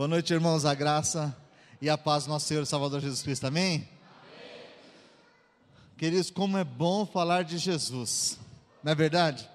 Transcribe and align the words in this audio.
Boa 0.00 0.08
noite, 0.08 0.32
irmãos, 0.32 0.64
a 0.64 0.72
graça 0.72 1.36
e 1.78 1.90
a 1.90 1.98
paz 1.98 2.24
do 2.24 2.30
nosso 2.30 2.46
Senhor 2.46 2.62
e 2.62 2.66
Salvador 2.66 3.02
Jesus 3.02 3.20
Cristo, 3.20 3.46
amém? 3.46 3.74
amém? 3.74 3.88
Queridos, 5.98 6.30
como 6.30 6.56
é 6.56 6.64
bom 6.64 7.04
falar 7.04 7.44
de 7.44 7.58
Jesus, 7.58 8.38
não 8.82 8.92
é 8.92 8.94
verdade? 8.94 9.46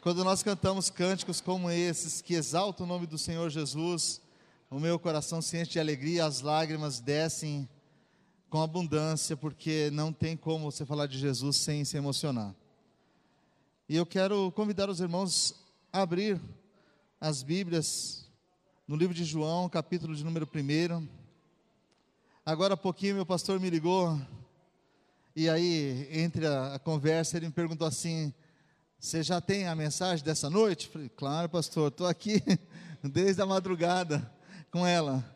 Quando 0.00 0.24
nós 0.24 0.42
cantamos 0.42 0.88
cânticos 0.88 1.38
como 1.38 1.70
esses, 1.70 2.22
que 2.22 2.32
exaltam 2.32 2.86
o 2.86 2.88
nome 2.88 3.06
do 3.06 3.18
Senhor 3.18 3.50
Jesus, 3.50 4.22
o 4.70 4.80
meu 4.80 4.98
coração 4.98 5.42
se 5.42 5.60
enche 5.60 5.72
de 5.72 5.80
alegria, 5.80 6.24
as 6.24 6.40
lágrimas 6.40 6.98
descem 6.98 7.68
com 8.48 8.62
abundância, 8.62 9.36
porque 9.36 9.90
não 9.92 10.14
tem 10.14 10.34
como 10.34 10.72
você 10.72 10.86
falar 10.86 11.08
de 11.08 11.18
Jesus 11.18 11.58
sem 11.58 11.84
se 11.84 11.98
emocionar. 11.98 12.54
E 13.86 13.96
eu 13.96 14.06
quero 14.06 14.50
convidar 14.52 14.88
os 14.88 14.98
irmãos 14.98 15.54
a 15.92 16.00
abrir 16.00 16.40
as 17.20 17.42
Bíblias 17.42 18.25
no 18.86 18.94
livro 18.94 19.12
de 19.12 19.24
João, 19.24 19.68
capítulo 19.68 20.14
de 20.14 20.24
número 20.24 20.48
1. 20.54 21.08
Agora 22.44 22.74
há 22.74 22.76
pouquinho 22.76 23.16
meu 23.16 23.26
pastor 23.26 23.58
me 23.58 23.68
ligou, 23.68 24.16
e 25.34 25.50
aí, 25.50 26.08
entre 26.12 26.46
a, 26.46 26.74
a 26.74 26.78
conversa, 26.78 27.36
ele 27.36 27.46
me 27.46 27.52
perguntou 27.52 27.84
assim: 27.84 28.32
Você 28.96 29.24
já 29.24 29.40
tem 29.40 29.66
a 29.66 29.74
mensagem 29.74 30.24
dessa 30.24 30.48
noite? 30.48 30.88
Falei, 30.88 31.08
claro, 31.08 31.48
pastor, 31.48 31.88
estou 31.88 32.06
aqui 32.06 32.40
desde 33.02 33.42
a 33.42 33.46
madrugada 33.46 34.32
com 34.70 34.86
ela. 34.86 35.34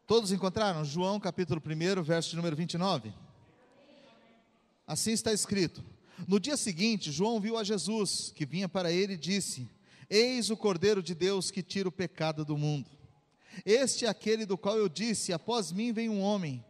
Todos 0.06 0.32
encontraram? 0.32 0.86
João 0.86 1.20
capítulo 1.20 1.60
1, 1.60 2.04
verso 2.04 2.36
número 2.36 2.56
29. 2.56 3.12
Assim 4.86 5.14
está 5.14 5.34
escrito. 5.34 5.84
No 6.28 6.40
dia 6.40 6.56
seguinte, 6.56 7.12
João 7.12 7.40
viu 7.40 7.58
a 7.58 7.64
Jesus, 7.64 8.32
que 8.36 8.46
vinha 8.46 8.70
para 8.70 8.92
ele 8.92 9.14
e 9.14 9.18
disse: 9.18 9.68
Eis 10.08 10.52
o 10.52 10.56
Cordeiro 10.56 11.02
de 11.02 11.16
Deus 11.16 11.50
que 11.50 11.64
tira 11.64 11.90
o 11.90 11.92
pecado 11.92 12.46
do 12.46 12.56
mundo. 12.56 12.90
Este 13.66 14.06
é 14.06 14.10
aquele 14.10 14.46
do 14.46 14.58
qual 14.58 14.78
eu 14.78 14.88
disse: 14.88 15.34
Após 15.34 15.72
mim 15.72 15.92
vem 15.92 16.08
um 16.08 16.22
homem 16.22 16.64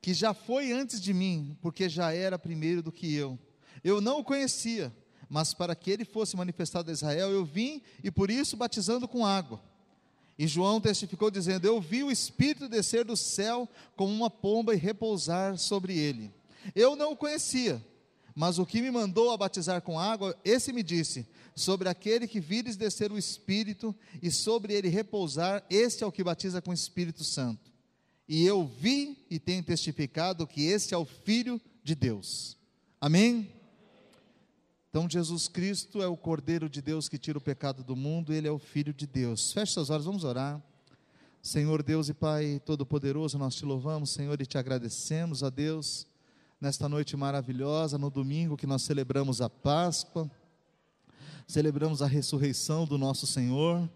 que 0.00 0.14
já 0.14 0.32
foi 0.32 0.72
antes 0.72 1.00
de 1.00 1.12
mim, 1.12 1.56
porque 1.60 1.88
já 1.88 2.12
era 2.12 2.38
primeiro 2.38 2.82
do 2.82 2.92
que 2.92 3.14
eu. 3.14 3.38
Eu 3.82 4.00
não 4.00 4.20
o 4.20 4.24
conhecia, 4.24 4.94
mas 5.28 5.52
para 5.52 5.74
que 5.74 5.90
ele 5.90 6.04
fosse 6.04 6.36
manifestado 6.36 6.90
a 6.90 6.92
Israel, 6.92 7.30
eu 7.30 7.44
vim 7.44 7.82
e 8.02 8.10
por 8.10 8.30
isso 8.30 8.56
batizando 8.56 9.08
com 9.08 9.26
água. 9.26 9.60
E 10.38 10.46
João 10.46 10.80
testificou 10.80 11.30
dizendo: 11.30 11.66
Eu 11.66 11.80
vi 11.80 12.02
o 12.02 12.10
Espírito 12.10 12.68
descer 12.68 13.04
do 13.04 13.16
céu 13.16 13.68
como 13.96 14.12
uma 14.12 14.30
pomba 14.30 14.74
e 14.74 14.78
repousar 14.78 15.56
sobre 15.58 15.96
ele. 15.96 16.32
Eu 16.74 16.94
não 16.94 17.12
o 17.12 17.16
conhecia, 17.16 17.82
mas 18.34 18.58
o 18.58 18.66
que 18.66 18.82
me 18.82 18.90
mandou 18.90 19.30
a 19.30 19.36
batizar 19.36 19.80
com 19.80 19.98
água, 19.98 20.36
esse 20.44 20.72
me 20.72 20.82
disse: 20.82 21.26
Sobre 21.54 21.88
aquele 21.88 22.28
que 22.28 22.38
vires 22.38 22.76
descer 22.76 23.10
o 23.10 23.18
Espírito 23.18 23.94
e 24.22 24.30
sobre 24.30 24.74
ele 24.74 24.88
repousar, 24.88 25.64
este 25.70 26.04
é 26.04 26.06
o 26.06 26.12
que 26.12 26.22
batiza 26.22 26.60
com 26.60 26.70
o 26.70 26.74
Espírito 26.74 27.24
Santo. 27.24 27.75
E 28.28 28.44
eu 28.44 28.66
vi 28.66 29.24
e 29.30 29.38
tenho 29.38 29.62
testificado 29.62 30.46
que 30.46 30.64
este 30.64 30.94
é 30.94 30.96
o 30.96 31.04
Filho 31.04 31.60
de 31.82 31.94
Deus. 31.94 32.56
Amém? 33.00 33.52
Então, 34.90 35.08
Jesus 35.08 35.46
Cristo 35.46 36.02
é 36.02 36.06
o 36.06 36.16
Cordeiro 36.16 36.68
de 36.68 36.80
Deus 36.80 37.08
que 37.08 37.18
tira 37.18 37.38
o 37.38 37.40
pecado 37.40 37.84
do 37.84 37.94
mundo, 37.94 38.32
ele 38.32 38.48
é 38.48 38.50
o 38.50 38.58
Filho 38.58 38.92
de 38.92 39.06
Deus. 39.06 39.52
Feche 39.52 39.72
suas 39.72 39.90
olhos, 39.90 40.06
vamos 40.06 40.24
orar. 40.24 40.60
Senhor 41.42 41.82
Deus 41.82 42.08
e 42.08 42.14
Pai 42.14 42.60
Todo-Poderoso, 42.64 43.38
nós 43.38 43.54
te 43.54 43.64
louvamos, 43.64 44.10
Senhor, 44.10 44.40
e 44.40 44.46
te 44.46 44.58
agradecemos 44.58 45.44
a 45.44 45.50
Deus 45.50 46.06
nesta 46.60 46.88
noite 46.88 47.16
maravilhosa, 47.16 47.98
no 47.98 48.10
domingo 48.10 48.56
que 48.56 48.66
nós 48.66 48.82
celebramos 48.82 49.40
a 49.40 49.48
Páscoa, 49.48 50.28
celebramos 51.46 52.02
a 52.02 52.06
ressurreição 52.06 52.84
do 52.84 52.98
nosso 52.98 53.26
Senhor 53.26 53.88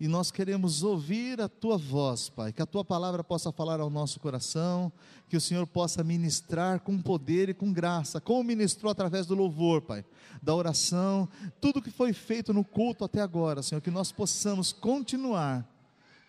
e 0.00 0.08
nós 0.08 0.30
queremos 0.30 0.82
ouvir 0.82 1.42
a 1.42 1.48
tua 1.48 1.76
voz, 1.76 2.30
Pai, 2.30 2.54
que 2.54 2.62
a 2.62 2.66
tua 2.66 2.82
palavra 2.82 3.22
possa 3.22 3.52
falar 3.52 3.80
ao 3.80 3.90
nosso 3.90 4.18
coração, 4.18 4.90
que 5.28 5.36
o 5.36 5.40
Senhor 5.40 5.66
possa 5.66 6.02
ministrar 6.02 6.80
com 6.80 7.00
poder 7.02 7.50
e 7.50 7.54
com 7.54 7.70
graça, 7.70 8.18
como 8.18 8.42
ministrou 8.42 8.90
através 8.90 9.26
do 9.26 9.34
louvor, 9.34 9.82
Pai, 9.82 10.02
da 10.42 10.54
oração, 10.54 11.28
tudo 11.60 11.82
que 11.82 11.90
foi 11.90 12.14
feito 12.14 12.54
no 12.54 12.64
culto 12.64 13.04
até 13.04 13.20
agora, 13.20 13.62
Senhor, 13.62 13.82
que 13.82 13.90
nós 13.90 14.10
possamos 14.10 14.72
continuar 14.72 15.68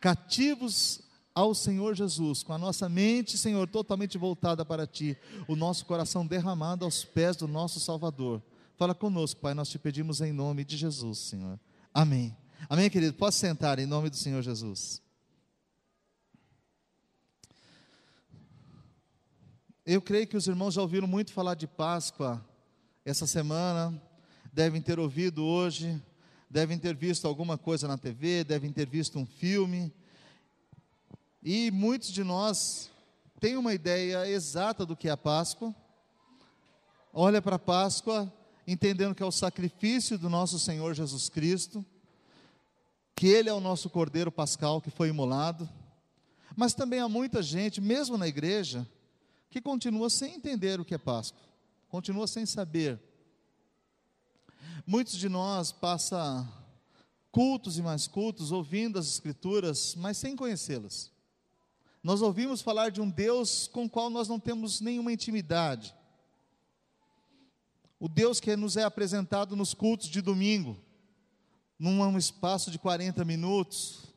cativos 0.01 0.99
ao 1.33 1.55
Senhor 1.55 1.95
Jesus, 1.95 2.43
com 2.43 2.51
a 2.51 2.57
nossa 2.57 2.89
mente, 2.89 3.37
Senhor, 3.37 3.69
totalmente 3.69 4.17
voltada 4.17 4.65
para 4.65 4.85
Ti, 4.85 5.17
o 5.47 5.55
nosso 5.55 5.85
coração 5.85 6.27
derramado 6.27 6.83
aos 6.83 7.05
pés 7.05 7.37
do 7.37 7.47
nosso 7.47 7.79
Salvador. 7.79 8.41
Fala 8.75 8.93
conosco, 8.93 9.39
Pai, 9.39 9.53
nós 9.53 9.69
te 9.69 9.79
pedimos 9.79 10.19
em 10.19 10.33
nome 10.33 10.65
de 10.65 10.75
Jesus, 10.75 11.19
Senhor. 11.19 11.57
Amém. 11.93 12.35
Amém, 12.69 12.89
querido? 12.89 13.13
Posso 13.13 13.39
sentar 13.39 13.79
em 13.79 13.85
nome 13.85 14.09
do 14.09 14.15
Senhor 14.15 14.41
Jesus. 14.41 15.01
Eu 19.85 20.01
creio 20.01 20.27
que 20.27 20.37
os 20.37 20.47
irmãos 20.47 20.75
já 20.75 20.81
ouviram 20.81 21.07
muito 21.07 21.33
falar 21.33 21.55
de 21.55 21.67
Páscoa 21.67 22.43
essa 23.03 23.25
semana, 23.25 23.99
devem 24.53 24.79
ter 24.79 24.99
ouvido 24.99 25.43
hoje, 25.43 26.01
devem 26.49 26.77
ter 26.77 26.95
visto 26.95 27.27
alguma 27.27 27.57
coisa 27.57 27.87
na 27.87 27.97
TV, 27.97 28.43
devem 28.43 28.71
ter 28.71 28.87
visto 28.87 29.17
um 29.17 29.25
filme. 29.25 29.91
E 31.41 31.71
muitos 31.71 32.11
de 32.11 32.23
nós 32.23 32.91
têm 33.39 33.57
uma 33.57 33.73
ideia 33.73 34.29
exata 34.29 34.85
do 34.85 34.95
que 34.95 35.07
é 35.07 35.11
a 35.11 35.17
Páscoa. 35.17 35.75
Olha 37.11 37.41
para 37.41 37.55
a 37.55 37.59
Páscoa, 37.59 38.31
entendendo 38.67 39.15
que 39.15 39.23
é 39.23 39.25
o 39.25 39.31
sacrifício 39.31 40.17
do 40.17 40.29
nosso 40.29 40.59
Senhor 40.59 40.93
Jesus 40.93 41.27
Cristo 41.27 41.83
que 43.21 43.27
Ele 43.27 43.49
é 43.49 43.53
o 43.53 43.59
nosso 43.59 43.87
Cordeiro 43.87 44.31
Pascal 44.31 44.81
que 44.81 44.89
foi 44.89 45.09
imolado, 45.09 45.69
mas 46.55 46.73
também 46.73 46.99
há 46.99 47.07
muita 47.07 47.43
gente, 47.43 47.79
mesmo 47.79 48.17
na 48.17 48.27
igreja, 48.27 48.89
que 49.47 49.61
continua 49.61 50.09
sem 50.09 50.33
entender 50.33 50.79
o 50.79 50.83
que 50.83 50.95
é 50.95 50.97
Páscoa, 50.97 51.39
continua 51.87 52.25
sem 52.25 52.47
saber. 52.47 52.99
Muitos 54.87 55.19
de 55.19 55.29
nós 55.29 55.71
passam 55.71 56.51
cultos 57.31 57.77
e 57.77 57.83
mais 57.83 58.07
cultos 58.07 58.51
ouvindo 58.51 58.97
as 58.97 59.05
Escrituras, 59.05 59.93
mas 59.93 60.17
sem 60.17 60.35
conhecê-las. 60.35 61.11
Nós 62.01 62.23
ouvimos 62.23 62.59
falar 62.59 62.89
de 62.89 63.01
um 63.01 63.07
Deus 63.07 63.67
com 63.67 63.85
o 63.85 63.89
qual 63.89 64.09
nós 64.09 64.27
não 64.27 64.39
temos 64.39 64.81
nenhuma 64.81 65.13
intimidade. 65.13 65.93
O 67.99 68.09
Deus 68.09 68.39
que 68.39 68.55
nos 68.55 68.77
é 68.77 68.83
apresentado 68.83 69.55
nos 69.55 69.75
cultos 69.75 70.09
de 70.09 70.21
domingo 70.21 70.75
num 71.81 72.15
espaço 72.15 72.69
de 72.69 72.77
40 72.77 73.25
minutos, 73.25 74.13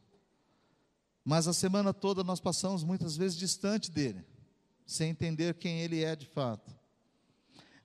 mas 1.24 1.48
a 1.48 1.54
semana 1.54 1.94
toda 1.94 2.22
nós 2.22 2.38
passamos 2.38 2.84
muitas 2.84 3.16
vezes 3.16 3.38
distante 3.38 3.90
dele, 3.90 4.22
sem 4.84 5.08
entender 5.08 5.54
quem 5.54 5.80
ele 5.80 6.04
é 6.04 6.14
de 6.14 6.26
fato. 6.26 6.76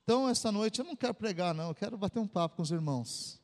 Então, 0.04 0.28
esta 0.28 0.52
noite 0.52 0.80
eu 0.80 0.86
não 0.86 0.98
quero 0.98 1.14
pregar, 1.14 1.56
não, 1.56 1.70
eu 1.70 1.76
quero 1.76 1.98
bater 1.98 2.20
um 2.20 2.28
papo 2.28 2.58
com 2.58 2.62
os 2.62 2.72
irmãos. 2.72 3.40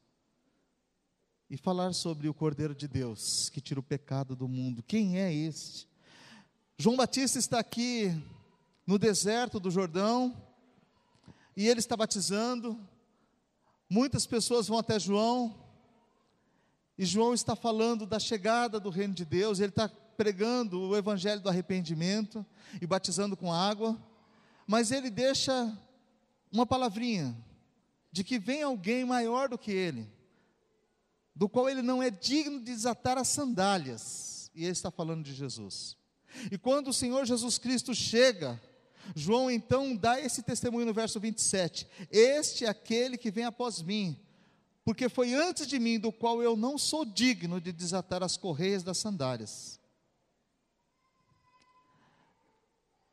e 1.50 1.56
falar 1.56 1.94
sobre 1.94 2.28
o 2.28 2.34
Cordeiro 2.34 2.76
de 2.76 2.88
Deus 2.88 3.50
que 3.50 3.62
tira 3.62 3.80
o 3.80 3.84
pecado 3.84 4.36
do 4.36 4.48
mundo. 4.48 4.84
Quem 4.84 5.18
é 5.18 5.31
este? 5.31 5.88
João 6.78 6.98
Batista 6.98 7.40
está 7.40 7.60
aqui 7.60 8.12
no 8.86 9.00
deserto 9.00 9.58
do 9.58 9.72
Jordão 9.72 10.36
e 11.56 11.66
ele 11.68 11.80
está 11.80 11.96
batizando. 11.96 12.78
Muitas 13.90 14.26
pessoas 14.26 14.68
vão 14.68 14.80
até 14.80 15.00
João 15.00 15.65
e 16.97 17.06
João 17.06 17.33
está 17.33 17.56
falando 17.56 18.06
da 18.06 18.19
chegada 18.19 18.80
do 18.80 18.89
reino 18.89 19.13
de 19.13 19.25
Deus. 19.25 19.59
Ele 19.59 19.69
está 19.69 19.89
pregando 19.89 20.80
o 20.80 20.95
evangelho 20.95 21.42
do 21.42 21.50
arrependimento 21.50 22.45
e 22.81 22.88
batizando 22.88 23.36
com 23.36 23.51
água, 23.51 24.01
mas 24.65 24.92
ele 24.92 25.09
deixa 25.09 25.77
uma 26.51 26.65
palavrinha 26.65 27.36
de 28.12 28.24
que 28.24 28.39
vem 28.39 28.63
alguém 28.63 29.03
maior 29.03 29.50
do 29.50 29.57
que 29.57 29.71
ele, 29.71 30.09
do 31.36 31.50
qual 31.50 31.69
ele 31.69 31.81
não 31.81 32.01
é 32.01 32.09
digno 32.09 32.59
de 32.59 32.65
desatar 32.65 33.18
as 33.18 33.27
sandálias. 33.27 34.50
E 34.56 34.63
ele 34.63 34.71
está 34.71 34.89
falando 34.89 35.24
de 35.24 35.33
Jesus. 35.33 35.97
E 36.50 36.57
quando 36.57 36.88
o 36.88 36.94
Senhor 36.94 37.25
Jesus 37.25 37.57
Cristo 37.57 37.94
chega, 37.94 38.62
João 39.13 39.51
então 39.51 39.94
dá 39.95 40.19
esse 40.19 40.42
testemunho 40.42 40.86
no 40.86 40.94
verso 40.94 41.19
27. 41.19 41.86
Este 42.09 42.65
é 42.65 42.69
aquele 42.69 43.18
que 43.18 43.30
vem 43.30 43.44
após 43.44 43.81
mim, 43.81 44.18
porque 44.86 45.10
foi 45.10 45.34
antes 45.34 45.66
de 45.66 45.80
mim, 45.80 46.00
do 46.00 46.12
qual 46.12 46.44
eu 46.44 46.56
não 46.56 46.78
sou 46.78 47.04
digno 47.04 47.60
de 47.60 47.72
desatar 47.72 48.22
as 48.22 48.38
correias 48.38 48.84
das 48.84 49.00
sandálias. 49.00 49.80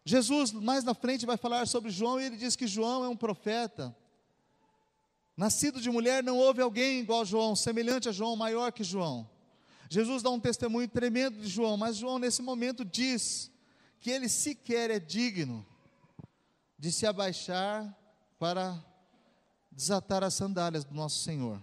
Jesus, 0.05 0.53
mais 0.53 0.85
na 0.85 0.93
frente, 0.93 1.25
vai 1.25 1.39
falar 1.39 1.67
sobre 1.67 1.91
João 1.91 2.21
e 2.21 2.25
ele 2.25 2.37
diz 2.37 2.55
que 2.55 2.67
João 2.67 3.05
é 3.05 3.09
um 3.09 3.17
profeta. 3.17 3.97
Nascido 5.35 5.81
de 5.81 5.91
mulher, 5.91 6.23
não 6.23 6.37
houve 6.37 6.61
alguém 6.61 7.01
igual 7.01 7.23
a 7.23 7.25
João, 7.25 7.57
semelhante 7.57 8.07
a 8.07 8.13
João, 8.13 8.37
maior 8.37 8.71
que 8.71 8.85
João. 8.85 9.27
Jesus 9.89 10.23
dá 10.23 10.29
um 10.29 10.41
testemunho 10.41 10.89
tremendo 10.89 11.41
de 11.41 11.49
João, 11.49 11.79
mas 11.79 11.97
João, 11.97 12.19
nesse 12.19 12.43
momento, 12.43 12.85
diz 12.85 13.51
que 13.99 14.11
ele 14.11 14.29
sequer 14.29 14.91
é 14.91 14.99
digno 14.99 15.67
de 16.79 16.93
se 16.93 17.07
abaixar 17.07 17.97
para 18.39 18.79
desatar 19.73 20.23
as 20.23 20.35
sandálias 20.35 20.85
do 20.85 20.95
nosso 20.95 21.21
Senhor. 21.21 21.63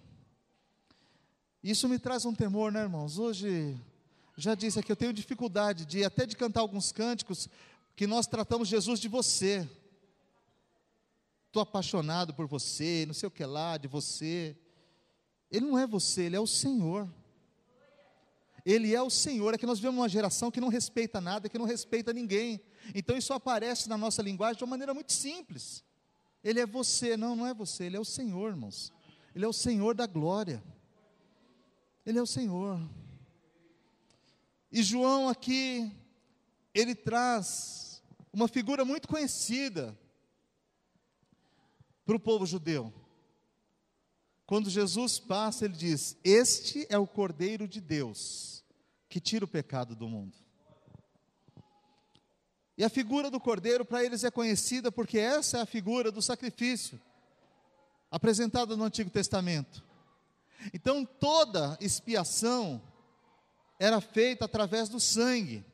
Isso 1.63 1.87
me 1.87 1.99
traz 1.99 2.25
um 2.25 2.33
temor, 2.33 2.71
né, 2.71 2.81
irmãos? 2.81 3.17
Hoje, 3.17 3.77
já 4.37 4.55
disse 4.55 4.79
aqui, 4.79 4.91
eu 4.91 4.95
tenho 4.95 5.13
dificuldade 5.13 5.85
de 5.85 6.03
até 6.03 6.25
de 6.25 6.35
cantar 6.35 6.61
alguns 6.61 6.91
cânticos 6.91 7.49
que 7.95 8.07
nós 8.07 8.25
tratamos 8.25 8.67
Jesus 8.67 8.99
de 8.99 9.07
você. 9.07 9.69
Estou 11.47 11.61
apaixonado 11.61 12.33
por 12.33 12.47
você, 12.47 13.03
não 13.05 13.13
sei 13.13 13.27
o 13.27 13.31
que 13.31 13.43
lá, 13.43 13.77
de 13.77 13.87
você. 13.87 14.55
Ele 15.51 15.65
não 15.65 15.77
é 15.77 15.85
você, 15.85 16.23
ele 16.23 16.35
é 16.35 16.39
o 16.39 16.47
Senhor. 16.47 17.09
Ele 18.65 18.93
é 18.93 19.01
o 19.01 19.09
Senhor. 19.09 19.53
É 19.53 19.57
que 19.57 19.65
nós 19.65 19.79
vivemos 19.79 19.99
uma 19.99 20.07
geração 20.07 20.51
que 20.51 20.61
não 20.61 20.67
respeita 20.69 21.19
nada, 21.19 21.49
que 21.49 21.57
não 21.57 21.65
respeita 21.65 22.13
ninguém. 22.13 22.61
Então 22.95 23.17
isso 23.17 23.33
aparece 23.33 23.89
na 23.89 23.97
nossa 23.97 24.21
linguagem 24.21 24.57
de 24.57 24.63
uma 24.63 24.69
maneira 24.69 24.93
muito 24.93 25.11
simples. 25.11 25.83
Ele 26.43 26.59
é 26.59 26.65
você, 26.65 27.17
não, 27.17 27.35
não 27.35 27.45
é 27.45 27.53
você, 27.53 27.85
ele 27.85 27.97
é 27.97 27.99
o 27.99 28.05
Senhor, 28.05 28.49
irmãos. 28.49 28.93
Ele 29.35 29.45
é 29.45 29.47
o 29.47 29.53
Senhor 29.53 29.93
da 29.93 30.07
glória. 30.07 30.63
Ele 32.05 32.17
é 32.17 32.21
o 32.21 32.27
Senhor. 32.27 32.79
E 34.71 34.81
João 34.81 35.27
aqui, 35.27 35.91
ele 36.73 36.95
traz 36.95 38.01
uma 38.31 38.47
figura 38.47 38.85
muito 38.85 39.07
conhecida 39.07 39.97
para 42.05 42.15
o 42.15 42.19
povo 42.19 42.45
judeu. 42.45 42.93
Quando 44.45 44.69
Jesus 44.69 45.19
passa, 45.19 45.65
ele 45.65 45.75
diz: 45.75 46.17
Este 46.23 46.87
é 46.89 46.97
o 46.97 47.05
Cordeiro 47.05 47.67
de 47.67 47.79
Deus 47.79 48.63
que 49.07 49.19
tira 49.19 49.45
o 49.45 49.47
pecado 49.47 49.95
do 49.95 50.07
mundo. 50.07 50.37
E 52.79 52.83
a 52.85 52.87
figura 52.87 53.29
do 53.29 53.41
cordeiro 53.41 53.83
para 53.83 54.05
eles 54.05 54.23
é 54.23 54.31
conhecida 54.31 54.89
porque 54.89 55.19
essa 55.19 55.57
é 55.57 55.61
a 55.61 55.65
figura 55.65 56.13
do 56.13 56.21
sacrifício 56.21 56.97
apresentada 58.09 58.77
no 58.77 58.85
Antigo 58.85 59.09
Testamento. 59.09 59.83
Então 60.73 61.03
toda 61.03 61.77
expiação 61.81 62.81
era 63.77 63.99
feita 63.99 64.45
através 64.45 64.87
do 64.87 64.97
sangue, 64.97 65.65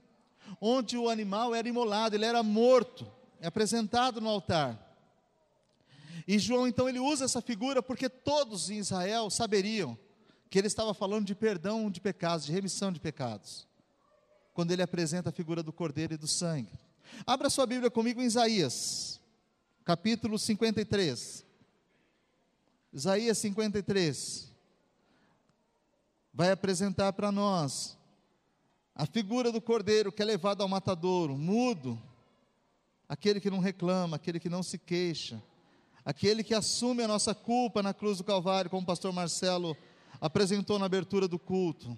onde 0.59 0.97
o 0.97 1.07
animal 1.07 1.53
era 1.53 1.69
imolado, 1.69 2.15
ele 2.15 2.25
era 2.25 2.41
morto, 2.41 3.05
é 3.39 3.45
apresentado 3.45 4.19
no 4.19 4.27
altar. 4.27 4.75
E 6.27 6.39
João 6.39 6.67
então 6.67 6.89
ele 6.89 6.99
usa 6.99 7.25
essa 7.25 7.39
figura 7.39 7.83
porque 7.83 8.09
todos 8.09 8.71
em 8.71 8.79
Israel 8.79 9.29
saberiam 9.29 9.95
que 10.49 10.57
ele 10.57 10.65
estava 10.65 10.91
falando 10.91 11.27
de 11.27 11.35
perdão 11.35 11.91
de 11.91 12.01
pecados, 12.01 12.47
de 12.47 12.51
remissão 12.51 12.91
de 12.91 12.99
pecados, 12.99 13.67
quando 14.55 14.71
ele 14.71 14.81
apresenta 14.81 15.29
a 15.29 15.31
figura 15.31 15.61
do 15.61 15.71
cordeiro 15.71 16.15
e 16.15 16.17
do 16.17 16.27
sangue. 16.27 16.83
Abra 17.25 17.49
sua 17.49 17.65
Bíblia 17.65 17.89
comigo 17.89 18.21
em 18.21 18.25
Isaías, 18.25 19.19
capítulo 19.83 20.37
53. 20.37 21.45
Isaías 22.93 23.37
53 23.39 24.51
vai 26.33 26.51
apresentar 26.51 27.13
para 27.13 27.31
nós 27.31 27.97
a 28.93 29.05
figura 29.05 29.51
do 29.51 29.61
cordeiro 29.61 30.11
que 30.11 30.21
é 30.21 30.25
levado 30.25 30.61
ao 30.61 30.69
matadouro, 30.69 31.37
mudo, 31.37 32.01
aquele 33.07 33.41
que 33.41 33.49
não 33.49 33.59
reclama, 33.59 34.15
aquele 34.15 34.39
que 34.39 34.49
não 34.49 34.63
se 34.63 34.77
queixa, 34.77 35.41
aquele 36.05 36.43
que 36.43 36.53
assume 36.53 37.03
a 37.03 37.07
nossa 37.07 37.35
culpa 37.35 37.83
na 37.83 37.93
cruz 37.93 38.17
do 38.17 38.23
Calvário, 38.23 38.69
como 38.69 38.83
o 38.83 38.85
pastor 38.85 39.11
Marcelo 39.11 39.75
apresentou 40.21 40.79
na 40.79 40.85
abertura 40.85 41.27
do 41.27 41.37
culto. 41.37 41.97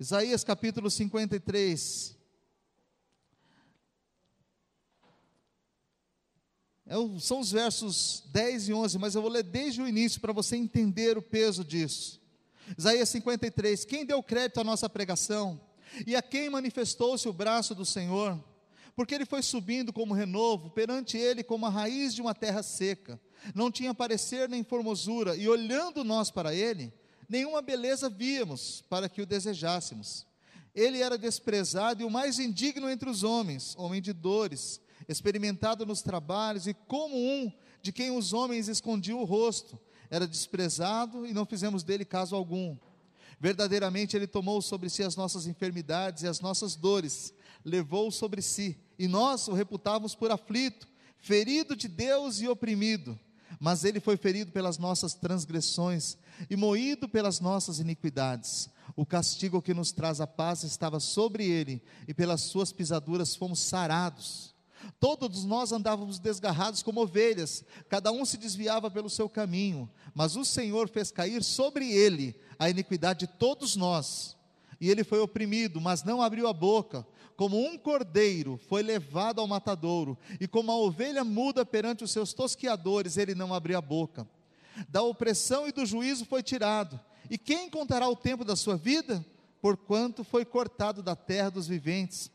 Isaías 0.00 0.42
capítulo 0.42 0.90
53. 0.90 2.17
São 7.20 7.40
os 7.40 7.52
versos 7.52 8.22
10 8.32 8.68
e 8.68 8.72
11, 8.72 8.98
mas 8.98 9.14
eu 9.14 9.22
vou 9.22 9.30
ler 9.30 9.42
desde 9.42 9.82
o 9.82 9.88
início 9.88 10.20
para 10.20 10.32
você 10.32 10.56
entender 10.56 11.18
o 11.18 11.22
peso 11.22 11.64
disso. 11.64 12.20
Isaías 12.76 13.08
53: 13.08 13.84
Quem 13.84 14.04
deu 14.04 14.22
crédito 14.22 14.60
à 14.60 14.64
nossa 14.64 14.88
pregação? 14.88 15.60
E 16.06 16.14
a 16.16 16.22
quem 16.22 16.50
manifestou-se 16.50 17.28
o 17.28 17.32
braço 17.32 17.74
do 17.74 17.84
Senhor? 17.84 18.42
Porque 18.94 19.14
ele 19.14 19.24
foi 19.24 19.42
subindo 19.42 19.92
como 19.92 20.14
renovo, 20.14 20.70
perante 20.70 21.16
ele 21.16 21.42
como 21.42 21.66
a 21.66 21.70
raiz 21.70 22.14
de 22.14 22.20
uma 22.20 22.34
terra 22.34 22.62
seca 22.62 23.20
não 23.54 23.70
tinha 23.70 23.94
parecer 23.94 24.48
nem 24.48 24.62
formosura, 24.62 25.36
e 25.36 25.48
olhando 25.48 26.04
nós 26.04 26.30
para 26.30 26.54
ele, 26.54 26.92
nenhuma 27.28 27.62
beleza 27.62 28.08
víamos 28.08 28.84
para 28.88 29.08
que 29.08 29.22
o 29.22 29.26
desejássemos. 29.26 30.26
Ele 30.74 31.02
era 31.02 31.18
desprezado 31.18 32.02
e 32.02 32.04
o 32.04 32.10
mais 32.10 32.38
indigno 32.38 32.88
entre 32.88 33.08
os 33.08 33.22
homens, 33.22 33.74
homem 33.76 34.00
de 34.00 34.12
dores, 34.12 34.80
experimentado 35.08 35.86
nos 35.86 36.02
trabalhos 36.02 36.66
e 36.66 36.74
como 36.74 37.16
um 37.16 37.52
de 37.82 37.92
quem 37.92 38.16
os 38.16 38.32
homens 38.32 38.68
escondiam 38.68 39.20
o 39.20 39.24
rosto. 39.24 39.78
Era 40.10 40.26
desprezado 40.26 41.26
e 41.26 41.32
não 41.32 41.46
fizemos 41.46 41.82
dele 41.82 42.04
caso 42.04 42.36
algum. 42.36 42.76
Verdadeiramente 43.40 44.16
ele 44.16 44.26
tomou 44.26 44.60
sobre 44.60 44.90
si 44.90 45.02
as 45.02 45.16
nossas 45.16 45.46
enfermidades 45.46 46.22
e 46.22 46.28
as 46.28 46.40
nossas 46.40 46.74
dores, 46.74 47.32
levou 47.64 48.10
sobre 48.10 48.40
si, 48.40 48.78
e 48.98 49.06
nós 49.06 49.46
o 49.48 49.52
reputávamos 49.52 50.14
por 50.14 50.30
aflito, 50.30 50.88
ferido 51.18 51.76
de 51.76 51.88
Deus 51.88 52.40
e 52.40 52.48
oprimido 52.48 53.18
mas 53.60 53.84
ele 53.84 54.00
foi 54.00 54.16
ferido 54.16 54.52
pelas 54.52 54.78
nossas 54.78 55.14
transgressões 55.14 56.16
e 56.48 56.56
moído 56.56 57.08
pelas 57.08 57.40
nossas 57.40 57.80
iniquidades. 57.80 58.68
O 58.94 59.04
castigo 59.04 59.60
que 59.60 59.74
nos 59.74 59.92
traz 59.92 60.20
a 60.20 60.26
paz 60.26 60.62
estava 60.62 61.00
sobre 61.00 61.44
ele, 61.46 61.82
e 62.06 62.14
pelas 62.14 62.42
suas 62.42 62.72
pisaduras 62.72 63.34
fomos 63.34 63.60
sarados. 63.60 64.54
Todos 64.98 65.44
nós 65.44 65.72
andávamos 65.72 66.18
desgarrados 66.18 66.82
como 66.82 67.02
ovelhas, 67.02 67.64
cada 67.88 68.10
um 68.10 68.24
se 68.24 68.36
desviava 68.36 68.90
pelo 68.90 69.10
seu 69.10 69.28
caminho, 69.28 69.88
mas 70.14 70.36
o 70.36 70.44
Senhor 70.44 70.88
fez 70.88 71.10
cair 71.10 71.42
sobre 71.42 71.90
ele 71.90 72.34
a 72.58 72.68
iniquidade 72.68 73.20
de 73.20 73.26
todos 73.26 73.76
nós. 73.76 74.36
E 74.80 74.90
ele 74.90 75.04
foi 75.04 75.20
oprimido, 75.20 75.80
mas 75.80 76.02
não 76.02 76.22
abriu 76.22 76.46
a 76.46 76.52
boca 76.52 77.06
como 77.38 77.56
um 77.56 77.78
cordeiro 77.78 78.58
foi 78.68 78.82
levado 78.82 79.40
ao 79.40 79.46
matadouro, 79.46 80.18
e 80.40 80.48
como 80.48 80.72
a 80.72 80.76
ovelha 80.76 81.22
muda 81.22 81.64
perante 81.64 82.02
os 82.02 82.10
seus 82.10 82.32
tosquiadores, 82.32 83.16
ele 83.16 83.32
não 83.32 83.54
abriu 83.54 83.78
a 83.78 83.80
boca. 83.80 84.28
Da 84.88 85.02
opressão 85.02 85.68
e 85.68 85.70
do 85.70 85.86
juízo 85.86 86.24
foi 86.24 86.42
tirado. 86.42 86.98
E 87.30 87.38
quem 87.38 87.70
contará 87.70 88.08
o 88.08 88.16
tempo 88.16 88.44
da 88.44 88.56
sua 88.56 88.76
vida? 88.76 89.24
Porquanto 89.62 90.24
foi 90.24 90.44
cortado 90.44 91.00
da 91.00 91.14
terra 91.14 91.48
dos 91.48 91.68
viventes. 91.68 92.28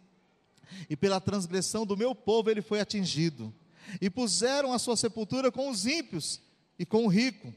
E 0.89 0.96
pela 0.96 1.22
transgressão 1.22 1.86
do 1.86 1.98
meu 1.98 2.13
povo 2.13 2.50
ele 2.50 2.62
foi 2.62 2.79
atingido. 2.79 3.53
E 4.01 4.10
puseram 4.10 4.74
a 4.74 4.79
sua 4.79 4.96
sepultura 4.96 5.51
com 5.51 5.70
os 5.70 5.86
ímpios 5.86 6.41
e 6.77 6.86
com 6.86 7.05
o 7.05 7.10
rico 7.10 7.53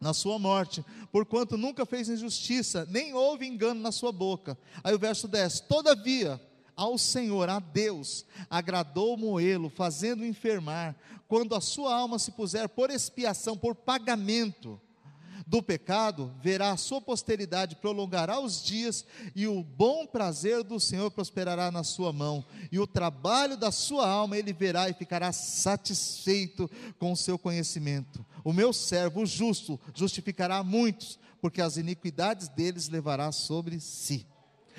na 0.00 0.12
sua 0.12 0.38
morte, 0.38 0.84
porquanto 1.10 1.56
nunca 1.56 1.86
fez 1.86 2.08
injustiça, 2.08 2.86
nem 2.90 3.14
houve 3.14 3.46
engano 3.46 3.80
na 3.80 3.90
sua 3.90 4.12
boca. 4.12 4.58
Aí 4.82 4.94
o 4.94 4.98
verso 4.98 5.26
10: 5.26 5.60
Todavia, 5.60 6.40
ao 6.76 6.98
Senhor, 6.98 7.48
a 7.48 7.58
Deus, 7.58 8.26
agradou 8.50 9.16
moê-lo, 9.16 9.70
fazendo 9.70 10.24
enfermar, 10.24 10.94
quando 11.26 11.54
a 11.54 11.60
sua 11.60 11.94
alma 11.94 12.18
se 12.18 12.32
puser 12.32 12.68
por 12.68 12.90
expiação, 12.90 13.56
por 13.56 13.74
pagamento, 13.74 14.80
do 15.46 15.62
pecado, 15.62 16.32
verá 16.42 16.72
a 16.72 16.76
sua 16.76 17.00
posteridade, 17.00 17.76
prolongará 17.76 18.40
os 18.40 18.62
dias, 18.62 19.04
e 19.34 19.46
o 19.46 19.62
bom 19.62 20.06
prazer 20.06 20.62
do 20.62 20.80
Senhor 20.80 21.10
prosperará 21.10 21.70
na 21.70 21.84
sua 21.84 22.12
mão, 22.12 22.44
e 22.72 22.78
o 22.78 22.86
trabalho 22.86 23.56
da 23.56 23.70
sua 23.70 24.08
alma 24.08 24.38
ele 24.38 24.52
verá 24.52 24.88
e 24.88 24.94
ficará 24.94 25.32
satisfeito 25.32 26.70
com 26.98 27.12
o 27.12 27.16
seu 27.16 27.38
conhecimento. 27.38 28.24
O 28.42 28.52
meu 28.52 28.72
servo, 28.72 29.22
o 29.22 29.26
justo, 29.26 29.78
justificará 29.94 30.62
muitos, 30.62 31.18
porque 31.40 31.60
as 31.60 31.76
iniquidades 31.76 32.48
deles 32.48 32.88
levará 32.88 33.30
sobre 33.30 33.78
si. 33.80 34.26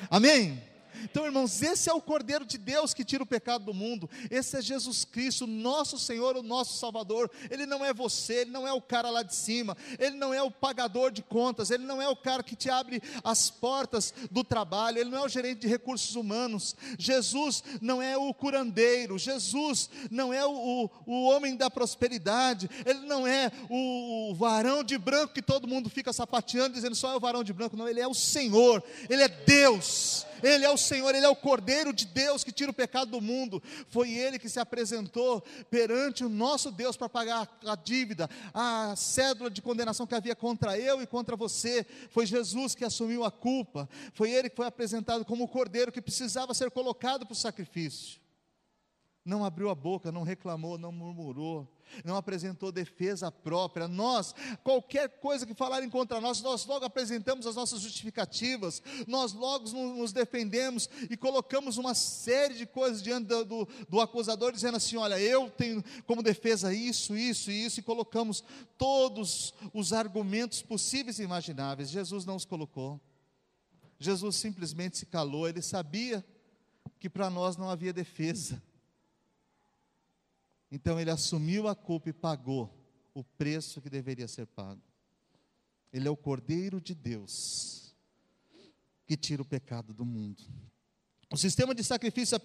Amém? 0.09 0.61
Então, 1.03 1.25
irmãos, 1.25 1.61
esse 1.61 1.89
é 1.89 1.93
o 1.93 2.01
Cordeiro 2.01 2.45
de 2.45 2.57
Deus 2.57 2.93
que 2.93 3.05
tira 3.05 3.23
o 3.23 3.27
pecado 3.27 3.65
do 3.65 3.73
mundo. 3.73 4.09
Esse 4.29 4.57
é 4.57 4.61
Jesus 4.61 5.05
Cristo, 5.05 5.45
nosso 5.47 5.97
Senhor, 5.97 6.35
o 6.35 6.43
nosso 6.43 6.77
Salvador. 6.77 7.29
Ele 7.49 7.65
não 7.65 7.83
é 7.83 7.93
você, 7.93 8.41
ele 8.41 8.51
não 8.51 8.67
é 8.67 8.73
o 8.73 8.81
cara 8.81 9.09
lá 9.09 9.23
de 9.23 9.35
cima, 9.35 9.75
ele 9.99 10.15
não 10.15 10.33
é 10.33 10.41
o 10.41 10.51
pagador 10.51 11.11
de 11.11 11.21
contas, 11.21 11.71
ele 11.71 11.83
não 11.83 12.01
é 12.01 12.07
o 12.07 12.15
cara 12.15 12.43
que 12.43 12.55
te 12.55 12.69
abre 12.69 13.01
as 13.23 13.49
portas 13.49 14.13
do 14.31 14.43
trabalho, 14.43 14.99
ele 14.99 15.09
não 15.09 15.19
é 15.19 15.25
o 15.25 15.29
gerente 15.29 15.61
de 15.61 15.67
recursos 15.67 16.15
humanos. 16.15 16.75
Jesus 16.97 17.63
não 17.81 18.01
é 18.01 18.17
o 18.17 18.33
curandeiro, 18.33 19.17
Jesus 19.17 19.89
não 20.09 20.33
é 20.33 20.45
o, 20.45 20.51
o, 20.51 20.89
o 21.05 21.23
homem 21.29 21.55
da 21.55 21.69
prosperidade, 21.69 22.69
ele 22.85 22.99
não 22.99 23.27
é 23.27 23.51
o, 23.69 24.31
o 24.31 24.35
varão 24.35 24.83
de 24.83 24.97
branco 24.97 25.33
que 25.33 25.41
todo 25.41 25.67
mundo 25.67 25.89
fica 25.89 26.13
sapateando, 26.13 26.75
dizendo 26.75 26.95
só 26.95 27.11
é 27.11 27.15
o 27.15 27.19
varão 27.19 27.43
de 27.43 27.53
branco. 27.53 27.77
Não, 27.77 27.87
ele 27.87 27.99
é 27.99 28.07
o 28.07 28.13
Senhor, 28.13 28.83
ele 29.09 29.23
é 29.23 29.27
Deus. 29.27 30.25
Ele 30.43 30.65
é 30.65 30.69
o 30.69 30.77
Senhor, 30.77 31.13
Ele 31.13 31.25
é 31.25 31.29
o 31.29 31.35
Cordeiro 31.35 31.93
de 31.93 32.05
Deus 32.05 32.43
que 32.43 32.51
tira 32.51 32.71
o 32.71 32.73
pecado 32.73 33.11
do 33.11 33.21
mundo. 33.21 33.61
Foi 33.87 34.11
Ele 34.11 34.39
que 34.39 34.49
se 34.49 34.59
apresentou 34.59 35.41
perante 35.69 36.23
o 36.23 36.29
nosso 36.29 36.71
Deus 36.71 36.97
para 36.97 37.09
pagar 37.09 37.59
a 37.65 37.75
dívida, 37.75 38.29
a 38.53 38.95
cédula 38.95 39.49
de 39.49 39.61
condenação 39.61 40.07
que 40.07 40.15
havia 40.15 40.35
contra 40.35 40.77
eu 40.77 41.01
e 41.01 41.07
contra 41.07 41.35
você. 41.35 41.85
Foi 42.09 42.25
Jesus 42.25 42.75
que 42.75 42.85
assumiu 42.85 43.23
a 43.23 43.31
culpa. 43.31 43.89
Foi 44.13 44.31
Ele 44.31 44.49
que 44.49 44.55
foi 44.55 44.67
apresentado 44.67 45.25
como 45.25 45.43
o 45.43 45.47
Cordeiro 45.47 45.91
que 45.91 46.01
precisava 46.01 46.53
ser 46.53 46.71
colocado 46.71 47.25
para 47.25 47.33
o 47.33 47.35
sacrifício. 47.35 48.19
Não 49.23 49.43
abriu 49.43 49.69
a 49.69 49.75
boca, 49.75 50.11
não 50.11 50.23
reclamou, 50.23 50.77
não 50.77 50.91
murmurou 50.91 51.74
não 52.03 52.15
apresentou 52.15 52.71
defesa 52.71 53.31
própria. 53.31 53.87
Nós, 53.87 54.33
qualquer 54.63 55.09
coisa 55.19 55.45
que 55.45 55.53
falarem 55.53 55.89
contra 55.89 56.19
nós, 56.19 56.41
nós 56.41 56.65
logo 56.65 56.85
apresentamos 56.85 57.45
as 57.47 57.55
nossas 57.55 57.81
justificativas, 57.81 58.81
nós 59.07 59.33
logo 59.33 59.69
nos 59.69 60.11
defendemos 60.11 60.89
e 61.09 61.17
colocamos 61.17 61.77
uma 61.77 61.93
série 61.93 62.55
de 62.55 62.65
coisas 62.65 63.01
diante 63.01 63.27
do, 63.27 63.45
do, 63.45 63.67
do 63.89 64.01
acusador, 64.01 64.51
dizendo 64.51 64.77
assim: 64.77 64.97
olha, 64.97 65.19
eu 65.19 65.49
tenho 65.49 65.83
como 66.05 66.23
defesa 66.23 66.73
isso, 66.73 67.15
isso 67.15 67.51
e 67.51 67.65
isso, 67.65 67.79
e 67.79 67.83
colocamos 67.83 68.43
todos 68.77 69.53
os 69.73 69.93
argumentos 69.93 70.61
possíveis 70.61 71.19
e 71.19 71.23
imagináveis. 71.23 71.89
Jesus 71.89 72.25
não 72.25 72.35
os 72.35 72.45
colocou. 72.45 72.99
Jesus 73.97 74.35
simplesmente 74.35 74.97
se 74.97 75.05
calou, 75.05 75.47
ele 75.47 75.61
sabia 75.61 76.23
que 76.99 77.09
para 77.09 77.29
nós 77.29 77.57
não 77.57 77.69
havia 77.69 77.93
defesa. 77.93 78.61
Então 80.75 80.99
ele 80.99 81.09
assumiu 81.09 81.69
a 81.69 81.73
culpa 81.73 82.09
e 82.09 82.13
pagou 82.13 82.69
o 83.13 83.23
preço 83.23 83.81
que 83.81 83.89
deveria 83.89 84.27
ser 84.27 84.45
pago. 84.45 84.81
Ele 85.93 86.05
é 86.05 86.11
o 86.11 86.17
Cordeiro 86.17 86.81
de 86.81 86.93
Deus 86.93 87.95
que 89.07 89.15
tira 89.15 89.41
o 89.41 89.45
pecado 89.45 89.93
do 89.93 90.03
mundo. 90.03 90.43
O 91.31 91.37
sistema 91.37 91.73
de 91.73 91.81
sacrifício 91.81 92.37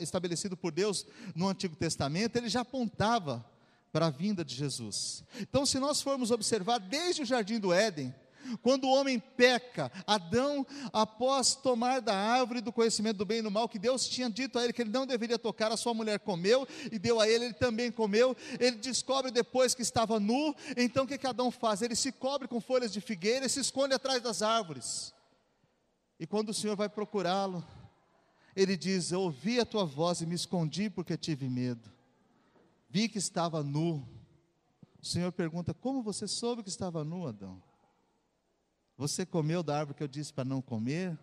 estabelecido 0.00 0.56
por 0.56 0.70
Deus 0.70 1.04
no 1.34 1.48
Antigo 1.48 1.74
Testamento, 1.74 2.36
ele 2.36 2.48
já 2.48 2.60
apontava 2.60 3.44
para 3.90 4.06
a 4.06 4.10
vinda 4.10 4.44
de 4.44 4.54
Jesus. 4.54 5.24
Então, 5.40 5.66
se 5.66 5.80
nós 5.80 6.00
formos 6.00 6.30
observar 6.30 6.78
desde 6.78 7.22
o 7.22 7.26
jardim 7.26 7.58
do 7.58 7.72
Éden, 7.72 8.14
quando 8.62 8.84
o 8.84 8.90
homem 8.90 9.18
peca, 9.18 9.90
Adão, 10.06 10.66
após 10.92 11.54
tomar 11.54 12.00
da 12.00 12.14
árvore 12.14 12.60
do 12.60 12.72
conhecimento 12.72 13.18
do 13.18 13.24
bem 13.24 13.38
e 13.38 13.42
do 13.42 13.50
mal, 13.50 13.68
que 13.68 13.78
Deus 13.78 14.08
tinha 14.08 14.30
dito 14.30 14.58
a 14.58 14.64
ele 14.64 14.72
que 14.72 14.82
ele 14.82 14.90
não 14.90 15.06
deveria 15.06 15.38
tocar, 15.38 15.72
a 15.72 15.76
sua 15.76 15.94
mulher 15.94 16.20
comeu 16.20 16.66
e 16.90 16.98
deu 16.98 17.20
a 17.20 17.28
ele, 17.28 17.46
ele 17.46 17.54
também 17.54 17.90
comeu. 17.90 18.36
Ele 18.58 18.76
descobre 18.76 19.30
depois 19.30 19.74
que 19.74 19.82
estava 19.82 20.20
nu, 20.20 20.54
então 20.76 21.04
o 21.04 21.06
que, 21.06 21.18
que 21.18 21.26
Adão 21.26 21.50
faz? 21.50 21.82
Ele 21.82 21.96
se 21.96 22.12
cobre 22.12 22.48
com 22.48 22.60
folhas 22.60 22.92
de 22.92 23.00
figueira 23.00 23.46
e 23.46 23.50
se 23.50 23.60
esconde 23.60 23.94
atrás 23.94 24.22
das 24.22 24.42
árvores. 24.42 25.14
E 26.18 26.26
quando 26.26 26.48
o 26.50 26.54
Senhor 26.54 26.76
vai 26.76 26.88
procurá-lo, 26.88 27.64
ele 28.54 28.76
diz: 28.76 29.12
Eu 29.12 29.20
ouvi 29.20 29.60
a 29.60 29.66
tua 29.66 29.84
voz 29.84 30.22
e 30.22 30.26
me 30.26 30.34
escondi 30.34 30.88
porque 30.88 31.16
tive 31.16 31.48
medo. 31.48 31.92
Vi 32.88 33.08
que 33.08 33.18
estava 33.18 33.62
nu. 33.62 34.08
O 35.00 35.04
Senhor 35.04 35.30
pergunta: 35.30 35.74
Como 35.74 36.02
você 36.02 36.26
soube 36.26 36.62
que 36.62 36.68
estava 36.70 37.04
nu, 37.04 37.26
Adão? 37.26 37.62
Você 38.96 39.26
comeu 39.26 39.62
da 39.62 39.78
árvore 39.78 39.98
que 39.98 40.02
eu 40.02 40.08
disse 40.08 40.32
para 40.32 40.44
não 40.44 40.62
comer? 40.62 41.18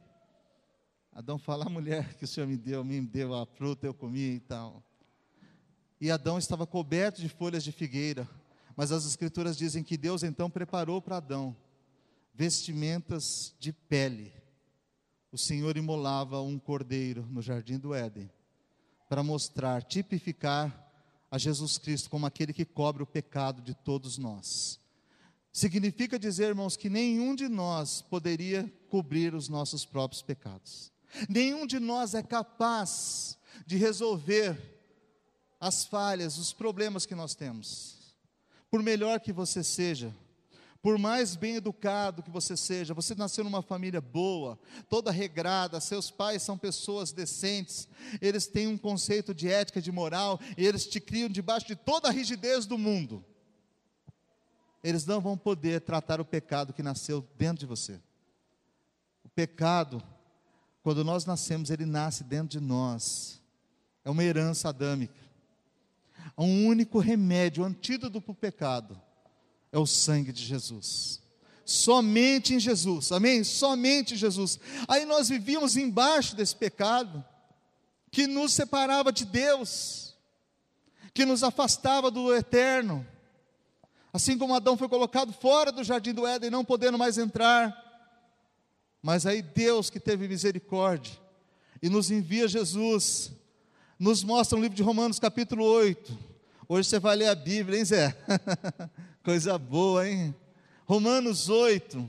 Adão 1.12 1.38
fala, 1.38 1.66
a 1.66 1.70
mulher 1.70 2.16
que 2.16 2.24
o 2.24 2.28
Senhor 2.28 2.46
me 2.46 2.58
deu, 2.58 2.84
me 2.84 3.02
deu 3.02 3.34
a 3.34 3.46
fruta, 3.46 3.86
eu 3.86 3.94
comi 3.94 4.36
e 4.36 4.40
tal. 4.40 4.84
E 6.00 6.12
Adão 6.12 6.38
estava 6.38 6.68
coberto 6.68 7.22
de 7.22 7.30
folhas 7.30 7.64
de 7.64 7.72
figueira, 7.72 8.28
mas 8.76 8.92
as 8.92 9.06
escrituras 9.06 9.58
dizem 9.58 9.84
que 9.84 9.98
Deus 9.98 10.24
então 10.24 10.50
preparou 10.50 11.02
para 11.02 11.18
Adão 11.18 11.56
vestimentas 12.34 13.56
de 13.60 13.72
pele. 13.72 14.34
O 15.32 15.38
Senhor 15.38 15.78
imolava 15.78 16.42
um 16.42 16.60
cordeiro 16.60 17.26
no 17.30 17.42
jardim 17.42 17.78
do 17.78 17.94
Éden, 17.94 18.30
para 19.08 19.24
mostrar, 19.24 19.84
tipificar 19.84 20.92
a 21.30 21.38
Jesus 21.38 21.78
Cristo 21.78 22.10
como 22.10 22.26
aquele 22.26 22.54
que 22.54 22.66
cobre 22.66 23.02
o 23.02 23.08
pecado 23.08 23.62
de 23.62 23.74
todos 23.74 24.18
nós. 24.18 24.80
Significa 25.54 26.18
dizer, 26.18 26.48
irmãos, 26.48 26.76
que 26.76 26.90
nenhum 26.90 27.36
de 27.36 27.48
nós 27.48 28.02
poderia 28.02 28.74
cobrir 28.90 29.36
os 29.36 29.48
nossos 29.48 29.86
próprios 29.86 30.24
pecados. 30.24 30.92
Nenhum 31.30 31.68
de 31.68 31.80
nós 31.80 32.16
é 32.16 32.24
capaz 32.24 33.38
de 33.64 33.78
resolver 33.78 34.60
as 35.60 35.86
falhas, 35.86 36.40
os 36.40 36.52
problemas 36.52 37.06
que 37.06 37.14
nós 37.14 37.36
temos. 37.36 38.16
Por 38.72 38.82
melhor 38.82 39.20
que 39.20 39.32
você 39.32 39.64
seja, 39.64 40.12
por 40.82 40.98
mais 40.98 41.36
bem 41.36 41.58
educado 41.58 42.24
que 42.24 42.32
você 42.32 42.58
seja, 42.58 42.96
você 42.96 43.14
nasceu 43.14 43.44
numa 43.44 43.62
família 43.62 44.02
boa, 44.02 44.58
toda 44.90 45.12
regrada, 45.12 45.80
seus 45.80 46.10
pais 46.10 46.42
são 46.42 46.58
pessoas 46.58 47.12
decentes, 47.12 47.88
eles 48.20 48.48
têm 48.48 48.66
um 48.66 48.78
conceito 48.78 49.36
de 49.36 49.48
ética, 49.48 49.80
de 49.80 49.92
moral, 49.92 50.40
e 50.58 50.66
eles 50.66 50.88
te 50.88 51.00
criam 51.00 51.30
debaixo 51.30 51.68
de 51.68 51.76
toda 51.76 52.08
a 52.08 52.12
rigidez 52.12 52.66
do 52.66 52.76
mundo 52.76 53.24
eles 54.84 55.06
não 55.06 55.22
vão 55.22 55.38
poder 55.38 55.80
tratar 55.82 56.20
o 56.20 56.26
pecado 56.26 56.74
que 56.74 56.84
nasceu 56.84 57.26
dentro 57.38 57.60
de 57.60 57.66
você. 57.66 58.00
O 59.24 59.30
pecado, 59.30 60.04
quando 60.84 61.06
nós 61.06 61.26
nascemos, 61.26 61.70
ele 61.70 61.86
nasce 61.86 62.24
dentro 62.26 62.50
de 62.50 62.60
nós. 62.60 63.42
É 64.04 64.10
uma 64.10 64.24
herança 64.24 64.68
adâmica. 64.68 65.24
Um 66.38 66.68
único 66.68 67.00
remédio, 67.00 67.64
um 67.64 67.68
antídoto 67.68 68.20
para 68.20 68.32
o 68.32 68.36
pecado, 68.36 69.00
é 69.72 69.78
o 69.78 69.86
sangue 69.86 70.34
de 70.34 70.44
Jesus. 70.44 71.22
Somente 71.64 72.54
em 72.54 72.60
Jesus, 72.60 73.14
amém? 73.14 73.42
Somente 73.44 74.16
em 74.16 74.18
Jesus. 74.18 74.60
Aí 74.88 75.06
nós 75.06 75.30
vivíamos 75.30 75.78
embaixo 75.78 76.36
desse 76.36 76.56
pecado, 76.56 77.24
que 78.12 78.28
nos 78.28 78.52
separava 78.52 79.14
de 79.14 79.24
Deus, 79.24 80.14
que 81.14 81.26
nos 81.26 81.42
afastava 81.42 82.12
do 82.12 82.36
eterno 82.36 83.08
Assim 84.14 84.38
como 84.38 84.54
Adão 84.54 84.78
foi 84.78 84.88
colocado 84.88 85.34
fora 85.34 85.72
do 85.72 85.84
jardim 85.84 86.14
do 86.14 86.28
Éden, 86.28 86.52
não 86.52 86.64
podendo 86.64 87.00
mais 87.00 87.18
entrar. 87.18 87.76
Mas 89.02 89.26
aí 89.26 89.42
Deus, 89.42 89.90
que 89.90 90.00
teve 90.00 90.28
misericórdia 90.28 91.18
e 91.82 91.90
nos 91.90 92.12
envia 92.12 92.48
Jesus, 92.48 93.32
nos 93.98 94.24
mostra 94.24 94.56
no 94.56 94.62
livro 94.62 94.78
de 94.78 94.84
Romanos, 94.84 95.18
capítulo 95.18 95.66
8. 95.66 96.16
Hoje 96.70 96.90
você 96.90 97.00
vai 97.00 97.16
ler 97.16 97.28
a 97.28 97.36
Bíblia, 97.36 97.80
hein, 97.80 97.86
Zé? 97.86 98.16
Coisa 99.26 99.58
boa, 99.58 100.08
hein? 100.08 100.36
Romanos 100.86 101.50
8, 101.50 102.08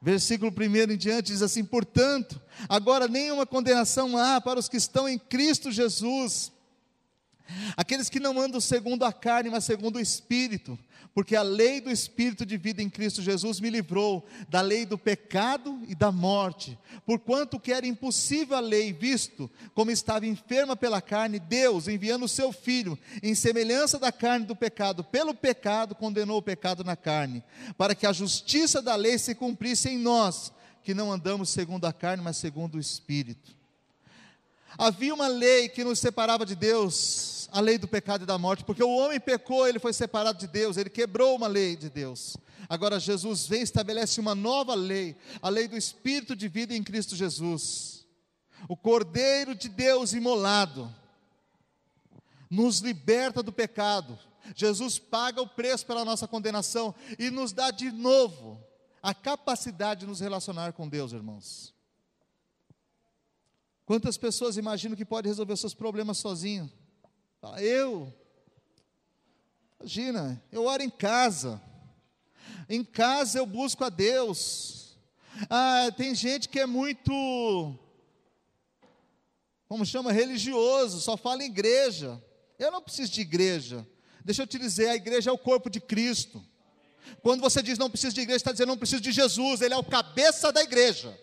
versículo 0.00 0.52
1 0.52 0.92
em 0.92 0.96
diante, 0.96 1.32
diz 1.32 1.42
assim: 1.42 1.64
Portanto, 1.64 2.40
agora 2.68 3.08
nenhuma 3.08 3.44
condenação 3.44 4.16
há 4.16 4.40
para 4.40 4.60
os 4.60 4.68
que 4.68 4.76
estão 4.76 5.08
em 5.08 5.18
Cristo 5.18 5.72
Jesus 5.72 6.52
Aqueles 7.76 8.08
que 8.08 8.20
não 8.20 8.38
andam 8.38 8.60
segundo 8.60 9.04
a 9.04 9.12
carne, 9.12 9.50
mas 9.50 9.64
segundo 9.64 9.96
o 9.96 10.00
Espírito, 10.00 10.78
porque 11.14 11.34
a 11.34 11.42
lei 11.42 11.80
do 11.80 11.90
Espírito 11.90 12.46
de 12.46 12.56
vida 12.56 12.80
em 12.80 12.88
Cristo 12.88 13.20
Jesus 13.20 13.58
me 13.58 13.70
livrou 13.70 14.24
da 14.48 14.60
lei 14.60 14.86
do 14.86 14.96
pecado 14.96 15.80
e 15.88 15.94
da 15.94 16.12
morte. 16.12 16.78
Porquanto 17.04 17.58
que 17.58 17.72
era 17.72 17.86
impossível 17.86 18.56
a 18.56 18.60
lei, 18.60 18.92
visto 18.92 19.50
como 19.74 19.90
estava 19.90 20.26
enferma 20.26 20.76
pela 20.76 21.02
carne, 21.02 21.40
Deus, 21.40 21.88
enviando 21.88 22.24
o 22.24 22.28
seu 22.28 22.52
Filho, 22.52 22.96
em 23.22 23.34
semelhança 23.34 23.98
da 23.98 24.12
carne 24.12 24.46
do 24.46 24.54
pecado, 24.54 25.02
pelo 25.02 25.34
pecado 25.34 25.94
condenou 25.94 26.38
o 26.38 26.42
pecado 26.42 26.84
na 26.84 26.94
carne, 26.94 27.42
para 27.76 27.96
que 27.96 28.06
a 28.06 28.12
justiça 28.12 28.80
da 28.80 28.94
lei 28.94 29.18
se 29.18 29.34
cumprisse 29.34 29.88
em 29.88 29.98
nós, 29.98 30.52
que 30.84 30.94
não 30.94 31.10
andamos 31.10 31.50
segundo 31.50 31.84
a 31.86 31.92
carne, 31.92 32.22
mas 32.22 32.36
segundo 32.36 32.76
o 32.76 32.80
Espírito. 32.80 33.57
Havia 34.76 35.14
uma 35.14 35.28
lei 35.28 35.68
que 35.68 35.82
nos 35.82 35.98
separava 35.98 36.44
de 36.44 36.54
Deus, 36.54 37.48
a 37.50 37.60
lei 37.60 37.78
do 37.78 37.88
pecado 37.88 38.22
e 38.22 38.26
da 38.26 38.36
morte, 38.36 38.64
porque 38.64 38.82
o 38.82 38.90
homem 38.90 39.18
pecou, 39.18 39.66
ele 39.66 39.78
foi 39.78 39.92
separado 39.92 40.38
de 40.38 40.46
Deus, 40.46 40.76
ele 40.76 40.90
quebrou 40.90 41.34
uma 41.36 41.46
lei 41.46 41.76
de 41.76 41.88
Deus. 41.88 42.36
Agora 42.68 43.00
Jesus 43.00 43.46
vem 43.46 43.60
e 43.60 43.64
estabelece 43.64 44.20
uma 44.20 44.34
nova 44.34 44.74
lei, 44.74 45.16
a 45.40 45.48
lei 45.48 45.66
do 45.66 45.76
Espírito 45.76 46.36
de 46.36 46.48
vida 46.48 46.74
em 46.74 46.82
Cristo 46.82 47.16
Jesus. 47.16 48.06
O 48.68 48.76
Cordeiro 48.76 49.54
de 49.54 49.68
Deus 49.68 50.12
imolado 50.12 50.92
nos 52.50 52.80
liberta 52.80 53.42
do 53.42 53.52
pecado. 53.52 54.18
Jesus 54.54 54.98
paga 54.98 55.40
o 55.40 55.46
preço 55.46 55.86
pela 55.86 56.04
nossa 56.04 56.26
condenação 56.26 56.94
e 57.18 57.30
nos 57.30 57.52
dá 57.52 57.70
de 57.70 57.90
novo 57.90 58.62
a 59.02 59.14
capacidade 59.14 60.00
de 60.00 60.06
nos 60.06 60.20
relacionar 60.20 60.72
com 60.72 60.88
Deus, 60.88 61.12
irmãos. 61.12 61.74
Quantas 63.88 64.18
pessoas 64.18 64.58
imaginam 64.58 64.94
que 64.94 65.02
pode 65.02 65.28
resolver 65.28 65.56
seus 65.56 65.72
problemas 65.72 66.18
sozinho? 66.18 66.70
Eu. 67.56 68.12
Imagina, 69.80 70.42
eu 70.52 70.66
oro 70.66 70.82
em 70.82 70.90
casa. 70.90 71.58
Em 72.68 72.84
casa 72.84 73.38
eu 73.38 73.46
busco 73.46 73.82
a 73.82 73.88
Deus. 73.88 74.98
Ah, 75.48 75.90
tem 75.96 76.14
gente 76.14 76.50
que 76.50 76.60
é 76.60 76.66
muito, 76.66 77.74
como 79.66 79.86
chama, 79.86 80.12
religioso, 80.12 81.00
só 81.00 81.16
fala 81.16 81.42
em 81.42 81.46
igreja. 81.46 82.22
Eu 82.58 82.70
não 82.70 82.82
preciso 82.82 83.10
de 83.10 83.22
igreja. 83.22 83.88
Deixa 84.22 84.42
eu 84.42 84.46
te 84.46 84.58
dizer, 84.58 84.90
a 84.90 84.96
igreja 84.96 85.30
é 85.30 85.32
o 85.32 85.38
corpo 85.38 85.70
de 85.70 85.80
Cristo. 85.80 86.44
Quando 87.22 87.40
você 87.40 87.62
diz 87.62 87.78
não 87.78 87.88
preciso 87.88 88.14
de 88.14 88.20
igreja, 88.20 88.36
está 88.36 88.52
dizendo 88.52 88.68
não 88.68 88.76
preciso 88.76 89.00
de 89.00 89.12
Jesus, 89.12 89.62
Ele 89.62 89.72
é 89.72 89.78
o 89.78 89.82
cabeça 89.82 90.52
da 90.52 90.62
igreja. 90.62 91.18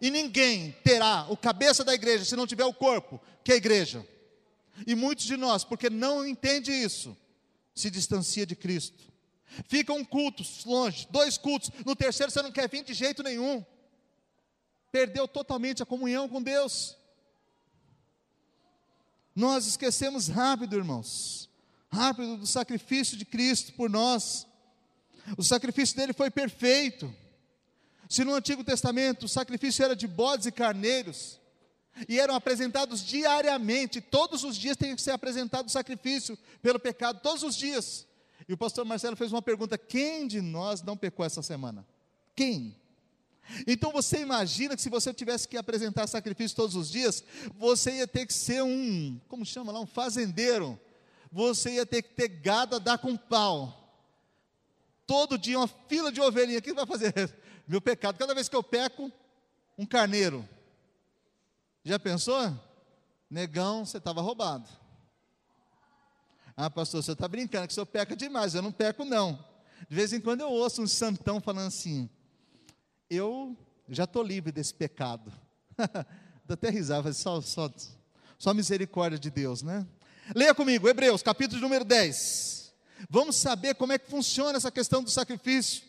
E 0.00 0.10
ninguém 0.10 0.72
terá 0.84 1.26
o 1.28 1.36
cabeça 1.36 1.82
da 1.84 1.94
igreja 1.94 2.24
se 2.24 2.36
não 2.36 2.46
tiver 2.46 2.64
o 2.64 2.74
corpo, 2.74 3.20
que 3.42 3.52
é 3.52 3.54
a 3.54 3.58
igreja. 3.58 4.06
E 4.86 4.94
muitos 4.94 5.24
de 5.24 5.36
nós, 5.36 5.64
porque 5.64 5.90
não 5.90 6.26
entende 6.26 6.70
isso, 6.70 7.16
se 7.74 7.90
distancia 7.90 8.46
de 8.46 8.54
Cristo. 8.54 9.08
Ficam 9.66 10.04
cultos 10.04 10.64
longe, 10.64 11.06
dois 11.10 11.38
cultos, 11.38 11.70
no 11.84 11.96
terceiro 11.96 12.30
você 12.30 12.42
não 12.42 12.52
quer 12.52 12.68
vir 12.68 12.84
de 12.84 12.94
jeito 12.94 13.22
nenhum. 13.22 13.64
Perdeu 14.92 15.26
totalmente 15.26 15.82
a 15.82 15.86
comunhão 15.86 16.28
com 16.28 16.42
Deus. 16.42 16.96
Nós 19.34 19.66
esquecemos 19.66 20.28
rápido, 20.28 20.76
irmãos, 20.76 21.48
rápido 21.90 22.36
do 22.38 22.46
sacrifício 22.46 23.16
de 23.16 23.24
Cristo 23.24 23.72
por 23.72 23.88
nós. 23.88 24.46
O 25.36 25.44
sacrifício 25.44 25.96
dele 25.96 26.12
foi 26.12 26.30
perfeito. 26.30 27.14
Se 28.08 28.24
no 28.24 28.34
Antigo 28.34 28.64
Testamento 28.64 29.26
o 29.26 29.28
sacrifício 29.28 29.84
era 29.84 29.94
de 29.94 30.06
bodes 30.06 30.46
e 30.46 30.52
carneiros, 30.52 31.38
e 32.08 32.18
eram 32.18 32.34
apresentados 32.34 33.04
diariamente, 33.04 34.00
todos 34.00 34.44
os 34.44 34.56
dias 34.56 34.76
tem 34.76 34.94
que 34.94 35.02
ser 35.02 35.10
apresentado 35.10 35.66
o 35.66 35.70
sacrifício 35.70 36.38
pelo 36.62 36.78
pecado, 36.78 37.20
todos 37.20 37.42
os 37.42 37.56
dias. 37.56 38.06
E 38.48 38.52
o 38.52 38.56
pastor 38.56 38.84
Marcelo 38.84 39.16
fez 39.16 39.32
uma 39.32 39.42
pergunta: 39.42 39.76
quem 39.76 40.26
de 40.26 40.40
nós 40.40 40.82
não 40.82 40.96
pecou 40.96 41.24
essa 41.24 41.42
semana? 41.42 41.86
Quem? 42.34 42.76
Então 43.66 43.90
você 43.90 44.20
imagina 44.20 44.76
que 44.76 44.82
se 44.82 44.90
você 44.90 45.12
tivesse 45.12 45.48
que 45.48 45.56
apresentar 45.56 46.06
sacrifício 46.06 46.56
todos 46.56 46.76
os 46.76 46.90
dias, 46.90 47.24
você 47.56 47.92
ia 47.92 48.06
ter 48.06 48.26
que 48.26 48.34
ser 48.34 48.62
um, 48.62 49.18
como 49.26 49.44
chama 49.44 49.72
lá, 49.72 49.80
um 49.80 49.86
fazendeiro. 49.86 50.78
Você 51.30 51.72
ia 51.72 51.86
ter 51.86 52.02
que 52.02 52.10
ter 52.10 52.28
gado 52.28 52.76
a 52.76 52.78
dar 52.78 52.98
com 52.98 53.16
pau. 53.16 53.74
Todo 55.06 55.38
dia 55.38 55.58
uma 55.58 55.68
fila 55.68 56.12
de 56.12 56.20
ovelhinha. 56.20 56.58
O 56.58 56.62
que 56.62 56.72
vai 56.72 56.86
fazer? 56.86 57.12
Meu 57.68 57.82
pecado. 57.82 58.18
Cada 58.18 58.34
vez 58.34 58.48
que 58.48 58.56
eu 58.56 58.62
peco, 58.62 59.12
um 59.76 59.84
carneiro. 59.84 60.48
Já 61.84 61.98
pensou? 61.98 62.58
Negão, 63.30 63.84
você 63.84 63.98
estava 63.98 64.22
roubado. 64.22 64.68
Ah, 66.56 66.70
pastor, 66.70 67.02
você 67.02 67.12
está 67.12 67.28
brincando 67.28 67.66
que 67.68 67.72
o 67.72 67.74
senhor 67.74 67.86
peca 67.86 68.16
demais. 68.16 68.54
Eu 68.54 68.62
não 68.62 68.72
peco, 68.72 69.04
não. 69.04 69.44
De 69.88 69.94
vez 69.94 70.12
em 70.12 70.20
quando 70.20 70.40
eu 70.40 70.50
ouço 70.50 70.82
um 70.82 70.86
santão 70.86 71.40
falando 71.40 71.68
assim: 71.68 72.08
eu 73.08 73.56
já 73.88 74.04
estou 74.04 74.22
livre 74.22 74.50
desse 74.50 74.74
pecado. 74.74 75.30
Dá 76.44 76.54
até 76.54 76.70
risada, 76.70 77.12
só, 77.12 77.40
só, 77.42 77.70
só 78.38 78.54
misericórdia 78.54 79.18
de 79.18 79.30
Deus, 79.30 79.62
né? 79.62 79.86
Leia 80.34 80.54
comigo, 80.54 80.88
Hebreus, 80.88 81.22
capítulo 81.22 81.60
número 81.60 81.84
10. 81.84 82.74
Vamos 83.08 83.36
saber 83.36 83.74
como 83.74 83.92
é 83.92 83.98
que 83.98 84.10
funciona 84.10 84.56
essa 84.56 84.70
questão 84.70 85.02
do 85.02 85.10
sacrifício. 85.10 85.87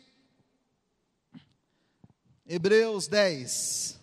Hebreus 2.49 3.07
10. 3.07 3.99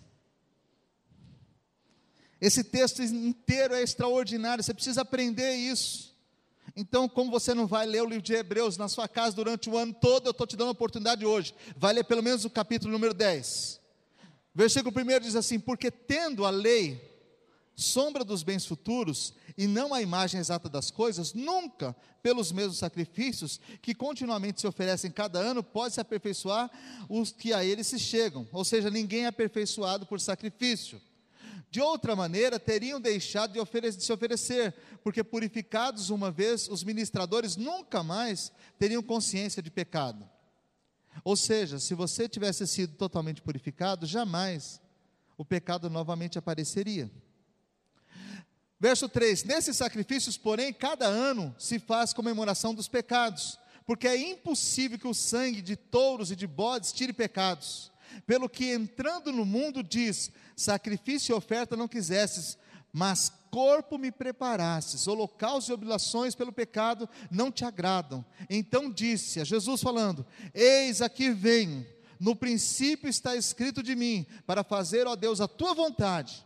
Esse 2.41 2.63
texto 2.63 3.03
inteiro 3.03 3.75
é 3.75 3.83
extraordinário, 3.83 4.63
você 4.63 4.73
precisa 4.73 5.01
aprender 5.01 5.53
isso. 5.57 6.15
Então, 6.77 7.09
como 7.09 7.29
você 7.29 7.55
não 7.55 7.67
vai 7.67 7.87
ler 7.87 8.03
o 8.03 8.07
livro 8.07 8.23
de 8.23 8.35
Hebreus 8.35 8.77
na 8.77 8.89
sua 8.89 9.09
casa 9.09 9.35
durante 9.35 9.69
o 9.69 9.77
ano 9.77 9.93
todo, 9.93 10.27
eu 10.27 10.31
estou 10.31 10.47
te 10.47 10.57
dando 10.57 10.69
a 10.69 10.73
oportunidade 10.73 11.27
hoje. 11.27 11.55
Vai 11.77 11.93
ler 11.93 12.05
pelo 12.05 12.23
menos 12.23 12.45
o 12.45 12.51
capítulo 12.51 12.93
número 12.93 13.13
10. 13.13 13.81
Versículo 14.55 14.95
1 14.97 15.21
diz 15.21 15.35
assim: 15.35 15.59
Porque 15.59 15.91
tendo 15.91 16.45
a 16.45 16.51
lei 16.51 17.16
sombra 17.77 18.25
dos 18.25 18.43
bens 18.43 18.65
futuros, 18.65 19.35
e 19.57 19.67
não 19.67 19.93
a 19.93 20.01
imagem 20.01 20.41
exata 20.41 20.67
das 20.67 20.91
coisas, 20.91 21.35
nunca, 21.35 21.95
pelos 22.23 22.51
mesmos 22.51 22.79
sacrifícios 22.79 23.61
que 23.83 23.95
continuamente 23.95 24.63
se 24.63 24.67
oferecem 24.67 25.11
cada 25.11 25.39
ano, 25.39 25.63
pode 25.63 25.95
se 25.95 26.01
aperfeiçoar 26.01 26.71
os 27.07 27.31
que 27.31 27.53
a 27.53 27.63
eles 27.63 27.87
se 27.87 27.99
chegam. 27.99 28.49
Ou 28.51 28.65
seja, 28.65 28.91
ninguém 28.91 29.25
é 29.25 29.27
aperfeiçoado 29.27 30.07
por 30.07 30.19
sacrifício. 30.19 31.01
De 31.71 31.81
outra 31.81 32.17
maneira, 32.17 32.59
teriam 32.59 32.99
deixado 32.99 33.53
de, 33.53 33.61
oferecer, 33.61 33.99
de 33.99 34.05
se 34.05 34.13
oferecer, 34.13 34.75
porque 35.03 35.23
purificados 35.23 36.09
uma 36.09 36.31
vez, 36.31 36.69
os 36.69 36.83
ministradores 36.83 37.57
nunca 37.57 38.03
mais 38.03 38.51
teriam 38.79 39.03
consciência 39.03 39.63
de 39.63 39.71
pecado. 39.71 40.27
Ou 41.23 41.37
seja, 41.37 41.79
se 41.79 41.95
você 41.95 42.29
tivesse 42.29 42.67
sido 42.67 42.95
totalmente 42.95 43.43
purificado, 43.43 44.07
jamais 44.07 44.81
o 45.37 45.45
pecado 45.45 45.91
novamente 45.91 46.39
apareceria. 46.39 47.11
Verso 48.79 49.09
3: 49.09 49.45
Nesses 49.45 49.77
sacrifícios, 49.77 50.37
porém, 50.37 50.73
cada 50.73 51.07
ano 51.07 51.55
se 51.59 51.79
faz 51.79 52.13
comemoração 52.13 52.75
dos 52.75 52.89
pecados, 52.89 53.59
porque 53.87 54.07
é 54.07 54.17
impossível 54.17 54.99
que 54.99 55.09
o 55.09 55.15
sangue 55.15 55.63
de 55.63 55.77
touros 55.77 56.31
e 56.31 56.37
de 56.37 56.47
bodes 56.47 56.93
tire 56.93 57.13
pecados. 57.13 57.91
Pelo 58.27 58.49
que 58.49 58.73
entrando 58.73 59.33
no 59.33 59.45
mundo 59.45 59.83
diz: 59.83 60.31
sacrifício 60.55 61.33
e 61.33 61.37
oferta 61.37 61.77
não 61.77 61.89
quisesses, 61.89 62.59
mas 62.93 63.33
corpo 63.51 63.97
me 63.97 64.13
preparastes, 64.13 65.07
holocaustos 65.07 65.71
e 65.71 65.73
oblações 65.73 66.35
pelo 66.35 66.53
pecado 66.53 67.09
não 67.31 67.51
te 67.51 67.65
agradam. 67.65 68.25
Então 68.51 68.91
disse 68.91 69.41
a 69.41 69.45
Jesus 69.45 69.81
falando: 69.81 70.27
Eis 70.53 71.01
aqui 71.01 71.31
venho, 71.31 71.87
no 72.21 72.37
princípio 72.37 73.09
está 73.09 73.35
escrito 73.35 73.83
de 73.83 73.95
mim, 73.97 74.27
para 74.47 74.63
fazer, 74.63 75.07
ó 75.07 75.17
Deus, 75.17 75.41
a 75.41 75.49
tua 75.49 75.75
vontade. 75.75 76.46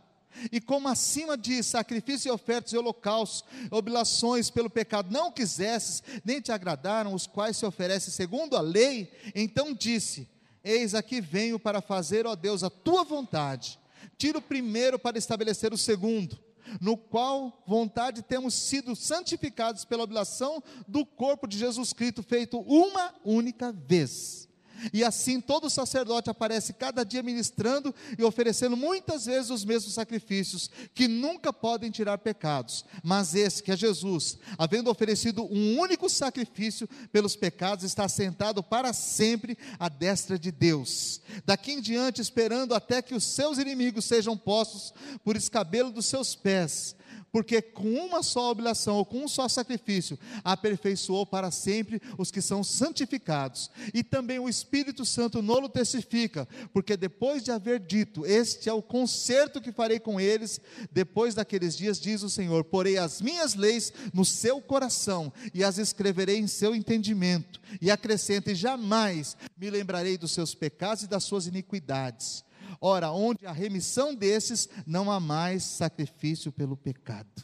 E 0.51 0.59
como 0.61 0.87
acima 0.87 1.37
diz, 1.37 1.65
sacrifício 1.65 2.29
e 2.29 2.31
ofertas 2.31 2.73
e 2.73 2.77
holocaustos, 2.77 3.43
oblações 3.69 4.49
pelo 4.49 4.69
pecado 4.69 5.11
não 5.11 5.31
quisesses, 5.31 6.03
nem 6.23 6.41
te 6.41 6.51
agradaram, 6.51 7.13
os 7.13 7.27
quais 7.27 7.57
se 7.57 7.65
oferecem 7.65 8.11
segundo 8.11 8.55
a 8.55 8.61
lei, 8.61 9.11
então 9.35 9.73
disse: 9.73 10.27
Eis 10.63 10.93
aqui 10.93 11.21
venho 11.21 11.59
para 11.59 11.81
fazer, 11.81 12.25
ó 12.25 12.35
Deus, 12.35 12.63
a 12.63 12.69
tua 12.69 13.03
vontade. 13.03 13.79
Tiro 14.17 14.39
o 14.39 14.41
primeiro 14.41 14.99
para 14.99 15.17
estabelecer 15.17 15.73
o 15.73 15.77
segundo, 15.77 16.37
no 16.79 16.95
qual 16.95 17.63
vontade 17.65 18.21
temos 18.21 18.53
sido 18.53 18.95
santificados 18.95 19.83
pela 19.83 20.03
oblação 20.03 20.63
do 20.87 21.05
corpo 21.05 21.47
de 21.47 21.57
Jesus 21.57 21.91
Cristo, 21.93 22.21
feito 22.21 22.59
uma 22.59 23.13
única 23.25 23.71
vez. 23.71 24.47
E 24.93 25.03
assim 25.03 25.39
todo 25.39 25.69
sacerdote 25.69 26.29
aparece 26.29 26.73
cada 26.73 27.03
dia 27.03 27.23
ministrando 27.23 27.93
e 28.17 28.23
oferecendo 28.23 28.77
muitas 28.77 29.25
vezes 29.25 29.49
os 29.49 29.65
mesmos 29.65 29.93
sacrifícios, 29.93 30.69
que 30.93 31.07
nunca 31.07 31.51
podem 31.53 31.91
tirar 31.91 32.17
pecados. 32.17 32.85
Mas 33.03 33.35
esse 33.35 33.61
que 33.61 33.71
é 33.71 33.77
Jesus, 33.77 34.37
havendo 34.57 34.89
oferecido 34.89 35.43
um 35.43 35.79
único 35.79 36.09
sacrifício 36.09 36.87
pelos 37.11 37.35
pecados, 37.35 37.83
está 37.83 38.07
sentado 38.07 38.63
para 38.63 38.93
sempre 38.93 39.57
à 39.79 39.89
destra 39.89 40.37
de 40.37 40.51
Deus. 40.51 41.21
Daqui 41.45 41.73
em 41.73 41.81
diante, 41.81 42.21
esperando 42.21 42.73
até 42.73 43.01
que 43.01 43.15
os 43.15 43.23
seus 43.23 43.57
inimigos 43.57 44.05
sejam 44.05 44.37
postos 44.37 44.93
por 45.23 45.35
escabelo 45.35 45.91
dos 45.91 46.05
seus 46.05 46.35
pés 46.35 46.95
porque 47.31 47.61
com 47.61 47.89
uma 47.93 48.21
só 48.21 48.51
oblação 48.51 48.97
ou 48.97 49.05
com 49.05 49.23
um 49.23 49.27
só 49.27 49.47
sacrifício 49.47 50.19
aperfeiçoou 50.43 51.25
para 51.25 51.49
sempre 51.49 52.01
os 52.17 52.29
que 52.29 52.41
são 52.41 52.63
santificados. 52.63 53.71
E 53.93 54.03
também 54.03 54.39
o 54.39 54.49
Espírito 54.49 55.05
Santo 55.05 55.41
nolo 55.41 55.69
testifica, 55.69 56.47
porque 56.73 56.97
depois 56.97 57.43
de 57.43 57.51
haver 57.51 57.79
dito: 57.79 58.25
Este 58.25 58.69
é 58.69 58.73
o 58.73 58.81
concerto 58.81 59.61
que 59.61 59.71
farei 59.71 59.99
com 59.99 60.19
eles, 60.19 60.59
depois 60.91 61.33
daqueles 61.33 61.77
dias, 61.77 61.99
diz 61.99 62.21
o 62.23 62.29
Senhor: 62.29 62.63
Porei 62.65 62.97
as 62.97 63.21
minhas 63.21 63.55
leis 63.55 63.93
no 64.13 64.25
seu 64.25 64.61
coração 64.61 65.31
e 65.53 65.63
as 65.63 65.77
escreverei 65.77 66.37
em 66.37 66.47
seu 66.47 66.75
entendimento. 66.75 67.61
E 67.81 67.89
acrescenta: 67.89 68.51
E 68.51 68.55
jamais 68.55 69.37
me 69.57 69.69
lembrarei 69.69 70.17
dos 70.17 70.31
seus 70.31 70.53
pecados 70.53 71.03
e 71.03 71.07
das 71.07 71.23
suas 71.23 71.47
iniquidades. 71.47 72.43
Ora, 72.79 73.11
onde 73.11 73.45
a 73.45 73.51
remissão 73.51 74.13
desses, 74.15 74.69
não 74.85 75.11
há 75.11 75.19
mais 75.19 75.63
sacrifício 75.63 76.51
pelo 76.51 76.77
pecado. 76.77 77.43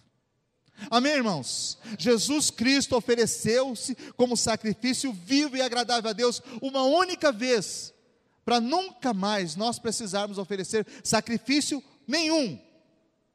Amém, 0.90 1.14
irmãos? 1.14 1.78
Jesus 1.98 2.52
Cristo 2.52 2.96
ofereceu-se 2.96 3.96
como 4.16 4.38
sacrifício 4.38 5.12
vivo 5.12 5.58
e 5.58 5.62
agradável 5.62 6.10
a 6.10 6.14
Deus 6.14 6.42
uma 6.62 6.84
única 6.84 7.32
vez, 7.32 7.94
para 8.46 8.62
nunca 8.62 9.14
mais 9.14 9.56
nós 9.56 9.80
precisarmos 9.80 10.38
oferecer 10.38 10.86
sacrifício 11.04 11.84
nenhum. 12.08 12.60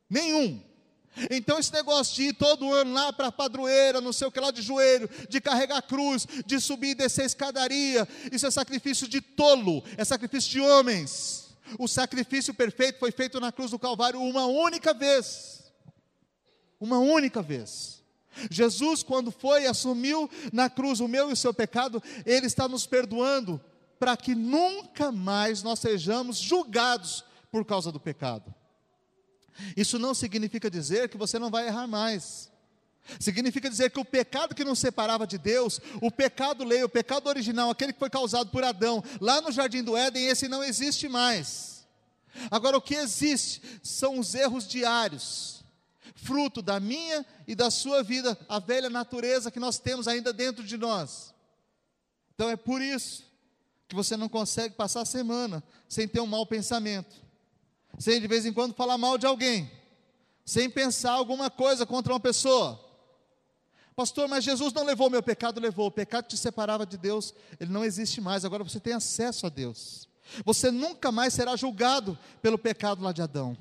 Nenhum. 0.09 0.63
Então, 1.31 1.59
esse 1.59 1.73
negócio 1.73 2.15
de 2.15 2.23
ir 2.29 2.33
todo 2.33 2.73
ano 2.73 2.95
lá 2.95 3.13
para 3.13 3.27
a 3.27 3.33
padroeira, 3.33 4.01
não 4.01 4.13
sei 4.13 4.29
o 4.29 4.33
que 4.33 4.41
lá 4.41 4.51
de 4.51 4.63
joelho, 4.63 5.11
de 5.29 5.41
carregar 5.41 5.83
cruz, 5.83 6.27
de 6.47 6.59
subir 6.59 6.91
e 6.91 6.95
descer 6.95 7.27
escadaria, 7.27 8.09
isso 8.31 8.47
é 8.47 8.51
sacrifício 8.51 9.07
de 9.07 9.21
tolo, 9.21 9.85
é 9.97 10.05
sacrifício 10.05 10.51
de 10.51 10.61
homens. 10.61 11.42
O 11.79 11.89
sacrifício 11.89 12.53
perfeito 12.53 12.99
foi 12.99 13.11
feito 13.11 13.41
na 13.41 13.53
cruz 13.53 13.71
do 13.71 13.79
Calvário 13.79 14.21
uma 14.21 14.47
única 14.47 14.93
vez. 14.93 15.73
Uma 16.81 16.99
única 16.99 17.41
vez. 17.43 18.03
Jesus, 18.51 19.03
quando 19.03 19.31
foi 19.31 19.67
assumiu 19.67 20.29
na 20.53 20.69
cruz 20.69 21.01
o 21.01 21.09
meu 21.09 21.31
e 21.31 21.33
o 21.33 21.37
seu 21.37 21.53
pecado, 21.53 22.03
Ele 22.25 22.47
está 22.47 22.67
nos 22.69 22.87
perdoando 22.87 23.61
para 23.99 24.17
que 24.17 24.35
nunca 24.35 25.13
mais 25.13 25.63
nós 25.63 25.79
sejamos 25.79 26.39
julgados 26.39 27.25
por 27.51 27.65
causa 27.65 27.93
do 27.93 28.01
pecado. 28.01 28.53
Isso 29.77 29.99
não 29.99 30.15
significa 30.15 30.71
dizer 30.71 31.09
que 31.09 31.17
você 31.17 31.39
não 31.39 31.51
vai 31.51 31.67
errar 31.67 31.87
mais. 31.87 32.52
Significa 33.19 33.69
dizer 33.69 33.91
que 33.91 34.01
o 34.01 34.05
pecado 34.05 34.55
que 34.55 34.65
nos 34.65 34.79
separava 34.79 35.27
de 35.27 35.37
Deus, 35.37 35.81
o 36.01 36.11
pecado 36.11 36.65
lei, 36.65 36.83
o 36.83 36.89
pecado 36.89 37.29
original, 37.29 37.71
aquele 37.71 37.93
que 37.93 37.99
foi 37.99 38.11
causado 38.11 38.51
por 38.51 38.63
Adão, 38.63 39.03
lá 39.21 39.41
no 39.41 39.51
jardim 39.51 39.83
do 39.83 39.97
Éden, 39.97 40.27
esse 40.27 40.49
não 40.49 40.63
existe 40.63 41.09
mais. 41.09 41.87
Agora, 42.51 42.77
o 42.77 42.83
que 42.83 42.95
existe 42.95 43.61
são 43.83 44.19
os 44.19 44.35
erros 44.35 44.67
diários, 44.67 45.63
fruto 46.15 46.63
da 46.63 46.81
minha 46.81 47.27
e 47.47 47.55
da 47.55 47.71
sua 47.71 48.03
vida, 48.03 48.39
a 48.49 48.59
velha 48.59 48.89
natureza 48.89 49.51
que 49.51 49.61
nós 49.61 49.79
temos 49.79 50.07
ainda 50.09 50.33
dentro 50.33 50.65
de 50.65 50.79
nós. 50.79 51.35
Então 52.35 52.49
é 52.49 52.57
por 52.57 52.81
isso 52.81 53.25
que 53.89 53.95
você 53.95 54.17
não 54.17 54.29
consegue 54.29 54.75
passar 54.75 55.03
a 55.03 55.07
semana 55.07 55.63
sem 55.89 56.09
ter 56.09 56.21
um 56.21 56.27
mau 56.27 56.47
pensamento 56.47 57.23
sem 57.99 58.21
de 58.21 58.27
vez 58.27 58.47
em 58.47 58.53
quando 58.53 58.75
falar 58.75 58.99
mal 58.99 59.19
de 59.19 59.27
alguém, 59.27 59.71
sem 60.45 60.69
pensar 60.69 61.13
alguma 61.13 61.51
coisa 61.51 61.87
contra 61.87 62.13
uma 62.13 62.21
pessoa. 62.21 62.81
Pastor, 63.95 64.29
mas 64.29 64.45
Jesus 64.45 64.73
não 64.73 64.85
levou 64.85 65.11
meu 65.11 65.23
pecado, 65.23 65.61
levou. 65.61 65.87
O 65.87 65.91
pecado 65.91 66.27
te 66.27 66.37
separava 66.37 66.87
de 66.87 66.97
Deus, 66.97 67.35
ele 67.61 67.73
não 67.73 67.85
existe 67.85 68.21
mais. 68.21 68.45
Agora 68.45 68.65
você 68.65 68.81
tem 68.81 68.95
acesso 68.95 69.47
a 69.47 69.49
Deus. 69.49 70.09
Você 70.45 70.71
nunca 70.71 71.13
mais 71.13 71.35
será 71.35 71.57
julgado 71.57 72.19
pelo 72.41 72.59
pecado 72.59 73.03
lá 73.03 73.13
de 73.13 73.21
Adão. 73.21 73.57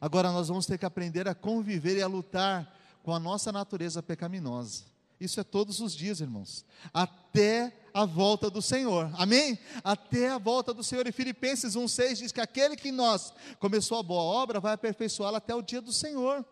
Agora 0.00 0.30
nós 0.30 0.48
vamos 0.48 0.66
ter 0.66 0.76
que 0.76 0.84
aprender 0.84 1.26
a 1.28 1.34
conviver 1.34 1.96
e 1.96 2.02
a 2.02 2.06
lutar 2.06 2.74
com 3.02 3.14
a 3.14 3.18
nossa 3.18 3.50
natureza 3.50 4.02
pecaminosa. 4.02 4.84
Isso 5.18 5.40
é 5.40 5.44
todos 5.44 5.80
os 5.80 5.94
dias, 5.94 6.20
irmãos, 6.20 6.64
até 6.92 7.72
a 7.94 8.04
volta 8.04 8.50
do 8.50 8.60
Senhor. 8.60 9.10
Amém? 9.16 9.58
Até 9.82 10.28
a 10.28 10.36
volta 10.36 10.74
do 10.74 10.84
Senhor. 10.84 11.06
E 11.06 11.12
Filipenses 11.12 11.74
1:6 11.74 12.18
diz 12.18 12.32
que 12.32 12.40
aquele 12.40 12.76
que 12.76 12.92
nós 12.92 13.32
começou 13.58 13.98
a 13.98 14.02
boa 14.02 14.22
obra 14.22 14.60
vai 14.60 14.74
aperfeiçoá-la 14.74 15.38
até 15.38 15.54
o 15.54 15.62
dia 15.62 15.80
do 15.80 15.92
Senhor. 15.92 16.44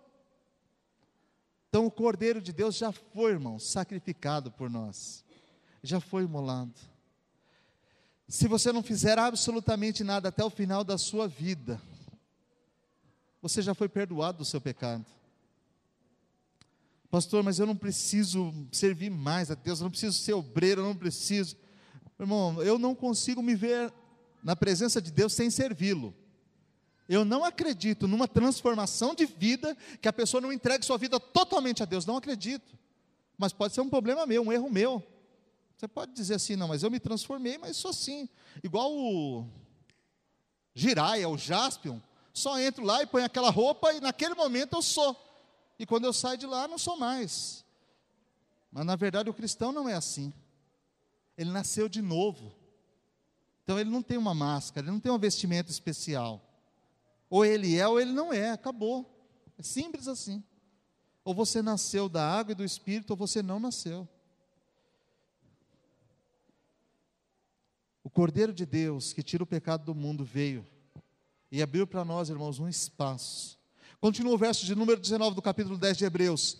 Então 1.74 1.86
o 1.86 1.90
Cordeiro 1.90 2.40
de 2.40 2.52
Deus 2.52 2.76
já 2.76 2.92
foi, 2.92 3.32
irmãos, 3.32 3.68
sacrificado 3.68 4.48
por 4.48 4.70
nós. 4.70 5.24
Já 5.82 5.98
foi 5.98 6.22
imolado. 6.22 6.72
Se 8.28 8.46
você 8.46 8.70
não 8.70 8.80
fizer 8.80 9.18
absolutamente 9.18 10.04
nada 10.04 10.28
até 10.28 10.44
o 10.44 10.50
final 10.50 10.84
da 10.84 10.96
sua 10.96 11.26
vida, 11.26 11.82
você 13.42 13.60
já 13.60 13.74
foi 13.74 13.88
perdoado 13.88 14.38
do 14.38 14.44
seu 14.44 14.60
pecado. 14.60 15.04
Pastor, 17.10 17.42
mas 17.42 17.58
eu 17.58 17.66
não 17.66 17.74
preciso 17.74 18.54
servir 18.70 19.10
mais 19.10 19.50
a 19.50 19.56
Deus, 19.56 19.80
eu 19.80 19.84
não 19.86 19.90
preciso 19.90 20.16
ser 20.16 20.34
obreiro, 20.34 20.80
eu 20.80 20.84
não 20.86 20.94
preciso. 20.94 21.56
Irmão, 22.20 22.62
eu 22.62 22.78
não 22.78 22.94
consigo 22.94 23.42
me 23.42 23.56
ver 23.56 23.92
na 24.44 24.54
presença 24.54 25.02
de 25.02 25.10
Deus 25.10 25.32
sem 25.32 25.50
servi-lo. 25.50 26.14
Eu 27.08 27.24
não 27.24 27.44
acredito 27.44 28.08
numa 28.08 28.26
transformação 28.26 29.14
de 29.14 29.26
vida 29.26 29.76
que 30.00 30.08
a 30.08 30.12
pessoa 30.12 30.40
não 30.40 30.52
entregue 30.52 30.84
sua 30.84 30.96
vida 30.96 31.20
totalmente 31.20 31.82
a 31.82 31.86
Deus. 31.86 32.06
Não 32.06 32.16
acredito. 32.16 32.76
Mas 33.36 33.52
pode 33.52 33.74
ser 33.74 33.80
um 33.80 33.88
problema 33.88 34.26
meu, 34.26 34.42
um 34.42 34.52
erro 34.52 34.70
meu. 34.70 35.02
Você 35.76 35.88
pode 35.88 36.12
dizer 36.12 36.34
assim, 36.34 36.56
não, 36.56 36.68
mas 36.68 36.82
eu 36.82 36.90
me 36.90 37.00
transformei, 37.00 37.58
mas 37.58 37.76
sou 37.76 37.90
assim. 37.90 38.28
Igual 38.62 38.92
o 38.92 39.46
Giraia, 40.74 41.28
o 41.28 41.36
Jaspion. 41.36 41.98
Só 42.32 42.58
entro 42.58 42.84
lá 42.84 43.02
e 43.02 43.06
ponho 43.06 43.24
aquela 43.24 43.50
roupa 43.50 43.92
e 43.92 44.00
naquele 44.00 44.34
momento 44.34 44.76
eu 44.76 44.82
sou 44.82 45.16
e 45.78 45.84
quando 45.84 46.04
eu 46.04 46.12
saio 46.12 46.38
de 46.38 46.46
lá, 46.46 46.68
não 46.68 46.78
sou 46.78 46.96
mais. 46.96 47.64
Mas 48.70 48.86
na 48.86 48.96
verdade 48.96 49.28
o 49.28 49.34
cristão 49.34 49.72
não 49.72 49.88
é 49.88 49.94
assim. 49.94 50.32
Ele 51.36 51.50
nasceu 51.50 51.88
de 51.88 52.00
novo. 52.00 52.54
Então 53.62 53.78
ele 53.78 53.90
não 53.90 54.02
tem 54.02 54.16
uma 54.16 54.34
máscara, 54.34 54.86
ele 54.86 54.92
não 54.92 55.00
tem 55.00 55.10
um 55.10 55.18
vestimento 55.18 55.70
especial. 55.70 56.40
Ou 57.34 57.44
ele 57.44 57.76
é 57.76 57.88
ou 57.88 58.00
ele 58.00 58.12
não 58.12 58.32
é, 58.32 58.52
acabou. 58.52 59.12
É 59.58 59.62
simples 59.64 60.06
assim. 60.06 60.40
Ou 61.24 61.34
você 61.34 61.60
nasceu 61.60 62.08
da 62.08 62.24
água 62.24 62.52
e 62.52 62.54
do 62.54 62.62
espírito, 62.62 63.10
ou 63.10 63.16
você 63.16 63.42
não 63.42 63.58
nasceu. 63.58 64.08
O 68.04 68.08
Cordeiro 68.08 68.52
de 68.52 68.64
Deus, 68.64 69.12
que 69.12 69.20
tira 69.20 69.42
o 69.42 69.46
pecado 69.48 69.84
do 69.84 69.96
mundo, 69.96 70.24
veio 70.24 70.64
e 71.50 71.60
abriu 71.60 71.88
para 71.88 72.04
nós, 72.04 72.30
irmãos, 72.30 72.60
um 72.60 72.68
espaço 72.68 73.58
Continua 74.04 74.34
o 74.34 74.36
verso 74.36 74.66
de 74.66 74.74
número 74.74 75.00
19 75.00 75.34
do 75.34 75.40
capítulo 75.40 75.78
10 75.78 75.96
de 75.96 76.04
Hebreus. 76.04 76.58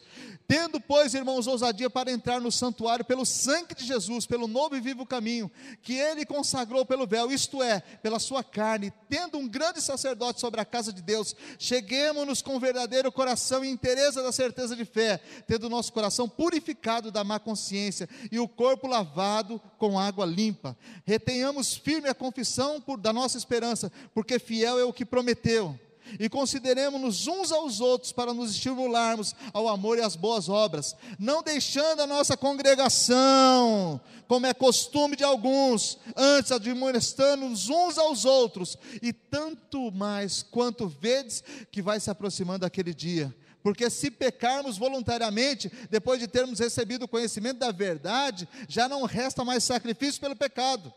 Tendo, 0.49 0.81
pois, 0.81 1.13
irmãos, 1.13 1.47
ousadia 1.47 1.91
para 1.91 2.11
entrar 2.11 2.41
no 2.41 2.51
santuário 2.51 3.05
pelo 3.05 3.27
sangue 3.27 3.75
de 3.75 3.85
Jesus, 3.85 4.25
pelo 4.25 4.49
novo 4.49 4.75
e 4.75 4.81
vivo 4.81 5.05
caminho, 5.05 5.51
que 5.83 5.93
ele 5.93 6.25
consagrou 6.25 6.87
pelo 6.87 7.07
véu, 7.07 7.31
isto 7.31 7.63
é, 7.63 7.81
pela 8.03 8.19
sua 8.19 8.43
carne, 8.43 8.91
tendo 9.11 9.37
um 9.37 9.47
grande 9.47 9.83
sacerdote 9.83 10.41
sobre 10.41 10.59
a 10.59 10.65
casa 10.65 10.91
de 10.91 11.03
Deus, 11.03 11.37
cheguemos-nos 11.59 12.41
com 12.41 12.59
verdadeiro 12.59 13.13
coração 13.13 13.63
e 13.63 13.69
interesse 13.69 14.23
da 14.23 14.33
certeza 14.33 14.75
de 14.75 14.87
fé, 14.87 15.21
tendo 15.47 15.65
o 15.65 15.71
nosso 15.71 15.93
coração 15.93 16.27
purificado 16.27 17.13
da 17.13 17.23
má 17.23 17.39
consciência 17.39 18.09
e 18.33 18.41
o 18.41 18.49
corpo 18.49 18.87
lavado 18.87 19.61
com 19.77 19.99
água 19.99 20.25
limpa. 20.25 20.75
Retenhamos 21.05 21.75
firme 21.75 22.09
a 22.09 22.15
confissão 22.15 22.81
por, 22.81 22.97
da 22.97 23.13
nossa 23.13 23.37
esperança, 23.37 23.93
porque 24.15 24.39
fiel 24.39 24.79
é 24.79 24.85
o 24.85 24.95
que 24.95 25.05
prometeu 25.05 25.79
e 26.19 26.29
consideremos-nos 26.29 27.27
uns 27.27 27.53
aos 27.53 27.81
outros 27.81 28.13
para 28.13 28.35
nos 28.35 28.51
estimularmos 28.51 29.35
ao 29.53 29.69
amor 29.69 29.99
e 29.99 30.03
às 30.03 30.17
boas 30.17 30.49
obras, 30.49 30.95
não 31.19 31.43
deixando 31.43 32.01
a 32.01 32.07
nossa 32.07 32.37
congregação, 32.37 34.01
como 34.27 34.47
é 34.47 34.55
costume 34.55 35.17
de 35.17 35.25
alguns, 35.25 35.99
antes 36.17 36.53
admoestando-nos 36.53 37.69
uns 37.69 37.99
aos 37.99 38.25
outros, 38.25 38.77
e 39.03 39.13
tanto 39.13 39.91
mais 39.93 40.43
quanto 40.43 40.89
vedes 40.89 41.43
que 41.71 41.83
vai 41.83 42.01
se 42.01 42.11
aproximando 42.11 42.65
aquele 42.65 42.95
dia. 42.95 43.35
Porque 43.63 43.89
se 43.89 44.11
pecarmos 44.11 44.77
voluntariamente, 44.77 45.73
depois 45.91 46.21
de 46.21 46.29
termos 46.29 46.59
recebido 46.59 47.05
o 47.05 47.09
conhecimento 47.09 47.59
da 47.59 47.73
verdade, 47.73 48.47
já 48.69 48.87
não 48.87 49.05
resta 49.05 49.43
mais 49.43 49.65
sacrifício 49.65 50.21
pelo 50.21 50.37
pecado, 50.37 50.93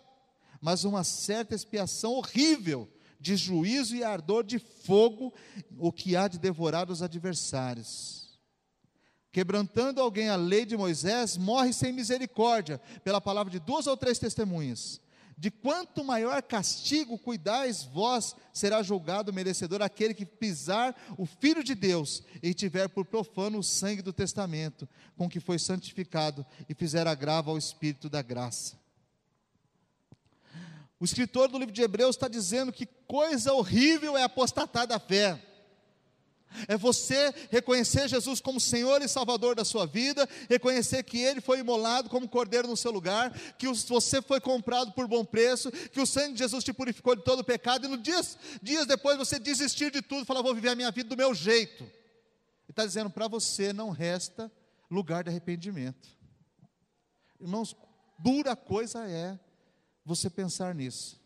mas 0.60 0.84
uma 0.84 1.04
certa 1.04 1.56
expiação 1.56 2.12
horrível 2.12 2.90
de 3.20 3.36
juízo 3.36 3.96
e 3.96 4.04
ardor 4.04 4.44
de 4.44 4.60
fogo, 4.60 5.34
o 5.78 5.92
que 5.92 6.16
há 6.16 6.28
de 6.28 6.38
devorar 6.38 6.90
os 6.90 7.02
adversários. 7.02 8.40
Quebrantando 9.32 10.02
alguém 10.02 10.30
a 10.30 10.36
lei 10.36 10.66
de 10.66 10.76
Moisés, 10.76 11.38
morre 11.38 11.72
sem 11.72 11.92
misericórdia, 11.92 12.80
pela 13.04 13.22
palavra 13.22 13.52
de 13.52 13.60
duas 13.60 13.86
ou 13.86 13.96
três 13.96 14.18
testemunhas. 14.18 15.00
De 15.40 15.52
quanto 15.52 16.04
maior 16.04 16.42
castigo 16.42 17.20
cuidais 17.20 17.84
vós, 17.84 18.36
será 18.52 18.82
julgado 18.82 19.32
merecedor 19.32 19.84
aquele 19.84 20.16
que 20.16 20.26
pisar 20.26 20.96
o 21.16 21.28
Filho 21.28 21.64
de 21.64 21.76
Deus 21.76 22.24
e 22.42 22.56
tiver 22.56 22.90
por 22.90 23.06
profano 23.06 23.60
o 23.60 23.64
sangue 23.64 24.02
do 24.02 24.12
testamento, 24.12 24.90
com 25.16 25.30
que 25.30 25.40
foi 25.40 25.60
santificado 25.60 26.44
e 26.68 26.74
fizer 26.74 27.06
agravo 27.06 27.52
ao 27.52 27.58
Espírito 27.58 28.10
da 28.10 28.24
graça. 28.24 28.76
O 31.00 31.06
escritor 31.06 31.48
do 31.48 31.60
livro 31.60 31.74
de 31.74 31.82
Hebreus 31.82 32.16
está 32.16 32.28
dizendo 32.28 32.72
que 32.72 32.88
coisa 33.08 33.54
horrível 33.54 34.18
é 34.18 34.24
apostatar 34.24 34.88
da 34.88 35.00
fé. 35.00 35.40
É 36.68 36.78
você 36.78 37.34
reconhecer 37.52 38.08
Jesus 38.08 38.40
como 38.40 38.60
Senhor 38.60 39.02
e 39.02 39.08
Salvador 39.08 39.54
da 39.54 39.66
sua 39.66 39.86
vida, 39.86 40.28
reconhecer 40.50 41.04
que 41.04 41.20
Ele 41.20 41.42
foi 41.42 41.60
imolado 41.60 42.10
como 42.10 42.28
cordeiro 42.28 42.68
no 42.68 42.78
seu 42.78 42.90
lugar, 42.90 43.32
que 43.58 43.68
você 43.68 44.22
foi 44.22 44.40
comprado 44.40 44.94
por 44.94 45.08
bom 45.08 45.24
preço, 45.24 45.70
que 45.72 46.00
o 46.00 46.06
sangue 46.06 46.34
de 46.34 46.40
Jesus 46.40 46.64
te 46.64 46.74
purificou 46.74 47.16
de 47.16 47.24
todo 47.24 47.42
o 47.42 47.44
pecado, 47.44 47.86
e 47.86 47.90
no 47.90 47.98
dias, 47.98 48.38
dias 48.62 48.86
depois 48.86 49.18
você 49.18 49.38
desistir 49.38 49.92
de 49.92 50.02
tudo 50.02 50.26
falar, 50.26 50.42
vou 50.42 50.56
viver 50.56 50.70
a 50.70 50.76
minha 50.76 50.90
vida 50.90 51.10
do 51.10 51.18
meu 51.18 51.34
jeito. 51.34 51.84
Ele 51.84 52.72
está 52.72 52.86
dizendo, 52.86 53.10
para 53.10 53.28
você 53.28 53.72
não 53.72 53.90
resta 53.90 54.52
lugar 54.90 55.24
de 55.24 55.30
arrependimento. 55.30 56.08
Irmãos, 57.40 57.76
dura 58.18 58.56
coisa 58.56 59.08
é 59.08 59.38
você 60.08 60.30
pensar 60.30 60.74
nisso. 60.74 61.20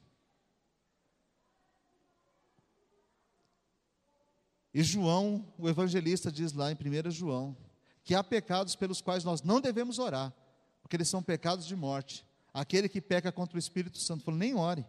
E 4.74 4.82
João, 4.82 5.54
o 5.56 5.70
evangelista, 5.70 6.32
diz 6.32 6.52
lá 6.52 6.72
em 6.72 6.76
1 6.76 7.12
João, 7.12 7.56
que 8.04 8.15
há 8.15 8.24
pecados 8.24 8.76
pelos 8.76 9.00
quais 9.00 9.24
nós 9.24 9.44
não 9.44 9.62
devemos 9.62 10.00
orar, 10.00 10.34
porque 10.82 10.96
eles 10.96 11.08
são 11.08 11.22
pecados 11.22 11.67
de 11.67 11.76
morte. 11.76 12.26
Aquele 12.52 12.89
que 12.89 13.00
peca 13.00 13.32
contra 13.32 13.56
o 13.56 13.60
Espírito 13.60 14.00
Santo 14.00 14.24
falou: 14.24 14.39
nem 14.39 14.56
ore. 14.56 14.84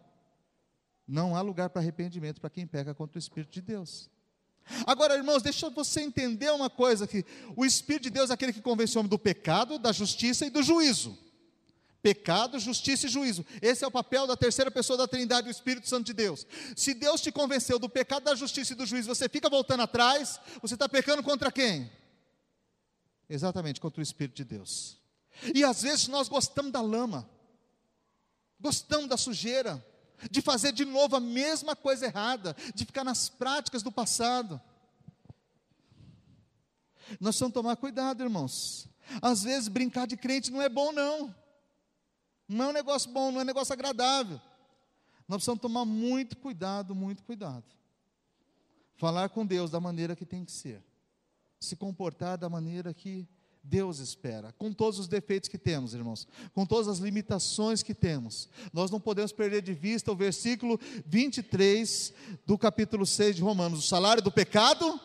Não 1.07 1.37
há 1.37 1.43
lugar 1.43 1.69
para 1.69 1.83
arrependimento 1.83 2.41
para 2.41 2.49
quem 2.49 2.67
peca 2.67 2.95
contra 2.95 3.19
o 3.19 3.21
Espírito 3.21 3.53
de 3.53 3.61
Deus. 3.61 4.09
Agora, 4.87 5.17
irmãos, 5.17 5.43
deixa 5.43 5.69
você 5.69 6.01
entender 6.01 6.51
uma 6.51 6.71
coisa 6.71 7.07
que 7.07 7.27
O 7.55 7.65
Espírito 7.67 8.05
de 8.05 8.11
Deus 8.11 8.31
é 8.31 8.35
aquele 8.35 8.55
que 8.55 8.63
convence 8.63 8.97
o 8.97 9.01
homem 9.01 9.11
do 9.11 9.19
pecado, 9.19 9.79
da 9.79 9.93
justiça 9.93 10.47
e 10.47 10.51
do 10.51 10.63
juízo. 10.63 11.19
Pecado, 12.03 12.59
justiça 12.59 13.07
e 13.07 13.09
juízo. 13.09 13.47
Esse 13.63 13.85
é 13.85 13.87
o 13.87 13.91
papel 13.91 14.27
da 14.27 14.37
terceira 14.37 14.71
pessoa 14.71 14.97
da 14.97 15.07
Trindade, 15.07 15.47
o 15.47 15.51
Espírito 15.51 15.89
Santo 15.89 16.07
de 16.07 16.13
Deus. 16.13 16.45
Se 16.77 16.95
Deus 16.95 17.21
te 17.21 17.31
convenceu 17.31 17.79
do 17.79 17.89
pecado, 17.89 18.25
da 18.25 18.35
justiça 18.35 18.73
e 18.73 18.77
do 18.77 18.85
juízo, 18.85 19.09
você 19.09 19.29
fica 19.29 19.49
voltando 19.49 19.85
atrás, 19.85 20.41
você 20.61 20.75
está 20.75 20.89
pecando 20.89 21.23
contra 21.23 21.53
quem? 21.53 21.91
Exatamente, 23.29 23.81
contra 23.81 24.01
o 24.01 24.03
Espírito 24.03 24.37
de 24.37 24.45
Deus. 24.45 24.99
E 25.55 25.63
às 25.63 25.83
vezes 25.83 26.09
nós 26.09 26.29
gostamos 26.29 26.73
da 26.73 26.81
lama, 26.81 27.29
gostamos 28.59 29.09
da 29.09 29.17
sujeira, 29.17 29.85
de 30.29 30.43
fazer 30.43 30.73
de 30.73 30.85
novo 30.85 31.17
a 31.17 31.21
mesma 31.21 31.77
coisa 31.77 32.07
errada, 32.07 32.57
de 32.75 32.85
ficar 32.85 33.05
nas 33.05 33.29
práticas 33.29 33.83
do 33.83 33.93
passado. 33.93 34.61
Nós 37.21 37.35
precisamos 37.35 37.55
tomar 37.55 37.77
cuidado, 37.77 38.23
irmãos. 38.23 38.89
Às 39.21 39.45
vezes 39.45 39.69
brincar 39.69 40.07
de 40.07 40.17
crente 40.17 40.51
não 40.51 40.63
é 40.63 40.69
bom, 40.69 40.93
não. 40.93 41.35
Não 42.53 42.67
é 42.67 42.69
um 42.69 42.73
negócio 42.73 43.11
bom, 43.11 43.31
não 43.33 43.41
é 43.41 43.43
um 43.43 43.47
negócio 43.47 43.73
agradável. 43.73 44.41
Nós 45.27 45.39
precisamos 45.39 45.63
tomar 45.63 45.85
muito 45.85 46.37
cuidado, 46.37 46.95
muito 46.95 47.23
cuidado. 47.23 47.65
Falar 48.97 49.31
com 49.31 49.47
Deus 49.47 49.71
da 49.71 49.81
maneira 49.81 50.15
que 50.15 50.27
tem 50.27 50.45
que 50.45 50.53
ser. 50.53 50.83
Se 51.59 51.77
comportar 51.77 52.37
da 52.37 52.49
maneira 52.49 52.93
que 52.93 53.27
Deus 53.65 54.01
espera, 54.01 54.53
com 54.59 54.73
todos 54.73 54.99
os 54.99 55.07
defeitos 55.07 55.49
que 55.49 55.57
temos, 55.57 55.95
irmãos, 55.95 56.27
com 56.53 56.67
todas 56.67 56.89
as 56.89 56.99
limitações 56.99 57.81
que 57.81 57.95
temos. 57.95 58.49
Nós 58.73 58.91
não 58.91 58.99
podemos 58.99 59.31
perder 59.31 59.63
de 59.63 59.73
vista 59.73 60.11
o 60.11 60.17
versículo 60.17 60.81
23 61.07 62.13
do 62.45 62.59
capítulo 62.59 63.07
6 63.07 63.37
de 63.37 63.43
Romanos: 63.43 63.79
o 63.79 63.87
salário 63.87 64.21
do 64.21 64.33
pecado 64.33 65.01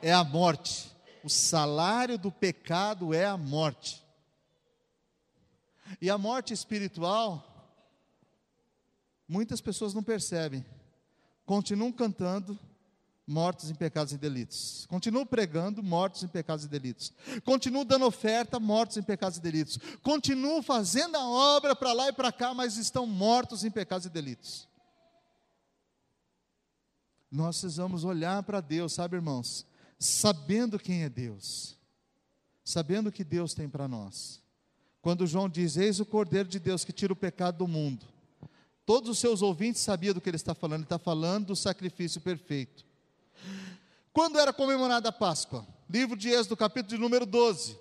é 0.00 0.12
a 0.12 0.24
morte. 0.24 0.90
O 1.22 1.28
salário 1.28 2.16
do 2.16 2.32
pecado 2.32 3.12
é 3.12 3.26
a 3.26 3.36
morte. 3.36 4.05
E 6.00 6.10
a 6.10 6.18
morte 6.18 6.52
espiritual, 6.52 7.44
muitas 9.28 9.60
pessoas 9.60 9.94
não 9.94 10.02
percebem, 10.02 10.64
continuam 11.44 11.92
cantando, 11.92 12.58
mortos 13.26 13.70
em 13.70 13.74
pecados 13.74 14.12
e 14.12 14.18
delitos. 14.18 14.86
Continuo 14.86 15.26
pregando, 15.26 15.82
mortos 15.82 16.22
em 16.22 16.28
pecados 16.28 16.64
e 16.64 16.68
delitos. 16.68 17.12
Continuo 17.44 17.84
dando 17.84 18.06
oferta, 18.06 18.60
mortos 18.60 18.96
em 18.96 19.02
pecados 19.02 19.38
e 19.38 19.40
delitos. 19.40 19.78
Continuo 20.02 20.62
fazendo 20.62 21.16
a 21.16 21.28
obra 21.28 21.74
para 21.74 21.92
lá 21.92 22.08
e 22.08 22.12
para 22.12 22.30
cá, 22.30 22.54
mas 22.54 22.76
estão 22.76 23.06
mortos 23.06 23.64
em 23.64 23.70
pecados 23.70 24.06
e 24.06 24.10
delitos. 24.10 24.68
Nós 27.30 27.60
precisamos 27.60 28.04
olhar 28.04 28.42
para 28.44 28.60
Deus, 28.60 28.92
sabe, 28.92 29.16
irmãos? 29.16 29.66
Sabendo 29.98 30.78
quem 30.78 31.02
é 31.02 31.08
Deus. 31.08 31.76
Sabendo 32.64 33.08
o 33.08 33.12
que 33.12 33.24
Deus 33.24 33.54
tem 33.54 33.68
para 33.68 33.88
nós. 33.88 34.40
Quando 35.06 35.24
João 35.24 35.48
diz: 35.48 35.76
Eis 35.76 36.00
o 36.00 36.04
Cordeiro 36.04 36.48
de 36.48 36.58
Deus 36.58 36.84
que 36.84 36.90
tira 36.90 37.12
o 37.12 37.16
pecado 37.16 37.58
do 37.58 37.68
mundo. 37.68 38.04
Todos 38.84 39.08
os 39.08 39.20
seus 39.20 39.40
ouvintes 39.40 39.80
sabiam 39.80 40.12
do 40.12 40.20
que 40.20 40.28
ele 40.28 40.34
está 40.34 40.52
falando, 40.52 40.78
ele 40.78 40.82
está 40.82 40.98
falando 40.98 41.46
do 41.46 41.54
sacrifício 41.54 42.20
perfeito. 42.20 42.84
Quando 44.12 44.36
era 44.36 44.52
comemorada 44.52 45.10
a 45.10 45.12
Páscoa? 45.12 45.64
Livro 45.88 46.16
de 46.16 46.30
Êxodo, 46.30 46.56
capítulo 46.56 46.96
de 46.96 46.98
número 47.00 47.24
12. 47.24 47.78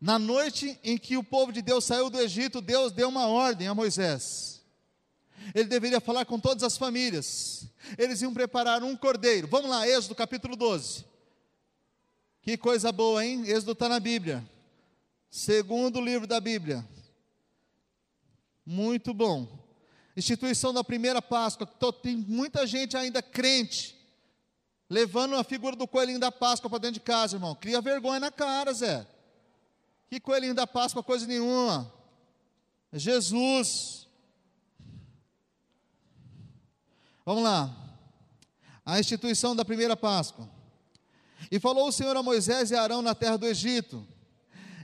Na 0.00 0.16
noite 0.16 0.78
em 0.84 0.96
que 0.96 1.16
o 1.16 1.24
povo 1.24 1.50
de 1.50 1.60
Deus 1.60 1.86
saiu 1.86 2.08
do 2.08 2.20
Egito, 2.20 2.60
Deus 2.60 2.92
deu 2.92 3.08
uma 3.08 3.26
ordem 3.26 3.66
a 3.66 3.74
Moisés. 3.74 4.62
Ele 5.52 5.64
deveria 5.64 6.00
falar 6.00 6.24
com 6.24 6.38
todas 6.38 6.62
as 6.62 6.78
famílias. 6.78 7.66
Eles 7.98 8.22
iam 8.22 8.32
preparar 8.32 8.84
um 8.84 8.96
cordeiro. 8.96 9.48
Vamos 9.48 9.68
lá, 9.68 9.88
Êxodo 9.88 10.14
capítulo 10.14 10.54
12. 10.54 11.04
Que 12.42 12.56
coisa 12.56 12.92
boa, 12.92 13.26
hein? 13.26 13.42
Êxodo 13.44 13.72
está 13.72 13.88
na 13.88 13.98
Bíblia. 13.98 14.48
Segundo 15.30 16.00
livro 16.00 16.26
da 16.26 16.40
Bíblia. 16.40 16.84
Muito 18.66 19.14
bom. 19.14 19.48
Instituição 20.16 20.74
da 20.74 20.82
primeira 20.82 21.22
Páscoa. 21.22 21.66
Tem 22.02 22.16
muita 22.16 22.66
gente 22.66 22.96
ainda 22.96 23.22
crente 23.22 23.96
levando 24.90 25.36
a 25.36 25.44
figura 25.44 25.76
do 25.76 25.86
coelhinho 25.86 26.18
da 26.18 26.32
Páscoa 26.32 26.68
para 26.68 26.80
dentro 26.80 26.94
de 26.94 27.00
casa, 27.00 27.36
irmão. 27.36 27.54
Cria 27.54 27.80
vergonha 27.80 28.18
na 28.18 28.32
cara, 28.32 28.72
Zé. 28.72 29.06
Que 30.08 30.18
coelhinho 30.18 30.52
da 30.52 30.66
Páscoa, 30.66 31.00
coisa 31.00 31.24
nenhuma. 31.28 31.90
Jesus. 32.92 34.08
Vamos 37.24 37.44
lá. 37.44 37.72
A 38.84 38.98
instituição 38.98 39.54
da 39.54 39.64
primeira 39.64 39.96
Páscoa. 39.96 40.50
E 41.48 41.60
falou 41.60 41.86
o 41.86 41.92
Senhor 41.92 42.16
a 42.16 42.22
Moisés 42.22 42.72
e 42.72 42.74
a 42.74 42.82
Arão 42.82 43.00
na 43.00 43.14
terra 43.14 43.36
do 43.36 43.46
Egito: 43.46 44.04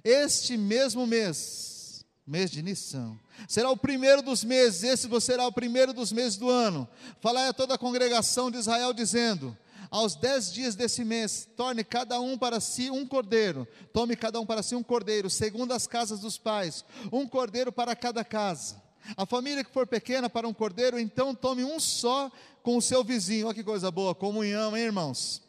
Este 0.09 0.57
mesmo 0.57 1.05
mês, 1.05 2.05
mês 2.25 2.49
de 2.49 2.63
Nissan, 2.63 3.19
será 3.49 3.69
o 3.73 3.77
primeiro 3.77 4.23
dos 4.23 4.45
meses, 4.45 4.85
esse 4.85 5.21
será 5.21 5.45
o 5.49 5.53
primeiro 5.53 5.93
dos 5.93 6.13
meses 6.13 6.39
do 6.39 6.49
ano. 6.49 6.89
Falai 7.21 7.49
a 7.49 7.53
toda 7.53 7.75
a 7.75 7.79
congregação 7.79 8.49
de 8.49 8.57
Israel, 8.57 8.93
dizendo: 8.93 9.59
aos 9.91 10.15
dez 10.15 10.53
dias 10.53 10.77
desse 10.77 11.05
mês, 11.05 11.49
torne 11.57 11.83
cada 11.83 12.21
um 12.21 12.39
para 12.39 12.61
si 12.61 12.89
um 12.89 13.05
cordeiro, 13.05 13.67
tome 13.93 14.15
cada 14.15 14.41
um 14.41 14.47
para 14.47 14.63
si 14.63 14.77
um 14.77 14.83
cordeiro, 14.83 15.29
segundo 15.29 15.73
as 15.73 15.89
casas 15.89 16.21
dos 16.21 16.39
pais, 16.39 16.85
um 17.11 17.27
cordeiro 17.27 17.73
para 17.73 17.97
cada 17.97 18.25
casa. 18.25 18.81
A 19.17 19.27
família 19.27 19.65
que 19.65 19.73
for 19.73 19.89
pequena 19.89 20.31
para 20.31 20.47
um 20.47 20.55
cordeiro, 20.55 21.01
então 21.01 21.35
tome 21.35 21.65
um 21.65 21.81
só 21.81 22.31
com 22.63 22.77
o 22.77 22.83
seu 22.83 23.03
vizinho. 23.03 23.47
Olha 23.47 23.55
que 23.57 23.65
coisa 23.65 23.91
boa, 23.91 24.15
comunhão, 24.15 24.77
hein, 24.77 24.85
irmãos? 24.85 25.46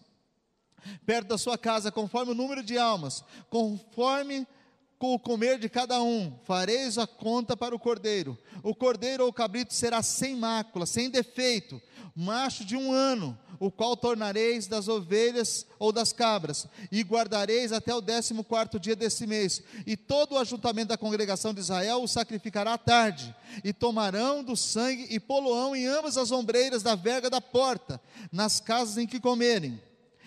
Perto 1.06 1.28
da 1.28 1.38
sua 1.38 1.58
casa, 1.58 1.92
conforme 1.92 2.32
o 2.32 2.36
número 2.36 2.64
de 2.64 2.78
almas, 2.78 3.24
conforme 3.50 4.48
com 5.00 5.14
o 5.14 5.20
comer 5.20 5.60
de 5.60 5.70
cada 5.70 6.02
um, 6.02 6.34
fareis 6.44 6.98
a 6.98 7.06
conta 7.06 7.56
para 7.56 7.76
o 7.76 7.80
cordeiro. 7.80 8.38
O 8.64 8.74
cordeiro 8.74 9.24
ou 9.24 9.30
o 9.30 9.34
cabrito 9.34 9.74
será 9.74 10.02
sem 10.02 10.36
mácula, 10.36 10.86
sem 10.86 11.10
defeito, 11.10 11.80
macho 12.16 12.66
de 12.66 12.76
um 12.76 12.92
ano, 12.92 13.38
o 13.60 13.70
qual 13.70 13.96
tornareis 13.96 14.66
das 14.66 14.88
ovelhas 14.88 15.68
ou 15.78 15.92
das 15.92 16.12
cabras, 16.12 16.68
e 16.92 17.02
guardareis 17.02 17.72
até 17.72 17.94
o 17.94 18.02
décimo 18.02 18.44
quarto 18.44 18.80
dia 18.80 18.96
desse 18.96 19.28
mês. 19.28 19.62
E 19.86 19.96
todo 19.96 20.34
o 20.34 20.38
ajuntamento 20.40 20.90
da 20.90 20.98
congregação 20.98 21.54
de 21.54 21.60
Israel 21.60 22.02
o 22.02 22.08
sacrificará 22.08 22.74
à 22.74 22.78
tarde, 22.78 23.36
e 23.64 23.72
tomarão 23.72 24.44
do 24.44 24.56
sangue 24.56 25.06
e 25.12 25.20
poloão 25.20 25.76
em 25.76 25.86
ambas 25.86 26.18
as 26.18 26.32
ombreiras 26.32 26.82
da 26.82 26.96
verga 26.96 27.30
da 27.30 27.40
porta, 27.40 28.02
nas 28.32 28.60
casas 28.60 28.98
em 28.98 29.06
que 29.06 29.20
comerem. 29.20 29.80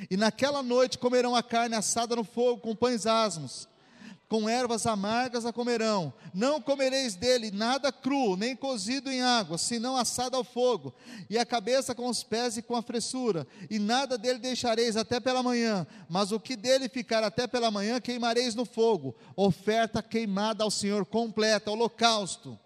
E 0.09 0.17
naquela 0.17 0.63
noite 0.63 0.99
comerão 0.99 1.35
a 1.35 1.43
carne 1.43 1.75
assada 1.75 2.15
no 2.15 2.25
fogo 2.25 2.61
com 2.61 2.77
pães 2.77 3.07
asmos 3.07 3.69
com 4.31 4.49
ervas 4.49 4.87
amargas 4.87 5.45
a 5.45 5.53
comerão. 5.53 6.15
Não 6.33 6.63
comereis 6.63 7.17
dele 7.17 7.51
nada 7.51 7.91
cru, 7.91 8.37
nem 8.37 8.55
cozido 8.55 9.11
em 9.11 9.21
água, 9.21 9.59
senão 9.59 9.97
assado 9.97 10.37
ao 10.37 10.45
fogo, 10.45 10.95
e 11.29 11.37
a 11.37 11.45
cabeça 11.45 11.97
com 11.97 12.09
os 12.09 12.23
pés 12.23 12.57
e 12.57 12.63
com 12.63 12.77
a 12.77 12.83
fressura. 12.83 13.45
E 13.69 13.81
nada 13.81 14.17
dele 14.17 14.39
deixareis 14.39 14.97
até 14.97 15.19
pela 15.19 15.43
manhã, 15.43 15.85
mas 16.09 16.31
o 16.31 16.39
que 16.39 16.55
dele 16.55 16.89
ficar 16.89 17.25
até 17.25 17.49
pela 17.49 17.73
manhã 17.73 18.01
queimareis 18.01 18.55
no 18.55 18.65
fogo. 18.65 19.17
Oferta 19.35 20.01
queimada 20.01 20.63
ao 20.63 20.71
Senhor 20.71 21.05
completa, 21.05 21.73
holocausto. 21.73 22.57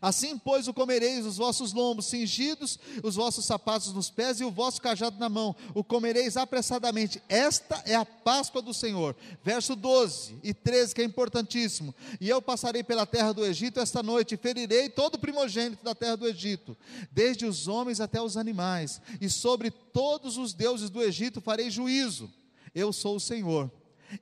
Assim, 0.00 0.38
pois, 0.38 0.68
o 0.68 0.74
comereis 0.74 1.26
os 1.26 1.36
vossos 1.36 1.72
lombos 1.72 2.06
cingidos, 2.06 2.78
os 3.02 3.14
vossos 3.14 3.44
sapatos 3.44 3.92
nos 3.92 4.10
pés 4.10 4.40
e 4.40 4.44
o 4.44 4.50
vosso 4.50 4.80
cajado 4.80 5.18
na 5.18 5.28
mão. 5.28 5.54
O 5.74 5.84
comereis 5.84 6.36
apressadamente. 6.36 7.22
Esta 7.28 7.82
é 7.86 7.94
a 7.94 8.04
Páscoa 8.04 8.62
do 8.62 8.72
Senhor. 8.72 9.14
Verso 9.42 9.76
12 9.76 10.38
e 10.42 10.54
13, 10.54 10.94
que 10.94 11.02
é 11.02 11.04
importantíssimo. 11.04 11.94
E 12.20 12.28
eu 12.28 12.40
passarei 12.40 12.82
pela 12.82 13.06
terra 13.06 13.32
do 13.32 13.44
Egito 13.44 13.80
esta 13.80 14.02
noite 14.02 14.34
e 14.34 14.38
ferirei 14.38 14.88
todo 14.88 15.14
o 15.14 15.18
primogênito 15.18 15.84
da 15.84 15.94
terra 15.94 16.16
do 16.16 16.26
Egito, 16.26 16.76
desde 17.10 17.46
os 17.46 17.68
homens 17.68 18.00
até 18.00 18.20
os 18.20 18.36
animais, 18.36 19.00
e 19.20 19.28
sobre 19.28 19.70
todos 19.70 20.36
os 20.36 20.52
deuses 20.52 20.90
do 20.90 21.02
Egito 21.02 21.40
farei 21.40 21.70
juízo. 21.70 22.30
Eu 22.74 22.92
sou 22.92 23.16
o 23.16 23.20
Senhor 23.20 23.70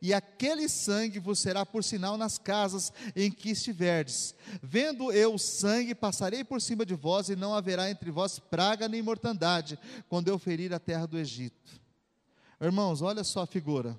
e 0.00 0.12
aquele 0.12 0.68
sangue 0.68 1.18
vos 1.18 1.38
será 1.38 1.64
por 1.64 1.82
sinal 1.84 2.16
nas 2.16 2.38
casas 2.38 2.92
em 3.14 3.30
que 3.30 3.50
estiverdes. 3.50 4.34
Vendo 4.62 5.12
eu 5.12 5.34
o 5.34 5.38
sangue, 5.38 5.94
passarei 5.94 6.44
por 6.44 6.60
cima 6.60 6.84
de 6.84 6.94
vós, 6.94 7.28
e 7.28 7.36
não 7.36 7.54
haverá 7.54 7.90
entre 7.90 8.10
vós 8.10 8.38
praga 8.38 8.88
nem 8.88 9.02
mortandade, 9.02 9.78
quando 10.08 10.28
eu 10.28 10.38
ferir 10.38 10.72
a 10.72 10.78
terra 10.78 11.06
do 11.06 11.18
Egito. 11.18 11.80
Irmãos, 12.60 13.02
olha 13.02 13.24
só 13.24 13.42
a 13.42 13.46
figura. 13.46 13.98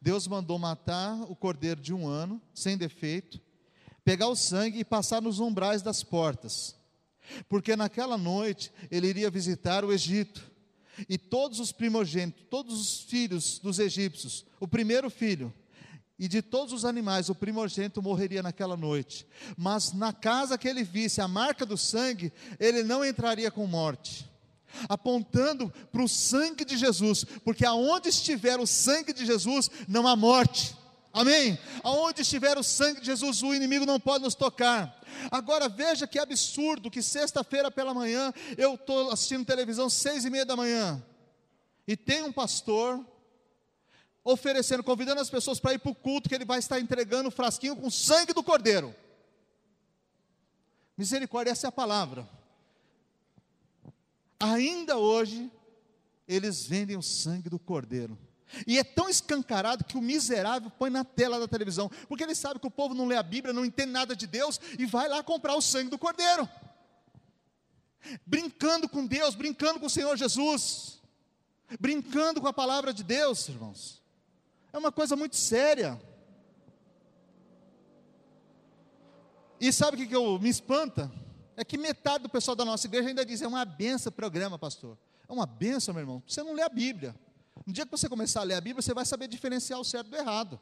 Deus 0.00 0.26
mandou 0.26 0.58
matar 0.58 1.14
o 1.22 1.34
cordeiro 1.34 1.80
de 1.80 1.94
um 1.94 2.06
ano, 2.06 2.40
sem 2.52 2.76
defeito, 2.76 3.40
pegar 4.04 4.28
o 4.28 4.36
sangue 4.36 4.80
e 4.80 4.84
passar 4.84 5.22
nos 5.22 5.40
umbrais 5.40 5.80
das 5.80 6.02
portas, 6.02 6.76
porque 7.48 7.74
naquela 7.74 8.18
noite 8.18 8.70
ele 8.90 9.08
iria 9.08 9.30
visitar 9.30 9.82
o 9.84 9.92
Egito 9.92 10.53
E 11.08 11.18
todos 11.18 11.60
os 11.60 11.72
primogênitos, 11.72 12.44
todos 12.50 12.80
os 12.80 13.00
filhos 13.00 13.58
dos 13.58 13.78
egípcios, 13.78 14.44
o 14.60 14.68
primeiro 14.68 15.10
filho, 15.10 15.52
e 16.18 16.28
de 16.28 16.40
todos 16.40 16.72
os 16.72 16.84
animais, 16.84 17.28
o 17.28 17.34
primogênito 17.34 18.00
morreria 18.00 18.42
naquela 18.42 18.76
noite. 18.76 19.26
Mas 19.56 19.92
na 19.92 20.12
casa 20.12 20.56
que 20.56 20.68
ele 20.68 20.84
visse 20.84 21.20
a 21.20 21.26
marca 21.26 21.66
do 21.66 21.76
sangue, 21.76 22.32
ele 22.60 22.84
não 22.84 23.04
entraria 23.04 23.50
com 23.50 23.66
morte. 23.66 24.30
Apontando 24.88 25.72
para 25.92 26.02
o 26.02 26.08
sangue 26.08 26.64
de 26.64 26.76
Jesus, 26.76 27.24
porque 27.44 27.64
aonde 27.64 28.08
estiver 28.08 28.58
o 28.60 28.66
sangue 28.66 29.12
de 29.12 29.26
Jesus, 29.26 29.70
não 29.88 30.06
há 30.06 30.14
morte. 30.14 30.76
Amém? 31.12 31.58
Aonde 31.82 32.22
estiver 32.22 32.58
o 32.58 32.62
sangue 32.62 33.00
de 33.00 33.06
Jesus, 33.06 33.42
o 33.42 33.54
inimigo 33.54 33.86
não 33.86 34.00
pode 34.00 34.24
nos 34.24 34.34
tocar. 34.34 35.00
Agora 35.30 35.68
veja 35.68 36.06
que 36.06 36.18
absurdo 36.18 36.90
que 36.90 37.02
sexta-feira 37.02 37.70
pela 37.70 37.94
manhã 37.94 38.32
eu 38.56 38.74
estou 38.74 39.10
assistindo 39.10 39.44
televisão 39.44 39.88
seis 39.90 40.24
e 40.24 40.30
meia 40.30 40.44
da 40.44 40.56
manhã 40.56 41.02
e 41.86 41.96
tem 41.96 42.22
um 42.22 42.32
pastor 42.32 43.04
oferecendo, 44.22 44.82
convidando 44.82 45.20
as 45.20 45.28
pessoas 45.28 45.60
para 45.60 45.74
ir 45.74 45.78
para 45.78 45.92
o 45.92 45.94
culto 45.94 46.28
que 46.28 46.34
ele 46.34 46.46
vai 46.46 46.58
estar 46.58 46.80
entregando 46.80 47.28
o 47.28 47.32
frasquinho 47.32 47.76
com 47.76 47.90
sangue 47.90 48.32
do 48.32 48.42
cordeiro. 48.42 48.94
Misericórdia, 50.96 51.50
essa 51.50 51.66
é 51.66 51.68
a 51.68 51.72
palavra. 51.72 52.28
Ainda 54.40 54.96
hoje 54.96 55.50
eles 56.26 56.66
vendem 56.66 56.96
o 56.96 57.02
sangue 57.02 57.50
do 57.50 57.58
cordeiro. 57.58 58.18
E 58.66 58.78
é 58.78 58.84
tão 58.84 59.08
escancarado 59.08 59.84
que 59.84 59.96
o 59.96 60.02
miserável 60.02 60.70
põe 60.70 60.90
na 60.90 61.04
tela 61.04 61.38
da 61.38 61.48
televisão, 61.48 61.90
porque 62.08 62.22
ele 62.22 62.34
sabe 62.34 62.60
que 62.60 62.66
o 62.66 62.70
povo 62.70 62.94
não 62.94 63.06
lê 63.06 63.16
a 63.16 63.22
Bíblia, 63.22 63.52
não 63.52 63.64
entende 63.64 63.92
nada 63.92 64.14
de 64.14 64.26
Deus 64.26 64.60
e 64.78 64.86
vai 64.86 65.08
lá 65.08 65.22
comprar 65.22 65.54
o 65.54 65.62
sangue 65.62 65.90
do 65.90 65.98
Cordeiro. 65.98 66.48
Brincando 68.26 68.88
com 68.88 69.06
Deus, 69.06 69.34
brincando 69.34 69.80
com 69.80 69.86
o 69.86 69.90
Senhor 69.90 70.16
Jesus, 70.16 71.00
brincando 71.80 72.40
com 72.40 72.48
a 72.48 72.52
palavra 72.52 72.92
de 72.92 73.02
Deus, 73.02 73.48
irmãos. 73.48 74.02
É 74.72 74.78
uma 74.78 74.92
coisa 74.92 75.16
muito 75.16 75.36
séria. 75.36 76.00
E 79.60 79.72
sabe 79.72 80.02
o 80.02 80.08
que, 80.08 80.14
eu, 80.14 80.38
me 80.38 80.48
espanta? 80.48 81.10
É 81.56 81.64
que 81.64 81.78
metade 81.78 82.24
do 82.24 82.28
pessoal 82.28 82.56
da 82.56 82.64
nossa 82.64 82.86
igreja 82.86 83.08
ainda 83.08 83.24
diz: 83.24 83.40
é 83.40 83.46
uma 83.46 83.64
benção 83.64 84.12
programa, 84.12 84.58
pastor. 84.58 84.98
É 85.28 85.32
uma 85.32 85.46
benção, 85.46 85.94
meu 85.94 86.02
irmão. 86.02 86.22
Você 86.26 86.42
não 86.42 86.52
lê 86.52 86.62
a 86.62 86.68
Bíblia. 86.68 87.14
No 87.66 87.72
dia 87.72 87.84
que 87.84 87.90
você 87.90 88.08
começar 88.08 88.40
a 88.40 88.44
ler 88.44 88.54
a 88.54 88.60
Bíblia, 88.60 88.82
você 88.82 88.92
vai 88.92 89.04
saber 89.04 89.28
diferenciar 89.28 89.80
o 89.80 89.84
certo 89.84 90.10
do 90.10 90.16
errado. 90.16 90.60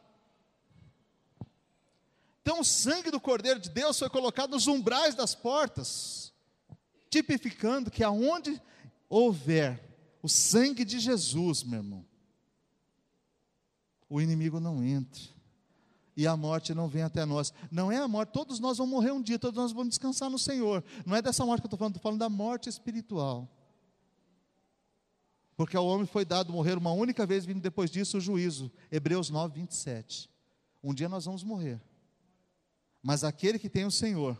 Então, 2.42 2.60
o 2.60 2.64
sangue 2.64 3.10
do 3.10 3.20
Cordeiro 3.20 3.60
de 3.60 3.70
Deus 3.70 3.98
foi 3.98 4.10
colocado 4.10 4.50
nos 4.50 4.66
umbrais 4.66 5.14
das 5.14 5.34
portas, 5.34 6.32
tipificando 7.08 7.90
que 7.90 8.02
aonde 8.02 8.60
houver 9.08 9.80
o 10.22 10.28
sangue 10.28 10.84
de 10.84 10.98
Jesus, 10.98 11.62
meu 11.62 11.78
irmão, 11.80 12.04
o 14.08 14.20
inimigo 14.20 14.60
não 14.60 14.82
entra. 14.82 15.22
E 16.14 16.26
a 16.26 16.36
morte 16.36 16.74
não 16.74 16.88
vem 16.88 17.02
até 17.02 17.24
nós. 17.24 17.54
Não 17.70 17.90
é 17.90 17.96
a 17.96 18.06
morte, 18.06 18.32
todos 18.32 18.60
nós 18.60 18.76
vamos 18.76 18.92
morrer 18.92 19.12
um 19.12 19.22
dia, 19.22 19.38
todos 19.38 19.56
nós 19.56 19.72
vamos 19.72 19.90
descansar 19.90 20.28
no 20.28 20.38
Senhor. 20.38 20.84
Não 21.06 21.16
é 21.16 21.22
dessa 21.22 21.44
morte 21.46 21.62
que 21.62 21.66
eu 21.66 21.68
estou 21.68 21.78
falando, 21.78 21.96
estou 21.96 22.02
falando 22.02 22.20
da 22.20 22.28
morte 22.28 22.68
espiritual. 22.68 23.48
Porque 25.62 25.76
ao 25.76 25.86
homem 25.86 26.08
foi 26.08 26.24
dado 26.24 26.52
morrer 26.52 26.76
uma 26.76 26.90
única 26.90 27.24
vez, 27.24 27.44
vindo 27.44 27.60
depois 27.60 27.88
disso 27.88 28.18
o 28.18 28.20
juízo. 28.20 28.68
Hebreus 28.90 29.30
9, 29.30 29.60
27. 29.60 30.28
Um 30.82 30.92
dia 30.92 31.08
nós 31.08 31.24
vamos 31.24 31.44
morrer. 31.44 31.80
Mas 33.00 33.22
aquele 33.22 33.60
que 33.60 33.68
tem 33.68 33.84
o 33.84 33.90
Senhor, 33.90 34.36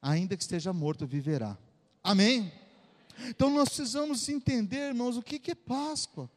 ainda 0.00 0.36
que 0.36 0.44
esteja 0.44 0.72
morto, 0.72 1.08
viverá. 1.08 1.58
Amém? 2.04 2.52
Então 3.30 3.50
nós 3.50 3.68
precisamos 3.68 4.28
entender, 4.28 4.90
irmãos, 4.90 5.16
o 5.16 5.22
que, 5.22 5.50
é 5.50 5.54
Páscoa. 5.56 6.30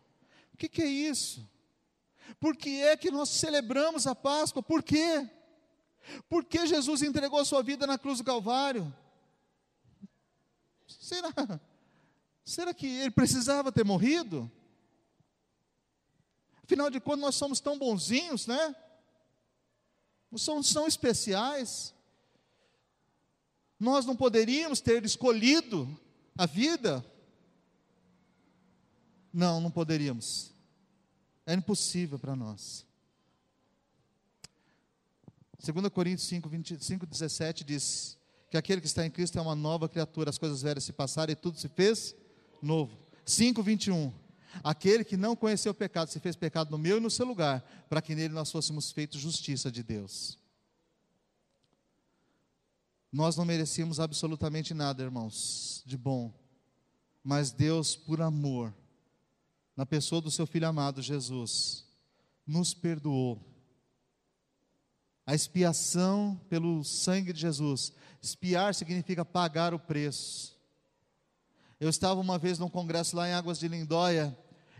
O 0.52 0.58
que, 0.58 0.68
que 0.68 0.82
é 0.82 0.88
isso? 0.88 1.48
Por 2.40 2.58
que 2.58 2.82
é 2.82 2.98
que 2.98 3.12
nós 3.12 3.30
celebramos 3.30 4.08
a 4.08 4.16
Páscoa? 4.16 4.64
Por 4.64 4.82
quê? 4.82 5.30
Por 6.28 6.44
que 6.44 6.66
Jesus 6.66 7.04
entregou 7.04 7.40
a 7.40 7.46
sua 7.46 7.62
vida 7.62 7.86
na 7.86 8.00
cruz 8.00 8.18
do 8.18 8.24
Calvário? 8.24 8.92
Será? 10.88 11.32
Será 12.46 12.74
que 12.74 12.86
ele 12.86 13.12
precisava 13.12 13.72
ter 13.72 13.86
morrido? 13.86 14.52
Afinal 16.64 16.90
de 16.90 17.00
contas, 17.00 17.22
nós 17.22 17.36
somos 17.36 17.60
tão 17.60 17.78
bonzinhos, 17.78 18.48
né? 18.48 18.76
Nós 20.32 20.42
somos 20.42 20.72
tão 20.74 20.88
especiais. 20.88 21.94
Nós 23.80 24.06
não 24.06 24.16
poderíamos 24.16 24.82
ter 24.82 25.04
escolhido 25.06 25.88
a 26.38 26.46
vida? 26.46 27.06
Não, 29.32 29.62
não 29.62 29.72
poderíamos. 29.72 30.54
É 31.46 31.54
impossível 31.54 32.18
para 32.18 32.36
nós. 32.36 32.86
2 35.60 35.88
Coríntios 35.90 36.28
5, 36.28 36.50
25, 36.50 37.06
17 37.06 37.64
diz 37.64 38.18
que 38.50 38.58
aquele 38.58 38.82
que 38.82 38.88
está 38.88 39.06
em 39.06 39.12
Cristo 39.12 39.40
é 39.40 39.42
uma 39.42 39.56
nova 39.56 39.88
criatura, 39.88 40.30
as 40.30 40.38
coisas 40.38 40.62
velhas 40.62 40.84
se 40.84 40.92
passaram 40.92 41.32
e 41.32 41.36
tudo 41.36 41.58
se 41.58 41.70
fez 41.70 42.14
novo. 42.64 42.98
5, 43.26 43.62
21. 43.62 44.14
Aquele 44.64 45.04
que 45.04 45.18
não 45.18 45.36
conheceu 45.36 45.72
o 45.72 45.76
pecado 45.76 46.10
se 46.10 46.20
fez 46.20 46.36
pecado 46.36 46.70
no 46.72 46.78
meu 46.78 46.98
e 46.98 47.00
no 47.00 47.10
seu 47.10 47.26
lugar, 47.26 47.62
para 47.90 48.02
que 48.02 48.14
nele 48.14 48.34
nós 48.34 48.52
fôssemos 48.52 48.92
feitos 48.92 49.20
justiça 49.20 49.72
de 49.72 49.82
Deus. 49.82 50.38
Nós 53.12 53.36
não 53.36 53.46
merecíamos 53.46 54.00
absolutamente 54.00 54.74
nada, 54.74 55.04
irmãos, 55.04 55.84
de 55.86 55.98
bom, 55.98 56.34
mas 57.24 57.52
Deus, 57.52 57.96
por 57.96 58.22
amor, 58.22 58.74
na 59.76 59.86
pessoa 59.86 60.22
do 60.22 60.32
seu 60.32 60.46
filho 60.46 60.68
amado 60.68 61.02
Jesus, 61.02 61.86
nos 62.46 62.74
perdoou. 62.74 63.40
A 65.26 65.34
expiação 65.34 66.40
pelo 66.50 66.84
sangue 66.84 67.32
de 67.32 67.40
Jesus. 67.40 67.94
Expiar 68.22 68.76
significa 68.76 69.24
pagar 69.24 69.74
o 69.74 69.80
preço. 69.80 70.53
Eu 71.84 71.90
estava 71.90 72.18
uma 72.22 72.38
vez 72.38 72.58
num 72.58 72.70
congresso 72.70 73.14
lá 73.14 73.28
em 73.28 73.34
Águas 73.34 73.60
de 73.60 73.68
Lindóia 73.68 74.34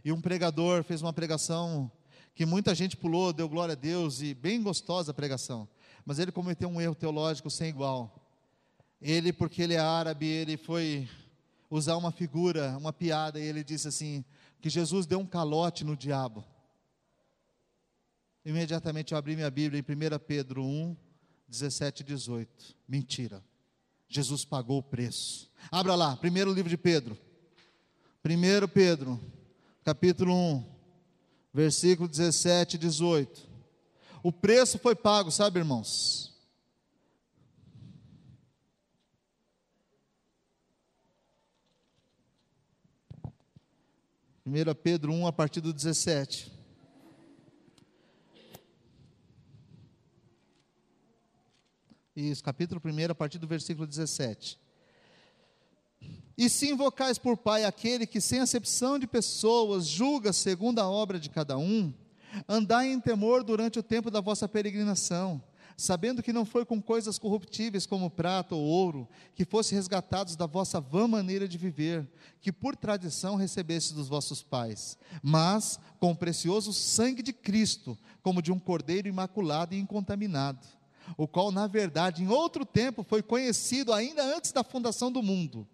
e 0.06 0.12
um 0.14 0.22
pregador 0.22 0.86
fez 0.86 1.02
uma 1.02 1.12
pregação 1.12 1.92
que 2.34 2.46
muita 2.46 2.74
gente 2.74 2.96
pulou, 2.96 3.34
deu 3.34 3.50
glória 3.50 3.74
a 3.74 3.76
Deus 3.76 4.22
e 4.22 4.34
bem 4.34 4.64
gostosa 4.64 5.12
a 5.12 5.14
pregação. 5.14 5.68
Mas 6.06 6.18
ele 6.18 6.32
cometeu 6.32 6.70
um 6.70 6.80
erro 6.80 6.96
teológico 6.96 7.50
sem 7.50 7.68
igual. 7.68 8.26
Ele, 9.02 9.34
porque 9.34 9.62
ele 9.62 9.74
é 9.74 9.80
árabe, 9.80 10.26
ele 10.26 10.56
foi 10.56 11.10
usar 11.70 11.98
uma 11.98 12.10
figura, 12.10 12.78
uma 12.78 12.94
piada, 12.94 13.38
e 13.38 13.44
ele 13.44 13.66
disse 13.66 13.90
assim: 13.90 14.24
que 14.62 14.70
Jesus 14.70 15.06
deu 15.06 15.20
um 15.20 15.28
calote 15.28 15.84
no 15.84 15.98
diabo. 15.98 16.42
Imediatamente 18.46 19.12
eu 19.12 19.18
abri 19.18 19.36
minha 19.36 19.52
Bíblia 19.52 19.78
em 19.78 20.16
1 20.16 20.20
Pedro 20.20 20.64
1, 20.64 20.96
17 21.50 22.00
e 22.00 22.06
18. 22.06 22.78
Mentira. 22.88 23.44
Jesus 24.14 24.46
pagou 24.46 24.78
o 24.78 24.84
preço. 24.84 25.50
Abra 25.72 25.96
lá, 25.96 26.16
primeiro 26.16 26.54
livro 26.54 26.70
de 26.70 26.78
Pedro. 26.78 27.18
1 28.24 28.68
Pedro, 28.68 29.20
capítulo 29.84 30.34
1, 30.34 30.66
versículo 31.52 32.08
17 32.08 32.76
e 32.76 32.80
18. 32.80 33.50
O 34.22 34.32
preço 34.32 34.78
foi 34.78 34.96
pago, 34.96 35.32
sabe, 35.32 35.60
irmãos? 35.60 36.32
Primeira 44.44 44.76
Pedro 44.76 45.12
1, 45.12 45.26
a 45.26 45.34
partir 45.34 45.60
do 45.60 45.74
17. 45.74 46.53
Isso, 52.16 52.44
capítulo 52.44 52.80
1, 52.84 53.12
a 53.12 53.16
partir 53.16 53.40
do 53.40 53.48
versículo 53.48 53.88
17. 53.88 54.60
E 56.38 56.48
se 56.48 56.70
invocais 56.70 57.18
por 57.18 57.36
Pai 57.36 57.66
aquele 57.66 58.06
que, 58.06 58.22
sem 58.22 58.40
acepção 58.40 59.00
de 59.00 59.08
pessoas, 59.08 59.88
julga 59.88 60.32
segundo 60.32 60.78
a 60.80 60.88
obra 60.88 61.20
de 61.20 61.30
cada 61.30 61.58
um, 61.58 61.92
andai 62.48 62.92
em 62.92 63.00
temor 63.00 63.44
durante 63.44 63.80
o 63.80 63.84
tempo 63.84 64.12
da 64.12 64.22
vossa 64.22 64.48
peregrinação, 64.48 65.42
sabendo 65.76 66.22
que 66.22 66.32
não 66.32 66.46
foi 66.46 66.64
com 66.66 66.80
coisas 66.80 67.18
corruptíveis 67.18 67.88
como 67.88 68.12
prata 68.12 68.54
ou 68.54 68.62
ouro, 68.62 69.10
que 69.34 69.44
fosse 69.44 69.74
resgatados 69.74 70.36
da 70.36 70.46
vossa 70.46 70.80
vã 70.80 71.08
maneira 71.08 71.48
de 71.48 71.58
viver, 71.58 72.08
que 72.40 72.52
por 72.52 72.76
tradição 72.76 73.36
recebestes 73.36 73.92
dos 73.92 74.08
vossos 74.08 74.44
pais, 74.44 75.00
mas 75.24 75.80
com 76.00 76.12
o 76.12 76.16
precioso 76.16 76.74
sangue 76.74 77.24
de 77.24 77.34
Cristo, 77.34 77.98
como 78.22 78.40
de 78.40 78.52
um 78.52 78.60
cordeiro 78.60 79.08
imaculado 79.08 79.74
e 79.74 79.80
incontaminado 79.80 80.60
o 81.18 81.28
qual, 81.28 81.52
na 81.52 81.68
verdade, 81.68 82.24
em 82.24 82.28
outro 82.28 82.66
tempo 82.66 83.04
foi 83.04 83.22
conhecido 83.22 83.94
ainda 83.94 84.24
antes 84.36 84.52
da 84.52 84.64
fundação 84.64 85.12
do 85.12 85.22
mundo, 85.22 85.68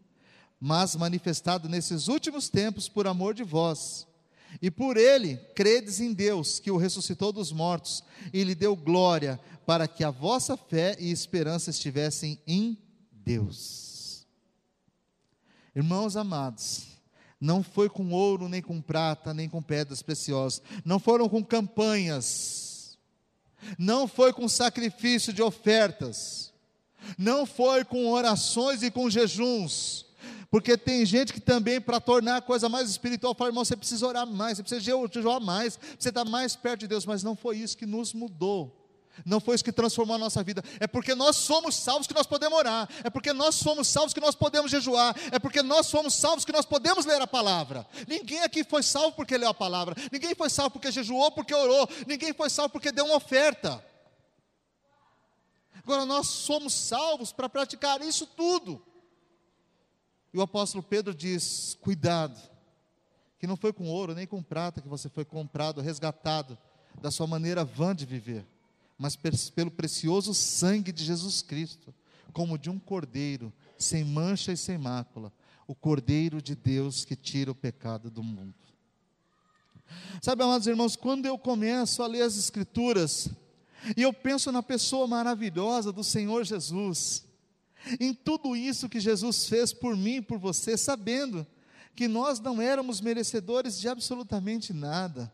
mas 0.59 0.95
manifestado 0.95 1.69
nesses 1.69 2.07
últimos 2.07 2.49
tempos 2.49 2.89
por 2.89 3.07
amor 3.07 3.33
de 3.33 3.43
vós. 3.43 4.07
E 4.61 4.71
por 4.71 4.97
ele 4.97 5.37
credes 5.55 5.99
em 5.99 6.11
Deus, 6.11 6.59
que 6.59 6.71
o 6.71 6.77
ressuscitou 6.77 7.31
dos 7.31 7.51
mortos 7.51 8.03
e 8.33 8.43
lhe 8.43 8.55
deu 8.55 8.75
glória, 8.75 9.39
para 9.65 9.87
que 9.87 10.03
a 10.03 10.09
vossa 10.09 10.57
fé 10.57 10.97
e 10.99 11.11
esperança 11.11 11.69
estivessem 11.69 12.39
em 12.47 12.75
Deus. 13.11 14.25
Irmãos 15.75 16.17
amados, 16.17 16.87
Não 17.39 17.63
foi 17.63 17.87
com 17.87 18.11
ouro, 18.11 18.49
nem 18.49 18.61
com 18.61 18.81
prata, 18.81 19.33
nem 19.33 19.47
com 19.47 19.61
pedras 19.61 20.01
preciosas. 20.01 20.61
Não 20.83 20.99
foram 20.99 21.29
com 21.29 21.43
campanhas. 21.43 22.68
Não 23.77 24.07
foi 24.07 24.33
com 24.33 24.47
sacrifício 24.47 25.33
de 25.33 25.41
ofertas. 25.41 26.53
Não 27.17 27.45
foi 27.45 27.83
com 27.83 28.07
orações 28.07 28.83
e 28.83 28.91
com 28.91 29.09
jejuns. 29.09 30.05
Porque 30.51 30.75
tem 30.75 31.05
gente 31.05 31.31
que 31.31 31.39
também, 31.39 31.79
para 31.79 31.99
tornar 31.99 32.37
a 32.37 32.41
coisa 32.41 32.67
mais 32.67 32.89
espiritual, 32.89 33.35
fala, 33.35 33.51
irmão, 33.51 33.63
você 33.63 33.75
precisa 33.75 34.07
orar 34.07 34.25
mais, 34.25 34.57
você 34.57 34.63
precisa 34.63 34.81
jejuar 34.81 35.39
mais, 35.39 35.79
você 35.97 36.09
está 36.09 36.25
mais 36.25 36.55
perto 36.55 36.81
de 36.81 36.87
Deus. 36.87 37.05
Mas 37.05 37.23
não 37.23 37.35
foi 37.35 37.57
isso 37.57 37.77
que 37.77 37.85
nos 37.85 38.13
mudou. 38.13 38.78
Não 39.25 39.39
foi 39.39 39.55
isso 39.55 39.63
que 39.63 39.71
transformou 39.71 40.15
a 40.15 40.19
nossa 40.19 40.43
vida. 40.43 40.63
É 40.79 40.87
porque 40.87 41.15
nós 41.15 41.35
somos 41.35 41.75
salvos 41.75 42.07
que 42.07 42.13
nós 42.13 42.27
podemos 42.27 42.57
orar. 42.57 42.89
É 43.03 43.09
porque 43.09 43.33
nós 43.33 43.55
somos 43.55 43.87
salvos 43.87 44.13
que 44.13 44.19
nós 44.19 44.35
podemos 44.35 44.71
jejuar. 44.71 45.15
É 45.31 45.39
porque 45.39 45.61
nós 45.61 45.87
somos 45.87 46.13
salvos 46.13 46.45
que 46.45 46.51
nós 46.51 46.65
podemos 46.65 47.05
ler 47.05 47.21
a 47.21 47.27
palavra. 47.27 47.85
Ninguém 48.07 48.41
aqui 48.41 48.63
foi 48.63 48.83
salvo 48.83 49.15
porque 49.15 49.37
leu 49.37 49.49
a 49.49 49.53
palavra. 49.53 49.95
Ninguém 50.11 50.35
foi 50.35 50.49
salvo 50.49 50.71
porque 50.71 50.91
jejuou, 50.91 51.31
porque 51.31 51.53
orou. 51.53 51.87
Ninguém 52.07 52.33
foi 52.33 52.49
salvo 52.49 52.71
porque 52.71 52.91
deu 52.91 53.05
uma 53.05 53.15
oferta. 53.15 53.83
Agora 55.83 56.05
nós 56.05 56.27
somos 56.27 56.73
salvos 56.73 57.31
para 57.31 57.49
praticar 57.49 58.01
isso 58.01 58.25
tudo. 58.27 58.81
E 60.33 60.37
o 60.37 60.41
apóstolo 60.41 60.83
Pedro 60.83 61.15
diz: 61.15 61.77
cuidado, 61.81 62.39
que 63.39 63.47
não 63.47 63.57
foi 63.57 63.73
com 63.73 63.87
ouro 63.89 64.13
nem 64.13 64.27
com 64.27 64.43
prata 64.43 64.81
que 64.81 64.87
você 64.87 65.09
foi 65.09 65.25
comprado, 65.25 65.81
resgatado 65.81 66.57
da 67.01 67.09
sua 67.09 67.25
maneira 67.25 67.65
vã 67.65 67.95
de 67.95 68.05
viver 68.05 68.45
mas 68.99 69.15
pelo 69.15 69.71
precioso 69.71 70.33
sangue 70.33 70.91
de 70.91 71.05
Jesus 71.05 71.41
Cristo, 71.41 71.95
como 72.33 72.57
de 72.57 72.69
um 72.69 72.77
cordeiro, 72.77 73.51
sem 73.77 74.03
mancha 74.03 74.51
e 74.51 74.57
sem 74.57 74.77
mácula, 74.77 75.31
o 75.65 75.73
cordeiro 75.73 76.41
de 76.41 76.53
Deus 76.53 77.05
que 77.05 77.15
tira 77.15 77.49
o 77.49 77.55
pecado 77.55 78.11
do 78.11 78.21
mundo. 78.21 78.53
Sabe, 80.21 80.43
amados 80.43 80.67
irmãos, 80.67 80.97
quando 80.97 81.25
eu 81.25 81.37
começo 81.37 82.03
a 82.03 82.07
ler 82.07 82.23
as 82.23 82.37
Escrituras, 82.37 83.29
e 83.95 84.01
eu 84.01 84.11
penso 84.11 84.51
na 84.51 84.61
pessoa 84.61 85.07
maravilhosa 85.07 85.93
do 85.93 86.03
Senhor 86.03 86.43
Jesus, 86.43 87.23
em 88.01 88.13
tudo 88.13 88.53
isso 88.53 88.89
que 88.89 88.99
Jesus 88.99 89.45
fez 89.47 89.71
por 89.71 89.95
mim 89.95 90.17
e 90.17 90.21
por 90.21 90.37
você, 90.37 90.75
sabendo 90.75 91.47
que 91.95 92.05
nós 92.05 92.41
não 92.41 92.61
éramos 92.61 92.99
merecedores 92.99 93.79
de 93.79 93.87
absolutamente 93.87 94.73
nada, 94.73 95.33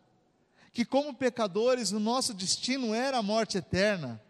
que, 0.75 0.83
como 0.83 1.13
pecadores, 1.13 1.93
o 1.93 2.01
nosso 2.01 2.33
destino 2.33 2.93
era 2.93 3.19
a 3.19 3.23
morte 3.23 3.57
eterna, 3.57 4.21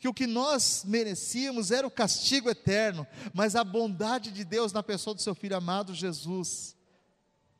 que 0.00 0.08
o 0.08 0.12
que 0.12 0.26
nós 0.26 0.82
merecíamos 0.84 1.70
era 1.70 1.86
o 1.86 1.90
castigo 1.90 2.50
eterno, 2.50 3.06
mas 3.32 3.54
a 3.54 3.62
bondade 3.62 4.32
de 4.32 4.44
Deus 4.44 4.72
na 4.72 4.82
pessoa 4.82 5.14
do 5.14 5.22
seu 5.22 5.36
Filho 5.36 5.56
amado 5.56 5.94
Jesus 5.94 6.74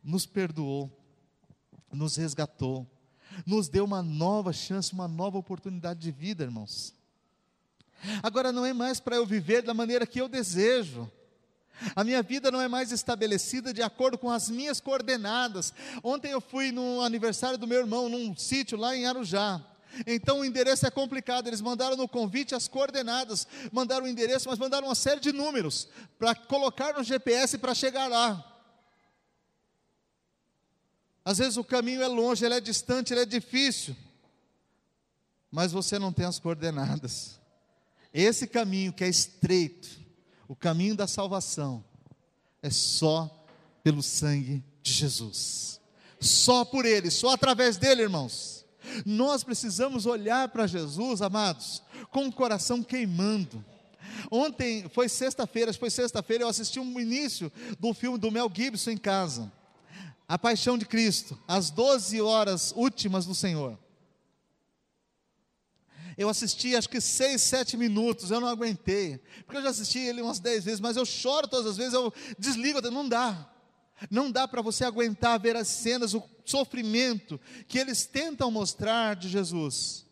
nos 0.03 0.27
perdoou, 0.27 0.91
nos 1.93 2.17
resgatou, 2.17 2.85
nos 3.47 3.69
deu 3.69 3.85
uma 3.85 4.03
nova 4.03 4.53
chance, 4.53 4.93
uma 4.93 5.07
nova 5.07 5.39
oportunidade 5.39 6.01
de 6.01 6.11
vida, 6.11 6.43
irmãos. 6.43 6.93
Agora 8.21 8.51
não 8.51 8.67
é 8.67 8.73
mais 8.73 8.99
para 8.99 9.15
eu 9.15 9.25
viver 9.25 9.63
da 9.63 9.73
maneira 9.73 10.09
que 10.09 10.21
eu 10.21 10.29
desejo, 10.29 11.09
a 11.95 12.05
minha 12.05 12.23
vida 12.23 12.51
não 12.51 12.61
é 12.61 12.69
mais 12.69 12.93
estabelecida 12.93 13.73
de 13.73 13.83
acordo 13.83 14.17
com 14.17 14.31
as 14.31 14.49
minhas 14.49 14.81
coordenadas. 14.81 15.73
Ontem 16.03 16.31
eu 16.31 16.41
fui 16.41 16.71
no 16.73 17.01
aniversário 17.01 17.59
do 17.59 17.67
meu 17.67 17.81
irmão, 17.81 18.09
num 18.09 18.37
sítio 18.37 18.79
lá 18.79 18.97
em 18.97 19.07
Arujá. 19.07 19.61
Então 20.07 20.41
o 20.41 20.45
endereço 20.45 20.87
é 20.87 20.91
complicado. 20.91 21.47
Eles 21.47 21.61
mandaram 21.61 21.97
no 21.97 22.09
convite 22.09 22.55
as 22.55 22.67
coordenadas, 22.67 23.47
mandaram 23.73 24.07
o 24.07 24.09
endereço, 24.09 24.49
mas 24.49 24.59
mandaram 24.59 24.89
uma 24.89 24.95
série 24.95 25.21
de 25.21 25.33
números 25.33 25.89
para 26.19 26.35
colocar 26.35 26.95
no 26.95 27.05
GPS 27.05 27.59
para 27.59 27.75
chegar 27.75 28.09
lá. 28.09 28.51
Às 31.25 31.39
vezes 31.39 31.57
o 31.57 31.65
caminho 31.65 32.03
é 32.03 32.07
longe, 32.07 32.45
ele 32.45 32.55
é 32.55 32.61
distante, 32.61 33.13
ele 33.13 33.23
é 33.23 33.27
difícil, 33.27 33.97
mas 35.51 35.73
você 35.73 35.99
não 35.99 36.13
tem 36.13 36.27
as 36.27 36.39
coordenadas. 36.39 37.41
Esse 38.13 38.47
caminho 38.47 38.93
que 38.93 39.03
é 39.03 39.09
estreito, 39.09 40.04
o 40.49 40.55
caminho 40.55 40.97
da 40.97 41.07
salvação 41.07 41.85
é 42.63 42.71
só 42.71 43.31
pelo 43.83 44.03
sangue 44.03 44.65
de 44.83 44.93
Jesus. 44.93 45.81
Só 46.21 46.65
por 46.65 46.87
ele, 46.87 47.11
só 47.11 47.31
através 47.35 47.77
dele, 47.77 48.03
irmãos. 48.03 48.65
Nós 49.05 49.43
precisamos 49.43 50.07
olhar 50.07 50.49
para 50.49 50.67
Jesus, 50.67 51.23
amados, 51.23 51.83
com 52.11 52.27
o 52.27 52.33
coração 52.33 52.83
queimando. 52.83 53.65
Ontem 54.31 54.89
foi 54.91 55.09
sexta-feira, 55.09 55.73
foi 55.73 55.91
sexta-feira, 55.91 56.45
eu 56.45 56.49
assisti 56.49 56.79
um 56.79 57.01
início 57.01 57.51
do 57.79 57.93
filme 57.93 58.19
do 58.19 58.31
Mel 58.31 58.51
Gibson 58.53 58.91
em 58.91 58.97
casa. 58.97 59.51
A 60.27 60.39
Paixão 60.39 60.79
de 60.79 60.87
Cristo, 60.87 61.39
as 61.47 61.71
12 61.71 62.21
horas 62.21 62.73
últimas 62.77 63.27
do 63.27 63.35
Senhor. 63.35 63.79
Eu 66.17 66.29
assisti 66.29 66.77
acho 66.77 66.89
que 66.89 67.01
seis, 67.01 67.43
sete 67.43 67.77
minutos, 67.77 68.31
eu 68.31 68.41
não 68.41 68.49
aguentei. 68.49 69.19
Porque 69.45 69.57
eu 69.57 69.63
já 69.63 69.71
assisti 69.71 69.99
ele 69.99 70.23
umas 70.23 70.39
dez 70.39 70.65
vezes, 70.65 70.81
mas 70.81 70.97
eu 70.97 71.05
choro 71.05 71.49
todas 71.49 71.67
as 71.67 71.77
vezes, 71.77 71.95
eu 71.95 72.13
desligo, 72.39 72.81
não 72.91 73.09
dá. 73.09 73.51
Não 74.11 74.31
dá 74.31 74.47
para 74.47 74.63
você 74.63 74.85
aguentar 74.85 75.39
ver 75.41 75.57
as 75.57 75.69
cenas, 75.69 76.15
o 76.15 76.23
sofrimento 76.45 77.41
que 77.67 77.79
eles 77.79 78.07
tentam 78.07 78.51
mostrar 78.51 79.17
de 79.17 79.29
Jesus. 79.29 80.05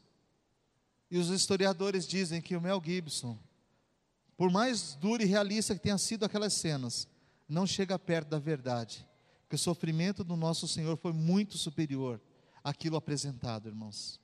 E 1.11 1.19
os 1.19 1.29
historiadores 1.29 2.07
dizem 2.07 2.41
que 2.41 2.57
o 2.57 2.61
Mel 2.61 2.81
Gibson, 2.85 3.39
por 4.37 4.51
mais 4.51 4.95
duro 4.95 5.23
e 5.23 5.27
realista 5.27 5.75
que 5.75 5.83
tenha 5.83 5.99
sido 5.99 6.25
aquelas 6.25 6.55
cenas, 6.55 7.07
não 7.49 7.67
chega 7.67 7.99
perto 7.99 8.29
da 8.29 8.39
verdade. 8.39 9.07
Que 9.49 9.57
o 9.57 9.59
sofrimento 9.59 10.25
do 10.25 10.37
nosso 10.37 10.67
Senhor 10.67 10.97
foi 10.97 11.13
muito 11.13 11.59
superior 11.59 12.21
àquilo 12.65 12.97
apresentado, 12.97 13.69
irmãos 13.69 14.22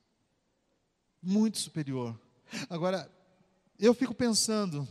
muito 1.22 1.58
superior. 1.58 2.18
Agora, 2.68 3.10
eu 3.78 3.94
fico 3.94 4.14
pensando, 4.14 4.86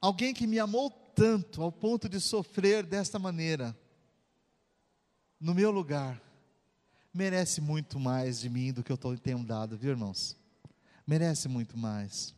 alguém 0.00 0.32
que 0.32 0.46
me 0.46 0.58
amou 0.58 0.90
tanto 1.14 1.62
ao 1.62 1.70
ponto 1.70 2.08
de 2.08 2.20
sofrer 2.20 2.84
desta 2.84 3.18
maneira, 3.18 3.76
no 5.38 5.54
meu 5.54 5.70
lugar, 5.70 6.20
merece 7.12 7.60
muito 7.60 7.98
mais 7.98 8.40
de 8.40 8.48
mim 8.48 8.72
do 8.72 8.82
que 8.82 8.92
eu 8.92 8.98
tenho 9.18 9.44
dado, 9.44 9.76
viu 9.76 9.90
irmãos? 9.90 10.36
Merece 11.06 11.48
muito 11.48 11.76
mais. 11.76 12.34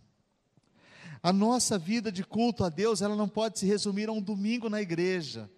A 1.23 1.33
nossa 1.33 1.79
vida 1.79 2.11
de 2.11 2.25
culto 2.25 2.65
a 2.65 2.69
Deus, 2.69 3.03
ela 3.03 3.15
não 3.15 3.29
pode 3.29 3.59
se 3.59 3.67
resumir 3.67 4.09
a 4.09 4.13
um 4.13 4.21
domingo 4.21 4.69
na 4.69 4.81
igreja 4.81 5.49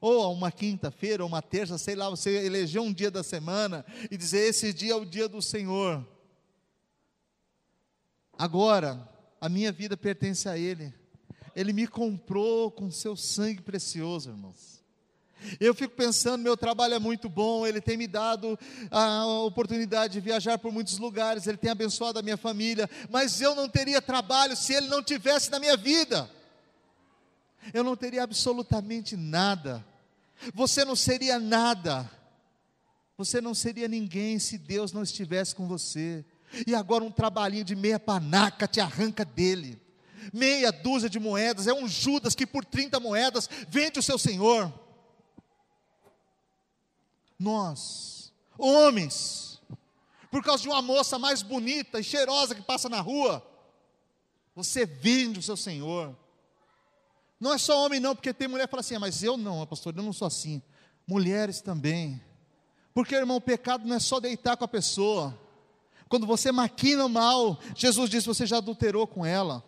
ou 0.00 0.22
a 0.22 0.28
uma 0.28 0.50
quinta-feira, 0.50 1.22
ou 1.22 1.28
uma 1.28 1.42
terça, 1.42 1.78
sei 1.78 1.94
lá, 1.94 2.10
você 2.10 2.44
elegeu 2.44 2.82
um 2.82 2.92
dia 2.92 3.10
da 3.10 3.22
semana 3.22 3.84
e 4.10 4.16
dizer: 4.16 4.48
esse 4.48 4.72
dia 4.72 4.92
é 4.92 4.96
o 4.96 5.04
dia 5.04 5.28
do 5.28 5.40
Senhor. 5.40 6.06
Agora, 8.38 9.08
a 9.40 9.48
minha 9.48 9.70
vida 9.70 9.96
pertence 9.96 10.48
a 10.48 10.58
Ele. 10.58 10.92
Ele 11.54 11.72
me 11.72 11.86
comprou 11.86 12.70
com 12.70 12.90
seu 12.90 13.16
sangue 13.16 13.62
precioso, 13.62 14.30
irmãos. 14.30 14.82
Eu 15.60 15.74
fico 15.74 15.94
pensando, 15.94 16.42
meu 16.42 16.56
trabalho 16.56 16.94
é 16.94 16.98
muito 16.98 17.28
bom, 17.28 17.66
Ele 17.66 17.80
tem 17.80 17.96
me 17.96 18.06
dado 18.06 18.58
a 18.90 19.26
oportunidade 19.26 20.14
de 20.14 20.20
viajar 20.20 20.58
por 20.58 20.72
muitos 20.72 20.98
lugares, 20.98 21.46
Ele 21.46 21.58
tem 21.58 21.70
abençoado 21.70 22.18
a 22.18 22.22
minha 22.22 22.36
família, 22.36 22.88
mas 23.10 23.40
eu 23.40 23.54
não 23.54 23.68
teria 23.68 24.00
trabalho 24.00 24.56
se 24.56 24.72
Ele 24.72 24.88
não 24.88 25.02
tivesse 25.02 25.50
na 25.50 25.58
minha 25.58 25.76
vida. 25.76 26.30
Eu 27.72 27.84
não 27.84 27.96
teria 27.96 28.22
absolutamente 28.22 29.16
nada. 29.16 29.84
Você 30.54 30.84
não 30.84 30.96
seria 30.96 31.38
nada. 31.38 32.10
Você 33.16 33.40
não 33.40 33.54
seria 33.54 33.86
ninguém 33.86 34.38
se 34.38 34.58
Deus 34.58 34.92
não 34.92 35.02
estivesse 35.02 35.54
com 35.54 35.68
você 35.68 36.24
e 36.66 36.74
agora 36.74 37.04
um 37.04 37.10
trabalhinho 37.10 37.64
de 37.64 37.74
meia 37.74 37.98
panaca 37.98 38.66
te 38.66 38.80
arranca 38.80 39.24
dele. 39.24 39.80
Meia 40.32 40.72
dúzia 40.72 41.10
de 41.10 41.18
moedas, 41.18 41.66
é 41.66 41.74
um 41.74 41.86
Judas 41.86 42.34
que 42.34 42.46
por 42.46 42.64
30 42.64 42.98
moedas 43.00 43.48
vende 43.68 43.98
o 43.98 44.02
seu 44.02 44.18
senhor. 44.18 44.72
Nós, 47.38 48.32
homens, 48.56 49.60
por 50.30 50.42
causa 50.42 50.62
de 50.62 50.68
uma 50.68 50.80
moça 50.80 51.18
mais 51.18 51.42
bonita 51.42 52.00
e 52.00 52.04
cheirosa 52.04 52.54
que 52.54 52.62
passa 52.62 52.88
na 52.88 53.00
rua, 53.00 53.46
você 54.54 54.86
vende 54.86 55.40
o 55.40 55.42
seu 55.42 55.56
senhor. 55.56 56.16
Não 57.38 57.52
é 57.52 57.58
só 57.58 57.84
homem, 57.84 58.00
não, 58.00 58.14
porque 58.14 58.32
tem 58.32 58.48
mulher 58.48 58.66
que 58.66 58.70
fala 58.70 58.80
assim, 58.80 58.94
ah, 58.94 59.00
mas 59.00 59.22
eu 59.22 59.36
não, 59.36 59.66
pastor, 59.66 59.94
eu 59.96 60.02
não 60.02 60.12
sou 60.12 60.26
assim. 60.26 60.62
Mulheres 61.06 61.60
também. 61.60 62.20
Porque, 62.94 63.14
irmão, 63.14 63.36
o 63.36 63.40
pecado 63.40 63.86
não 63.86 63.96
é 63.96 64.00
só 64.00 64.20
deitar 64.20 64.56
com 64.56 64.64
a 64.64 64.68
pessoa. 64.68 65.38
Quando 66.08 66.26
você 66.26 66.52
maquina 66.52 67.04
o 67.06 67.08
mal, 67.08 67.58
Jesus 67.74 68.10
disse: 68.10 68.26
você 68.26 68.46
já 68.46 68.58
adulterou 68.58 69.06
com 69.06 69.24
ela. 69.24 69.64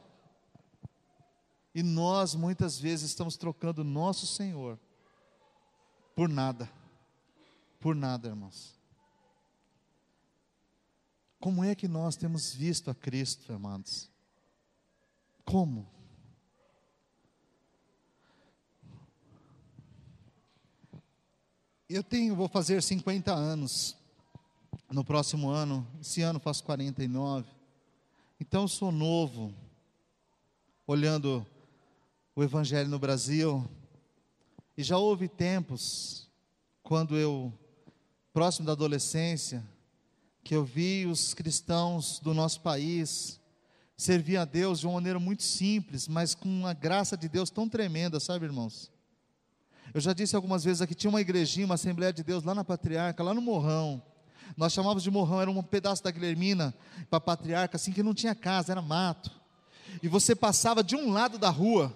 E 1.74 1.82
nós 1.82 2.34
muitas 2.34 2.78
vezes 2.78 3.10
estamos 3.10 3.36
trocando 3.36 3.84
nosso 3.84 4.26
Senhor 4.26 4.78
por 6.14 6.28
nada. 6.28 6.70
Por 7.80 7.94
nada, 7.94 8.28
irmãos. 8.28 8.74
Como 11.38 11.62
é 11.62 11.74
que 11.74 11.86
nós 11.86 12.16
temos 12.16 12.54
visto 12.54 12.90
a 12.90 12.94
Cristo, 12.94 13.52
amados? 13.52 14.10
Como? 15.44 15.88
Eu 21.88 22.02
tenho, 22.02 22.34
vou 22.34 22.48
fazer 22.48 22.82
50 22.82 23.32
anos 23.32 23.95
no 24.90 25.04
próximo 25.04 25.48
ano. 25.48 25.86
Esse 26.00 26.22
ano 26.22 26.40
faço 26.40 26.64
49. 26.64 27.48
Então 28.40 28.66
sou 28.66 28.92
novo. 28.92 29.54
Olhando 30.86 31.46
o 32.34 32.42
evangelho 32.42 32.88
no 32.88 32.98
Brasil, 32.98 33.68
e 34.76 34.82
já 34.82 34.98
houve 34.98 35.26
tempos 35.26 36.28
quando 36.82 37.16
eu 37.16 37.52
próximo 38.32 38.66
da 38.66 38.72
adolescência, 38.72 39.64
que 40.44 40.54
eu 40.54 40.62
vi 40.62 41.06
os 41.06 41.32
cristãos 41.32 42.20
do 42.20 42.34
nosso 42.34 42.60
país 42.60 43.40
servir 43.96 44.36
a 44.36 44.44
Deus 44.44 44.80
de 44.80 44.86
uma 44.86 44.96
maneira 44.96 45.18
muito 45.18 45.42
simples, 45.42 46.06
mas 46.06 46.34
com 46.34 46.46
uma 46.46 46.74
graça 46.74 47.16
de 47.16 47.28
Deus 47.28 47.48
tão 47.48 47.66
tremenda, 47.66 48.20
sabe, 48.20 48.44
irmãos? 48.44 48.92
Eu 49.94 50.00
já 50.00 50.12
disse 50.12 50.36
algumas 50.36 50.62
vezes 50.62 50.82
aqui, 50.82 50.94
tinha 50.94 51.08
uma 51.08 51.22
igrejinha, 51.22 51.64
uma 51.64 51.76
Assembleia 51.76 52.12
de 52.12 52.22
Deus 52.22 52.44
lá 52.44 52.54
na 52.54 52.62
Patriarca, 52.62 53.22
lá 53.22 53.32
no 53.32 53.40
Morrão. 53.40 54.02
Nós 54.56 54.72
chamávamos 54.72 55.02
de 55.02 55.10
Morrão, 55.10 55.40
era 55.40 55.50
um 55.50 55.62
pedaço 55.62 56.02
da 56.02 56.10
Guilhermina 56.10 56.74
para 57.08 57.20
Patriarca, 57.20 57.76
assim 57.76 57.92
que 57.92 58.02
não 58.02 58.12
tinha 58.12 58.34
casa, 58.34 58.72
era 58.72 58.82
mato. 58.82 59.30
E 60.02 60.08
você 60.08 60.34
passava 60.34 60.82
de 60.84 60.94
um 60.94 61.10
lado 61.10 61.38
da 61.38 61.48
rua, 61.48 61.94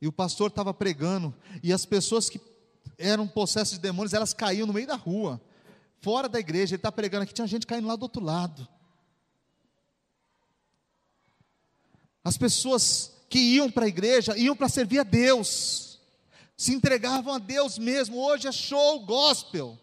e 0.00 0.08
o 0.08 0.12
pastor 0.12 0.48
estava 0.48 0.74
pregando, 0.74 1.34
e 1.62 1.72
as 1.72 1.84
pessoas 1.84 2.28
que 2.28 2.40
eram 2.98 3.26
possessas 3.28 3.74
de 3.74 3.80
demônios, 3.80 4.12
elas 4.12 4.32
caíam 4.32 4.66
no 4.66 4.72
meio 4.72 4.86
da 4.86 4.96
rua, 4.96 5.40
fora 6.00 6.28
da 6.28 6.40
igreja, 6.40 6.74
ele 6.74 6.78
está 6.78 6.90
pregando 6.90 7.24
aqui, 7.24 7.34
tinha 7.34 7.46
gente 7.46 7.66
caindo 7.66 7.86
lá 7.86 7.96
do 7.96 8.02
outro 8.02 8.22
lado. 8.22 8.66
As 12.24 12.36
pessoas 12.36 13.12
que 13.28 13.38
iam 13.38 13.70
para 13.70 13.84
a 13.84 13.88
igreja, 13.88 14.36
iam 14.36 14.56
para 14.56 14.68
servir 14.68 14.98
a 14.98 15.04
Deus 15.04 15.90
se 16.60 16.74
entregavam 16.74 17.32
a 17.32 17.38
Deus 17.38 17.78
mesmo. 17.78 18.18
Hoje 18.18 18.46
é 18.46 18.52
show 18.52 19.00
gospel. 19.06 19.78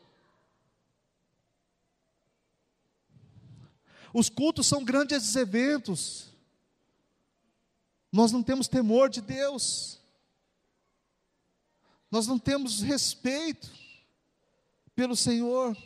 Os 4.17 4.29
cultos 4.29 4.65
são 4.65 4.83
grandes 4.83 5.35
eventos. 5.35 6.25
Nós 8.11 8.31
não 8.31 8.41
temos 8.41 8.67
temor 8.67 9.11
de 9.11 9.21
Deus. 9.21 9.99
Nós 12.09 12.25
não 12.25 12.39
temos 12.39 12.81
respeito 12.81 13.69
pelo 14.95 15.15
Senhor. 15.15 15.77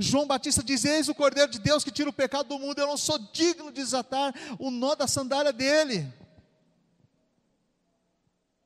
João 0.00 0.26
Batista 0.26 0.62
diz: 0.62 0.86
Eis 0.86 1.10
o 1.10 1.14
Cordeiro 1.14 1.52
de 1.52 1.58
Deus 1.58 1.84
que 1.84 1.90
tira 1.90 2.08
o 2.08 2.14
pecado 2.14 2.48
do 2.48 2.58
mundo. 2.58 2.78
Eu 2.78 2.86
não 2.86 2.96
sou 2.96 3.18
digno 3.18 3.66
de 3.66 3.82
desatar 3.82 4.34
o 4.58 4.70
nó 4.70 4.94
da 4.94 5.06
sandália 5.06 5.52
dele. 5.52 6.10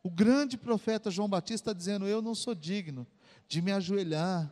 O 0.05 0.11
grande 0.11 0.57
profeta 0.57 1.11
João 1.11 1.29
Batista 1.29 1.75
dizendo: 1.75 2.07
Eu 2.07 2.23
não 2.23 2.37
sou 2.37 2.55
digno 2.55 3.05
de 3.49 3.61
me 3.61 3.73
ajoelhar 3.73 4.49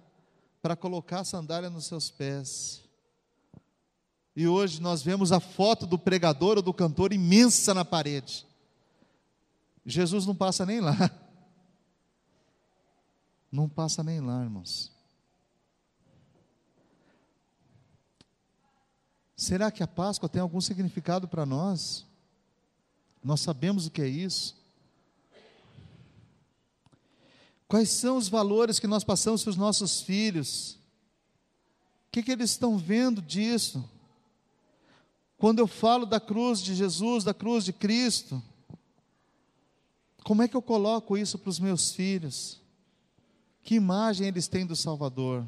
para 0.60 0.74
colocar 0.74 1.20
a 1.20 1.24
sandália 1.24 1.70
nos 1.70 1.86
seus 1.86 2.10
pés. 2.10 2.87
E 4.38 4.46
hoje 4.46 4.80
nós 4.80 5.02
vemos 5.02 5.32
a 5.32 5.40
foto 5.40 5.84
do 5.84 5.98
pregador 5.98 6.58
ou 6.58 6.62
do 6.62 6.72
cantor 6.72 7.12
imensa 7.12 7.74
na 7.74 7.84
parede. 7.84 8.46
Jesus 9.84 10.24
não 10.24 10.32
passa 10.32 10.64
nem 10.64 10.80
lá. 10.80 10.94
Não 13.50 13.68
passa 13.68 14.04
nem 14.04 14.20
lá, 14.20 14.44
irmãos. 14.44 14.92
Será 19.34 19.72
que 19.72 19.82
a 19.82 19.88
Páscoa 19.88 20.28
tem 20.28 20.40
algum 20.40 20.60
significado 20.60 21.26
para 21.26 21.44
nós? 21.44 22.06
Nós 23.24 23.40
sabemos 23.40 23.86
o 23.86 23.90
que 23.90 24.02
é 24.02 24.06
isso. 24.06 24.56
Quais 27.66 27.88
são 27.88 28.18
os 28.18 28.28
valores 28.28 28.78
que 28.78 28.86
nós 28.86 29.02
passamos 29.02 29.42
para 29.42 29.50
os 29.50 29.56
nossos 29.56 30.00
filhos? 30.00 30.74
O 32.06 32.10
que, 32.12 32.22
que 32.22 32.30
eles 32.30 32.50
estão 32.50 32.78
vendo 32.78 33.20
disso? 33.20 33.97
Quando 35.38 35.60
eu 35.60 35.66
falo 35.66 36.04
da 36.04 36.20
cruz 36.20 36.60
de 36.60 36.74
Jesus, 36.74 37.24
da 37.24 37.32
cruz 37.32 37.64
de 37.64 37.72
Cristo, 37.72 38.42
como 40.24 40.42
é 40.42 40.48
que 40.48 40.56
eu 40.56 40.60
coloco 40.60 41.16
isso 41.16 41.38
para 41.38 41.48
os 41.48 41.58
meus 41.58 41.92
filhos? 41.92 42.60
Que 43.62 43.76
imagem 43.76 44.26
eles 44.26 44.48
têm 44.48 44.66
do 44.66 44.76
Salvador? 44.76 45.46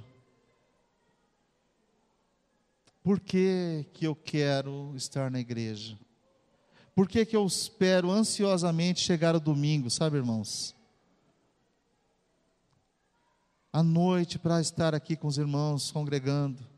Por 3.03 3.21
que, 3.21 3.87
que 3.93 4.07
eu 4.07 4.15
quero 4.15 4.93
estar 4.97 5.31
na 5.31 5.41
igreja? 5.41 5.99
Por 6.95 7.09
que, 7.09 7.27
que 7.27 7.37
eu 7.37 7.45
espero 7.47 8.11
ansiosamente 8.11 9.01
chegar 9.01 9.35
o 9.35 9.41
domingo, 9.41 9.91
sabe, 9.91 10.17
irmãos? 10.17 10.75
à 13.73 13.83
noite 13.83 14.39
para 14.39 14.61
estar 14.61 14.95
aqui 14.95 15.17
com 15.17 15.29
os 15.29 15.39
irmãos 15.39 15.91
congregando. 15.93 16.70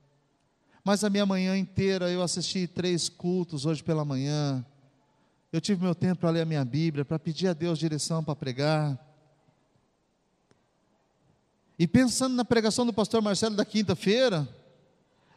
Mas 0.84 1.04
a 1.04 1.10
minha 1.10 1.24
manhã 1.24 1.56
inteira 1.56 2.10
eu 2.10 2.22
assisti 2.22 2.66
três 2.66 3.08
cultos 3.08 3.66
hoje 3.66 3.82
pela 3.82 4.04
manhã. 4.04 4.64
Eu 5.52 5.60
tive 5.60 5.82
meu 5.82 5.94
tempo 5.94 6.20
para 6.20 6.30
ler 6.30 6.40
a 6.42 6.46
minha 6.46 6.64
Bíblia, 6.64 7.04
para 7.04 7.18
pedir 7.18 7.48
a 7.48 7.52
Deus 7.52 7.78
direção 7.78 8.24
para 8.24 8.34
pregar. 8.34 8.98
E 11.78 11.86
pensando 11.86 12.34
na 12.34 12.44
pregação 12.44 12.84
do 12.84 12.92
pastor 12.92 13.22
Marcelo 13.22 13.54
da 13.54 13.64
quinta-feira, 13.64 14.48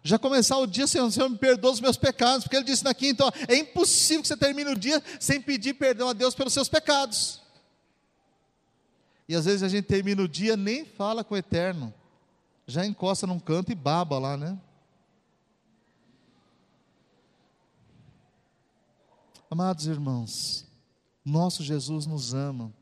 já 0.04 0.20
começar 0.20 0.58
o 0.58 0.68
dia, 0.68 0.88
Senhor, 0.88 1.12
Senhor 1.12 1.30
me 1.30 1.38
perdoa 1.38 1.72
os 1.72 1.82
meus 1.82 1.98
pecados, 1.98 2.43
porque 2.43 2.56
ele 2.56 2.66
disse 2.66 2.84
na 2.84 2.93
quinta, 2.93 3.26
ó, 3.26 3.32
é 3.48 3.56
impossível 3.56 4.22
que 4.22 4.28
você 4.28 4.38
termine 4.38 4.70
o 4.70 4.78
dia 4.78 5.02
sem 5.20 5.41
pedir 5.41 5.74
perdão 5.74 6.10
a 6.10 6.14
Deus 6.14 6.36
pelos 6.36 6.54
seus 6.54 6.70
pecados. 6.70 7.41
E 9.28 9.36
às 9.36 9.46
vezes 9.46 9.64
a 9.64 9.68
gente 9.68 9.86
termina 9.86 10.22
o 10.22 10.28
dia, 10.28 10.56
nem 10.56 10.86
fala 10.86 11.24
com 11.24 11.34
o 11.34 11.38
eterno. 11.38 11.93
Já 12.68 12.86
encosta 12.86 13.26
num 13.26 13.39
canto 13.39 13.72
e 13.72 13.76
baba 13.76 14.20
lá, 14.20 14.38
né? 14.38 14.58
Amados 19.58 19.88
irmãos, 19.88 20.68
nosso 21.24 21.64
Jesus 21.64 22.06
nos 22.06 22.34
ama. 22.34 22.74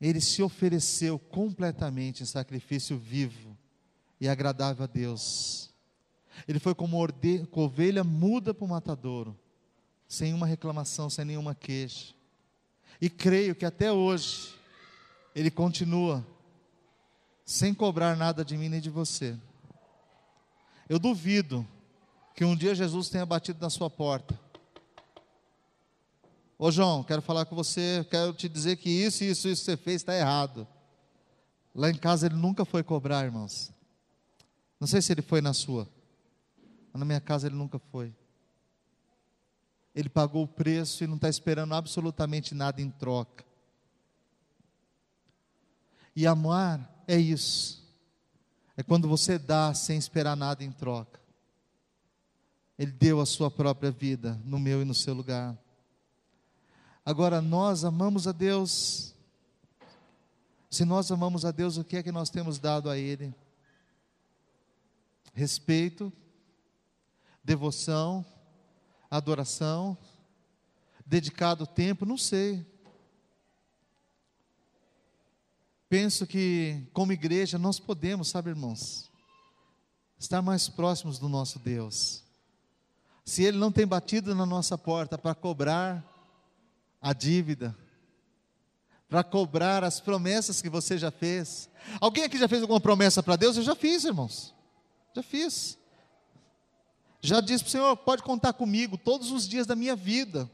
Ele 0.00 0.20
se 0.20 0.40
ofereceu 0.40 1.18
completamente 1.18 2.22
em 2.22 2.26
sacrifício 2.26 2.96
vivo 2.96 3.58
e 4.20 4.28
agradável 4.28 4.84
a 4.84 4.86
Deus. 4.86 5.74
Ele 6.46 6.60
foi 6.60 6.76
como 6.76 6.96
ovelha 7.50 8.04
muda 8.04 8.54
para 8.54 8.64
o 8.64 8.68
matadouro, 8.68 9.36
sem 10.06 10.32
uma 10.32 10.46
reclamação, 10.46 11.10
sem 11.10 11.24
nenhuma 11.24 11.52
queixa. 11.52 12.14
E 13.00 13.10
creio 13.10 13.56
que 13.56 13.66
até 13.66 13.90
hoje 13.90 14.54
Ele 15.34 15.50
continua 15.50 16.24
sem 17.44 17.74
cobrar 17.74 18.14
nada 18.14 18.44
de 18.44 18.56
mim 18.56 18.68
nem 18.68 18.80
de 18.80 18.90
você. 18.90 19.36
Eu 20.88 21.00
duvido 21.00 21.66
que 22.34 22.44
um 22.44 22.56
dia 22.56 22.74
Jesus 22.74 23.08
tenha 23.08 23.24
batido 23.24 23.60
na 23.60 23.70
sua 23.70 23.88
porta. 23.88 24.38
Ô 26.58 26.70
João, 26.70 27.04
quero 27.04 27.22
falar 27.22 27.44
com 27.44 27.54
você, 27.54 28.04
quero 28.10 28.32
te 28.32 28.48
dizer 28.48 28.76
que 28.76 28.90
isso, 28.90 29.22
isso, 29.22 29.48
isso 29.48 29.64
que 29.64 29.70
você 29.70 29.76
fez 29.76 29.96
está 29.96 30.14
errado. 30.14 30.66
Lá 31.74 31.90
em 31.90 31.94
casa 31.94 32.26
ele 32.26 32.34
nunca 32.34 32.64
foi 32.64 32.82
cobrar, 32.82 33.24
irmãos. 33.24 33.72
Não 34.80 34.88
sei 34.88 35.00
se 35.00 35.12
ele 35.12 35.22
foi 35.22 35.40
na 35.40 35.52
sua, 35.52 35.88
mas 36.92 37.00
na 37.00 37.04
minha 37.04 37.20
casa 37.20 37.46
ele 37.46 37.56
nunca 37.56 37.78
foi. 37.78 38.12
Ele 39.94 40.08
pagou 40.08 40.42
o 40.42 40.48
preço 40.48 41.04
e 41.04 41.06
não 41.06 41.16
está 41.16 41.28
esperando 41.28 41.74
absolutamente 41.74 42.52
nada 42.54 42.82
em 42.82 42.90
troca. 42.90 43.44
E 46.16 46.26
amar 46.26 47.04
é 47.06 47.16
isso. 47.16 47.84
É 48.76 48.82
quando 48.82 49.08
você 49.08 49.38
dá 49.38 49.72
sem 49.72 49.96
esperar 49.96 50.36
nada 50.36 50.64
em 50.64 50.72
troca. 50.72 51.23
Ele 52.78 52.90
deu 52.90 53.20
a 53.20 53.26
sua 53.26 53.50
própria 53.50 53.90
vida 53.90 54.40
no 54.44 54.58
meu 54.58 54.82
e 54.82 54.84
no 54.84 54.94
seu 54.94 55.14
lugar. 55.14 55.56
Agora, 57.04 57.40
nós 57.40 57.84
amamos 57.84 58.26
a 58.26 58.32
Deus. 58.32 59.14
Se 60.70 60.84
nós 60.84 61.10
amamos 61.12 61.44
a 61.44 61.50
Deus, 61.50 61.76
o 61.76 61.84
que 61.84 61.96
é 61.96 62.02
que 62.02 62.10
nós 62.10 62.30
temos 62.30 62.58
dado 62.58 62.90
a 62.90 62.98
Ele? 62.98 63.32
Respeito, 65.32 66.12
devoção, 67.44 68.24
adoração, 69.10 69.96
dedicado 71.06 71.66
tempo, 71.66 72.06
não 72.06 72.18
sei. 72.18 72.66
Penso 75.88 76.26
que, 76.26 76.88
como 76.92 77.12
igreja, 77.12 77.58
nós 77.58 77.78
podemos, 77.78 78.28
sabe, 78.28 78.50
irmãos, 78.50 79.10
estar 80.18 80.42
mais 80.42 80.68
próximos 80.68 81.18
do 81.20 81.28
nosso 81.28 81.58
Deus. 81.60 82.23
Se 83.24 83.42
Ele 83.42 83.56
não 83.56 83.72
tem 83.72 83.86
batido 83.86 84.34
na 84.34 84.44
nossa 84.44 84.76
porta 84.76 85.16
para 85.16 85.34
cobrar 85.34 86.04
a 87.00 87.12
dívida, 87.12 87.76
para 89.08 89.22
cobrar 89.22 89.84
as 89.84 90.00
promessas 90.00 90.60
que 90.60 90.68
você 90.68 90.98
já 90.98 91.10
fez. 91.10 91.68
Alguém 92.00 92.24
aqui 92.24 92.38
já 92.38 92.48
fez 92.48 92.62
alguma 92.62 92.80
promessa 92.80 93.22
para 93.22 93.36
Deus? 93.36 93.56
Eu 93.56 93.62
já 93.62 93.74
fiz, 93.74 94.04
irmãos. 94.04 94.54
Já 95.14 95.22
fiz. 95.22 95.78
Já 97.20 97.40
disse 97.40 97.64
para 97.64 97.68
o 97.68 97.70
Senhor: 97.70 97.96
pode 97.96 98.22
contar 98.22 98.52
comigo 98.52 98.98
todos 98.98 99.30
os 99.30 99.48
dias 99.48 99.66
da 99.66 99.74
minha 99.74 99.96
vida. 99.96 100.50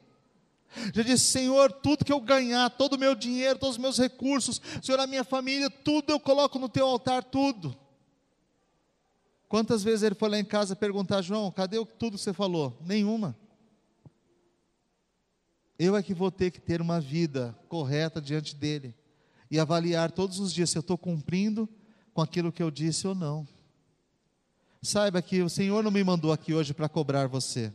Já 0.94 1.02
disse, 1.02 1.24
Senhor, 1.24 1.72
tudo 1.72 2.04
que 2.04 2.12
eu 2.12 2.20
ganhar, 2.20 2.70
todo 2.70 2.94
o 2.94 2.98
meu 2.98 3.14
dinheiro, 3.14 3.58
todos 3.58 3.74
os 3.74 3.82
meus 3.82 3.98
recursos, 3.98 4.60
Senhor, 4.80 5.00
a 5.00 5.06
minha 5.06 5.24
família, 5.24 5.68
tudo 5.68 6.10
eu 6.12 6.20
coloco 6.20 6.60
no 6.60 6.68
teu 6.68 6.86
altar, 6.86 7.24
tudo. 7.24 7.76
Quantas 9.50 9.82
vezes 9.82 10.04
ele 10.04 10.14
foi 10.14 10.28
lá 10.28 10.38
em 10.38 10.44
casa 10.44 10.76
perguntar, 10.76 11.22
João, 11.22 11.50
cadê 11.50 11.84
tudo 11.98 12.16
que 12.16 12.22
você 12.22 12.32
falou? 12.32 12.78
Nenhuma. 12.86 13.36
Eu 15.76 15.96
é 15.96 16.04
que 16.04 16.14
vou 16.14 16.30
ter 16.30 16.52
que 16.52 16.60
ter 16.60 16.80
uma 16.80 17.00
vida 17.00 17.58
correta 17.68 18.20
diante 18.20 18.54
dele 18.54 18.94
e 19.50 19.58
avaliar 19.58 20.12
todos 20.12 20.38
os 20.38 20.52
dias 20.52 20.70
se 20.70 20.78
eu 20.78 20.82
estou 20.82 20.96
cumprindo 20.96 21.68
com 22.14 22.22
aquilo 22.22 22.52
que 22.52 22.62
eu 22.62 22.70
disse 22.70 23.08
ou 23.08 23.14
não. 23.14 23.44
Saiba 24.80 25.20
que 25.20 25.42
o 25.42 25.50
Senhor 25.50 25.82
não 25.82 25.90
me 25.90 26.04
mandou 26.04 26.30
aqui 26.30 26.54
hoje 26.54 26.72
para 26.72 26.88
cobrar 26.88 27.26
você. 27.26 27.74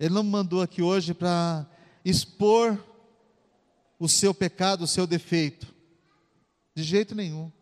Ele 0.00 0.14
não 0.14 0.22
me 0.22 0.30
mandou 0.30 0.62
aqui 0.62 0.80
hoje 0.80 1.12
para 1.12 1.66
expor 2.02 2.82
o 3.98 4.08
seu 4.08 4.32
pecado, 4.32 4.84
o 4.84 4.88
seu 4.88 5.06
defeito. 5.06 5.74
De 6.74 6.82
jeito 6.82 7.14
nenhum. 7.14 7.52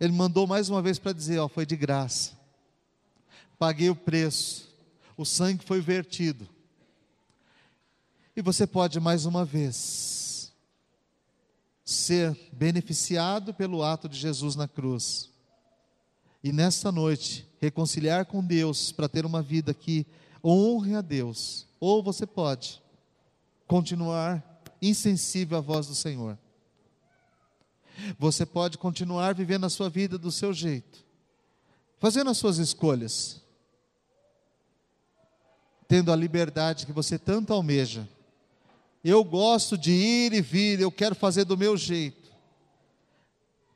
Ele 0.00 0.12
mandou 0.12 0.46
mais 0.46 0.68
uma 0.68 0.82
vez 0.82 0.98
para 0.98 1.12
dizer: 1.12 1.38
ó, 1.38 1.48
foi 1.48 1.64
de 1.64 1.76
graça. 1.76 2.32
Paguei 3.58 3.88
o 3.90 3.96
preço. 3.96 4.68
O 5.16 5.24
sangue 5.24 5.64
foi 5.64 5.80
vertido. 5.80 6.48
E 8.36 8.42
você 8.42 8.66
pode 8.66 9.00
mais 9.00 9.24
uma 9.24 9.44
vez 9.44 10.52
ser 11.82 12.36
beneficiado 12.52 13.54
pelo 13.54 13.82
ato 13.82 14.08
de 14.08 14.18
Jesus 14.18 14.56
na 14.56 14.68
cruz. 14.68 15.30
E 16.44 16.52
nesta 16.52 16.92
noite, 16.92 17.48
reconciliar 17.60 18.26
com 18.26 18.44
Deus 18.44 18.92
para 18.92 19.08
ter 19.08 19.24
uma 19.24 19.40
vida 19.40 19.72
que 19.72 20.06
honre 20.44 20.94
a 20.94 21.00
Deus. 21.00 21.66
Ou 21.80 22.02
você 22.02 22.26
pode 22.26 22.82
continuar 23.66 24.62
insensível 24.82 25.56
à 25.56 25.60
voz 25.60 25.86
do 25.86 25.94
Senhor. 25.94 26.38
Você 28.18 28.44
pode 28.44 28.78
continuar 28.78 29.34
vivendo 29.34 29.64
a 29.64 29.70
sua 29.70 29.88
vida 29.88 30.18
do 30.18 30.30
seu 30.30 30.52
jeito, 30.52 31.04
fazendo 31.98 32.30
as 32.30 32.38
suas 32.38 32.58
escolhas, 32.58 33.40
tendo 35.88 36.12
a 36.12 36.16
liberdade 36.16 36.86
que 36.86 36.92
você 36.92 37.18
tanto 37.18 37.52
almeja. 37.52 38.08
Eu 39.02 39.22
gosto 39.22 39.78
de 39.78 39.92
ir 39.92 40.32
e 40.32 40.40
vir, 40.40 40.80
eu 40.80 40.90
quero 40.90 41.14
fazer 41.14 41.44
do 41.44 41.56
meu 41.56 41.76
jeito. 41.76 42.26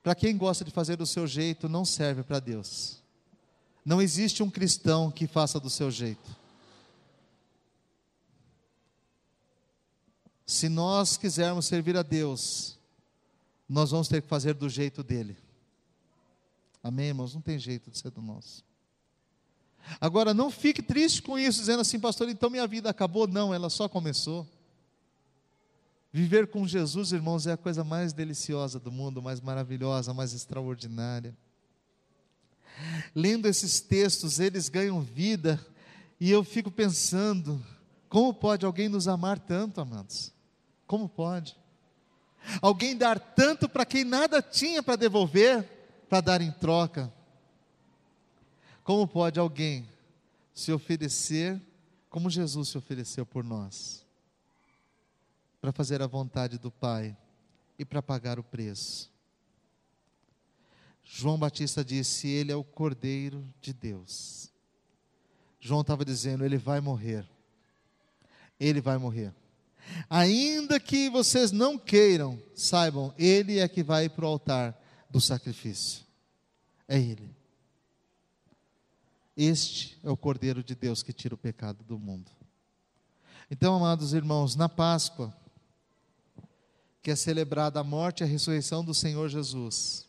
Para 0.02 0.14
quem 0.14 0.36
gosta 0.36 0.64
de 0.64 0.70
fazer 0.70 0.96
do 0.96 1.06
seu 1.06 1.26
jeito, 1.26 1.68
não 1.68 1.84
serve 1.84 2.22
para 2.22 2.40
Deus. 2.40 3.00
Não 3.84 4.00
existe 4.00 4.42
um 4.42 4.50
cristão 4.50 5.10
que 5.10 5.26
faça 5.26 5.60
do 5.60 5.70
seu 5.70 5.90
jeito. 5.90 6.40
Se 10.46 10.68
nós 10.68 11.16
quisermos 11.16 11.66
servir 11.66 11.96
a 11.96 12.02
Deus, 12.02 12.76
nós 13.70 13.92
vamos 13.92 14.08
ter 14.08 14.20
que 14.20 14.26
fazer 14.26 14.54
do 14.54 14.68
jeito 14.68 15.00
dele. 15.00 15.36
Amém, 16.82 17.06
irmãos? 17.06 17.34
Não 17.34 17.40
tem 17.40 17.56
jeito 17.56 17.88
de 17.88 17.96
ser 17.96 18.10
do 18.10 18.20
nosso. 18.20 18.64
Agora, 20.00 20.34
não 20.34 20.50
fique 20.50 20.82
triste 20.82 21.22
com 21.22 21.38
isso, 21.38 21.60
dizendo 21.60 21.80
assim, 21.80 22.00
pastor, 22.00 22.28
então 22.28 22.50
minha 22.50 22.66
vida 22.66 22.90
acabou. 22.90 23.28
Não, 23.28 23.54
ela 23.54 23.70
só 23.70 23.88
começou. 23.88 24.44
Viver 26.12 26.48
com 26.48 26.66
Jesus, 26.66 27.12
irmãos, 27.12 27.46
é 27.46 27.52
a 27.52 27.56
coisa 27.56 27.84
mais 27.84 28.12
deliciosa 28.12 28.80
do 28.80 28.90
mundo, 28.90 29.22
mais 29.22 29.40
maravilhosa, 29.40 30.12
mais 30.12 30.34
extraordinária. 30.34 31.32
Lendo 33.14 33.46
esses 33.46 33.80
textos, 33.80 34.40
eles 34.40 34.68
ganham 34.68 35.00
vida, 35.00 35.64
e 36.18 36.28
eu 36.28 36.42
fico 36.42 36.72
pensando: 36.72 37.64
como 38.08 38.34
pode 38.34 38.66
alguém 38.66 38.88
nos 38.88 39.06
amar 39.06 39.38
tanto, 39.38 39.80
amados? 39.80 40.32
Como 40.88 41.08
pode? 41.08 41.59
Alguém 42.60 42.96
dar 42.96 43.18
tanto 43.18 43.68
para 43.68 43.84
quem 43.84 44.04
nada 44.04 44.42
tinha 44.42 44.82
para 44.82 44.96
devolver, 44.96 45.62
para 46.08 46.20
dar 46.20 46.40
em 46.40 46.50
troca. 46.50 47.12
Como 48.82 49.06
pode 49.06 49.38
alguém 49.38 49.88
se 50.54 50.72
oferecer 50.72 51.60
como 52.10 52.28
Jesus 52.28 52.70
se 52.70 52.76
ofereceu 52.76 53.24
por 53.24 53.44
nós? 53.44 54.04
Para 55.60 55.72
fazer 55.72 56.02
a 56.02 56.08
vontade 56.08 56.58
do 56.58 56.70
Pai 56.70 57.16
e 57.78 57.84
para 57.84 58.02
pagar 58.02 58.38
o 58.40 58.42
preço. 58.42 59.08
João 61.04 61.38
Batista 61.38 61.84
disse: 61.84 62.26
Ele 62.26 62.50
é 62.50 62.56
o 62.56 62.64
Cordeiro 62.64 63.46
de 63.60 63.72
Deus. 63.72 64.50
João 65.60 65.82
estava 65.82 66.04
dizendo: 66.04 66.44
Ele 66.44 66.58
vai 66.58 66.80
morrer. 66.80 67.24
Ele 68.58 68.80
vai 68.80 68.98
morrer. 68.98 69.32
Ainda 70.08 70.80
que 70.80 71.08
vocês 71.08 71.52
não 71.52 71.78
queiram, 71.78 72.40
saibam, 72.54 73.14
Ele 73.18 73.58
é 73.58 73.68
que 73.68 73.82
vai 73.82 74.08
para 74.08 74.24
o 74.24 74.28
altar 74.28 74.78
do 75.08 75.20
sacrifício. 75.20 76.04
É 76.88 76.98
Ele. 76.98 77.34
Este 79.36 79.98
é 80.02 80.10
o 80.10 80.16
Cordeiro 80.16 80.62
de 80.62 80.74
Deus 80.74 81.02
que 81.02 81.12
tira 81.12 81.34
o 81.34 81.38
pecado 81.38 81.82
do 81.84 81.98
mundo. 81.98 82.30
Então, 83.50 83.74
amados 83.74 84.12
irmãos, 84.12 84.54
na 84.54 84.68
Páscoa, 84.68 85.34
que 87.02 87.10
é 87.10 87.16
celebrada 87.16 87.80
a 87.80 87.84
morte 87.84 88.20
e 88.20 88.24
a 88.24 88.26
ressurreição 88.26 88.84
do 88.84 88.92
Senhor 88.92 89.28
Jesus, 89.28 90.06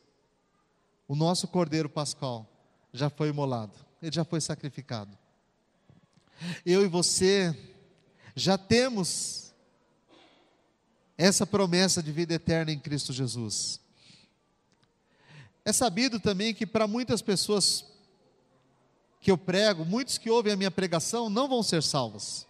o 1.08 1.16
nosso 1.16 1.48
Cordeiro 1.48 1.90
Pascal 1.90 2.48
já 2.94 3.10
foi 3.10 3.30
imolado, 3.30 3.74
ele 4.02 4.12
já 4.12 4.26
foi 4.26 4.42
sacrificado. 4.42 5.18
Eu 6.66 6.84
e 6.84 6.88
você 6.88 7.58
já 8.36 8.58
temos 8.58 9.51
essa 11.22 11.46
promessa 11.46 12.02
de 12.02 12.12
vida 12.12 12.34
eterna 12.34 12.72
em 12.72 12.80
Cristo 12.80 13.14
Jesus. 13.14 13.80
É 15.64 15.72
sabido 15.72 16.20
também 16.20 16.52
que 16.52 16.66
para 16.66 16.88
muitas 16.88 17.22
pessoas 17.22 17.86
que 19.20 19.30
eu 19.30 19.38
prego, 19.38 19.86
muitos 19.86 20.18
que 20.18 20.32
ouvem 20.32 20.52
a 20.52 20.58
minha 20.58 20.72
pregação 20.72 21.30
não 21.30 21.48
vão 21.48 21.62
ser 21.62 21.84
salvos. 21.84 22.48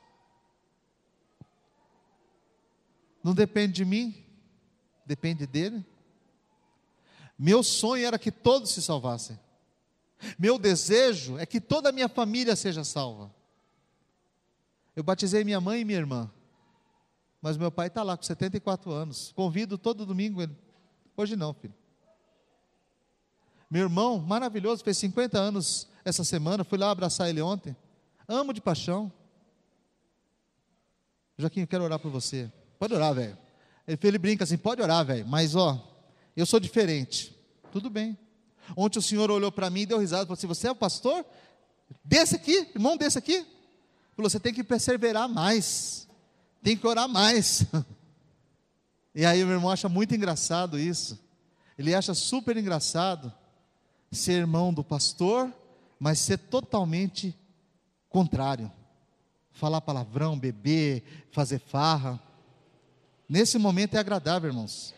Não 3.21 3.33
depende 3.33 3.73
de 3.73 3.83
mim, 3.83 4.23
depende 5.05 5.45
dele. 5.45 5.85
Meu 7.37 7.63
sonho 7.63 8.05
era 8.05 8.17
que 8.17 8.31
todos 8.31 8.71
se 8.71 8.81
salvassem. 8.81 9.37
Meu 10.39 10.57
desejo 10.57 11.37
é 11.37 11.45
que 11.45 11.59
toda 11.59 11.89
a 11.89 11.91
minha 11.91 12.07
família 12.07 12.55
seja 12.55 12.85
salva. 12.85 13.35
Eu 14.95 15.03
batizei 15.03 15.43
minha 15.43 15.59
mãe 15.59 15.81
e 15.81 15.85
minha 15.85 15.99
irmã. 15.99 16.31
Mas 17.41 17.57
meu 17.57 17.71
pai 17.71 17.87
está 17.87 18.03
lá 18.03 18.15
com 18.15 18.23
74 18.23 18.91
anos. 18.91 19.31
Convido 19.35 19.77
todo 19.77 20.05
domingo 20.05 20.41
ele. 20.41 20.55
Hoje 21.17 21.35
não, 21.35 21.53
filho. 21.53 21.73
Meu 23.69 23.83
irmão, 23.83 24.19
maravilhoso, 24.19 24.83
fez 24.83 24.97
50 24.97 25.39
anos 25.39 25.87
essa 26.05 26.23
semana. 26.23 26.63
Fui 26.63 26.77
lá 26.77 26.91
abraçar 26.91 27.29
ele 27.29 27.41
ontem. 27.41 27.75
Amo 28.27 28.53
de 28.53 28.61
paixão. 28.61 29.11
Joaquim, 31.37 31.61
eu 31.61 31.67
quero 31.67 31.83
orar 31.83 31.97
por 31.97 32.11
você. 32.11 32.51
Pode 32.77 32.93
orar, 32.93 33.13
velho. 33.15 33.37
Ele, 33.87 33.97
ele 34.03 34.17
brinca 34.17 34.43
assim: 34.43 34.57
pode 34.57 34.81
orar, 34.81 35.05
velho. 35.05 35.25
Mas, 35.25 35.55
ó, 35.55 35.81
eu 36.35 36.45
sou 36.45 36.59
diferente. 36.59 37.35
Tudo 37.71 37.89
bem. 37.89 38.17
Ontem 38.75 38.99
o 38.99 39.01
senhor 39.01 39.31
olhou 39.31 39.51
para 39.51 39.69
mim 39.69 39.81
e 39.81 39.85
deu 39.87 39.97
risada. 39.97 40.25
Falou 40.25 40.33
assim: 40.33 40.47
Você 40.47 40.67
é 40.67 40.71
o 40.71 40.75
pastor? 40.75 41.25
Desse 42.03 42.35
aqui, 42.35 42.69
irmão 42.75 42.95
desse 42.95 43.17
aqui? 43.17 43.45
Falou: 44.15 44.29
Você 44.29 44.39
tem 44.39 44.53
que 44.53 44.63
perseverar 44.63 45.27
mais 45.27 46.07
tem 46.63 46.77
que 46.77 46.87
orar 46.87 47.07
mais. 47.07 47.65
E 49.13 49.25
aí 49.25 49.43
meu 49.43 49.55
irmão 49.55 49.69
acha 49.69 49.89
muito 49.89 50.15
engraçado 50.15 50.79
isso. 50.79 51.19
Ele 51.77 51.93
acha 51.93 52.13
super 52.13 52.55
engraçado 52.55 53.29
ser 54.09 54.33
irmão 54.33 54.73
do 54.73 54.85
pastor, 54.85 55.51
mas 55.99 56.17
ser 56.19 56.37
totalmente 56.37 57.37
contrário. 58.07 58.71
Falar 59.51 59.81
palavrão, 59.81 60.39
beber, 60.39 61.03
fazer 61.29 61.59
farra. 61.59 62.17
Nesse 63.27 63.57
momento 63.57 63.95
é 63.95 63.99
agradável, 63.99 64.49
irmãos. 64.49 64.93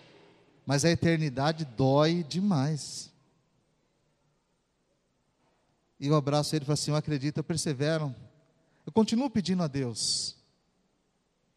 Mas 0.64 0.86
a 0.86 0.92
eternidade 0.92 1.66
dói 1.66 2.24
demais. 2.24 3.12
E 6.00 6.06
eu 6.06 6.16
abraço 6.16 6.56
ele 6.56 6.66
e 6.66 6.68
falo 6.68 6.74
assim: 6.74 6.92
Eu 6.92 6.98
acredito, 6.98 7.38
eu 7.38 7.44
persevero. 7.44 8.14
Eu 8.86 8.92
continuo 8.92 9.28
pedindo 9.28 9.64
a 9.64 9.68
Deus 9.68 10.43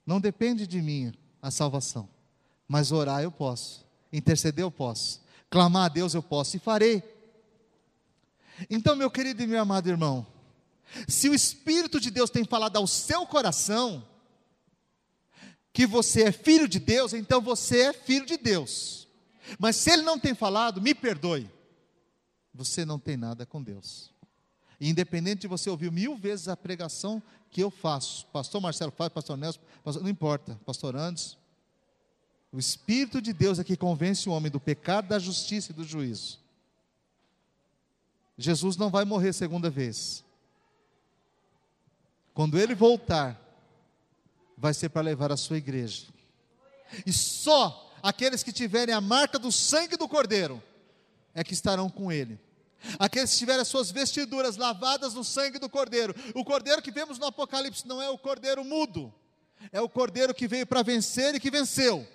não 0.07 0.20
depende 0.20 0.66
de 0.66 0.80
mim 0.80 1.12
a 1.42 1.50
salvação, 1.50 2.09
mas 2.68 2.92
orar 2.92 3.22
eu 3.22 3.32
posso, 3.32 3.84
interceder 4.12 4.62
eu 4.62 4.70
posso, 4.70 5.20
clamar 5.50 5.86
a 5.86 5.88
Deus 5.88 6.14
eu 6.14 6.22
posso 6.22 6.57
e 6.57 6.61
farei. 6.61 7.02
Então, 8.70 8.94
meu 8.94 9.11
querido 9.11 9.42
e 9.42 9.46
meu 9.46 9.61
amado 9.61 9.88
irmão, 9.88 10.26
se 11.09 11.28
o 11.28 11.34
Espírito 11.34 12.00
de 12.00 12.11
Deus 12.11 12.30
tem 12.30 12.44
falado 12.44 12.76
ao 12.76 12.86
seu 12.86 13.26
coração, 13.26 14.07
que 15.72 15.86
você 15.86 16.22
é 16.22 16.32
filho 16.32 16.66
de 16.66 16.78
Deus, 16.78 17.12
então 17.12 17.40
você 17.40 17.88
é 17.88 17.92
filho 17.92 18.24
de 18.24 18.38
Deus. 18.38 19.07
Mas 19.59 19.76
se 19.76 19.90
ele 19.90 20.02
não 20.02 20.18
tem 20.18 20.34
falado, 20.34 20.80
me 20.80 20.94
perdoe, 20.94 21.50
você 22.54 22.84
não 22.84 22.98
tem 22.98 23.16
nada 23.16 23.44
com 23.44 23.62
Deus. 23.62 24.11
Independente 24.80 25.42
de 25.42 25.46
você 25.46 25.68
ouvir 25.68 25.92
mil 25.92 26.16
vezes 26.16 26.48
a 26.48 26.57
pregação 26.57 27.22
que 27.57 27.62
eu 27.62 27.70
faço. 27.70 28.26
Pastor 28.26 28.61
Marcelo 28.61 28.92
faz, 28.92 29.11
pastor 29.11 29.34
Nelson, 29.34 29.59
pastor, 29.82 30.02
não 30.02 30.11
importa, 30.11 30.61
pastor 30.66 30.94
Andes. 30.94 31.38
O 32.52 32.59
Espírito 32.59 33.18
de 33.18 33.32
Deus 33.32 33.59
é 33.59 33.64
que 33.64 33.78
convence 33.78 34.28
o 34.28 34.32
homem 34.32 34.52
do 34.52 34.61
pecado, 34.61 35.09
da 35.09 35.18
justiça 35.18 35.72
e 35.72 35.74
do 35.74 35.82
juízo. 35.82 36.38
Jesus 38.36 38.76
não 38.76 38.90
vai 38.90 39.07
morrer 39.07 39.32
segunda 39.32 39.70
vez. 39.70 40.22
Quando 42.34 42.59
ele 42.59 42.74
voltar, 42.74 43.40
vai 44.54 44.74
ser 44.74 44.90
para 44.90 45.00
levar 45.00 45.32
a 45.32 45.36
sua 45.38 45.57
igreja. 45.57 46.09
E 47.07 47.12
só 47.12 47.90
aqueles 48.02 48.42
que 48.42 48.52
tiverem 48.52 48.94
a 48.94 49.00
marca 49.00 49.38
do 49.38 49.50
sangue 49.50 49.96
do 49.96 50.07
Cordeiro 50.07 50.62
é 51.34 51.42
que 51.42 51.54
estarão 51.54 51.88
com 51.88 52.12
ele. 52.12 52.38
Aqueles 52.99 53.33
que 53.33 53.39
tiverem 53.39 53.62
as 53.62 53.68
suas 53.68 53.91
vestiduras 53.91 54.57
lavadas 54.57 55.14
no 55.14 55.24
sangue 55.24 55.59
do 55.59 55.68
Cordeiro. 55.68 56.14
O 56.35 56.45
Cordeiro 56.45 56.83
que 56.83 56.91
vemos 56.91 57.18
no 57.18 57.27
Apocalipse 57.27 57.87
não 57.87 58.01
é 58.01 58.09
o 58.09 58.18
Cordeiro 58.18 58.64
mudo, 58.64 59.12
é 59.72 59.81
o 59.81 59.89
Cordeiro 59.89 60.35
que 60.35 60.47
veio 60.47 60.66
para 60.66 60.83
vencer 60.83 61.35
e 61.35 61.41
que 61.41 61.51
venceu. 61.51 62.07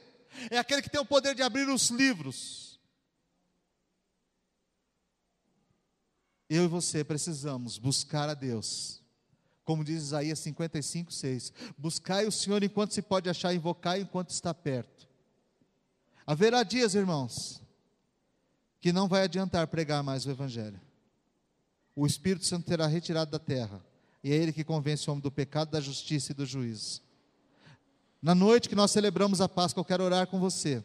É 0.49 0.57
aquele 0.57 0.81
que 0.81 0.89
tem 0.89 1.01
o 1.01 1.05
poder 1.05 1.35
de 1.35 1.41
abrir 1.41 1.67
os 1.67 1.89
livros. 1.89 2.79
Eu 6.49 6.65
e 6.65 6.67
você 6.67 7.03
precisamos 7.03 7.77
buscar 7.77 8.29
a 8.29 8.33
Deus. 8.33 9.01
Como 9.63 9.83
diz 9.83 10.03
Isaías 10.03 10.39
55, 10.39 11.11
6. 11.11 11.53
Buscai 11.77 12.25
o 12.25 12.31
Senhor 12.31 12.61
enquanto 12.63 12.93
se 12.93 13.01
pode 13.01 13.29
achar, 13.29 13.53
invocai 13.53 14.01
enquanto 14.01 14.31
está 14.31 14.53
perto. 14.53 15.07
Haverá 16.25 16.63
dias, 16.63 16.93
irmãos, 16.95 17.61
que 18.81 18.91
não 18.91 19.07
vai 19.07 19.23
adiantar 19.23 19.67
pregar 19.67 20.03
mais 20.03 20.25
o 20.25 20.31
Evangelho. 20.31 20.81
O 21.95 22.07
Espírito 22.07 22.45
Santo 22.45 22.65
terá 22.65 22.87
retirado 22.87 23.29
da 23.29 23.37
terra, 23.39 23.81
e 24.23 24.31
é 24.31 24.35
Ele 24.35 24.51
que 24.51 24.63
convence 24.63 25.07
o 25.07 25.11
homem 25.13 25.21
do 25.21 25.31
pecado, 25.31 25.69
da 25.69 25.79
justiça 25.79 26.31
e 26.31 26.35
do 26.35 26.45
juízo. 26.45 27.01
Na 28.19 28.33
noite 28.33 28.67
que 28.67 28.75
nós 28.75 28.91
celebramos 28.91 29.39
a 29.39 29.47
Páscoa, 29.47 29.81
eu 29.81 29.85
quero 29.85 30.03
orar 30.03 30.25
com 30.25 30.39
você, 30.39 30.83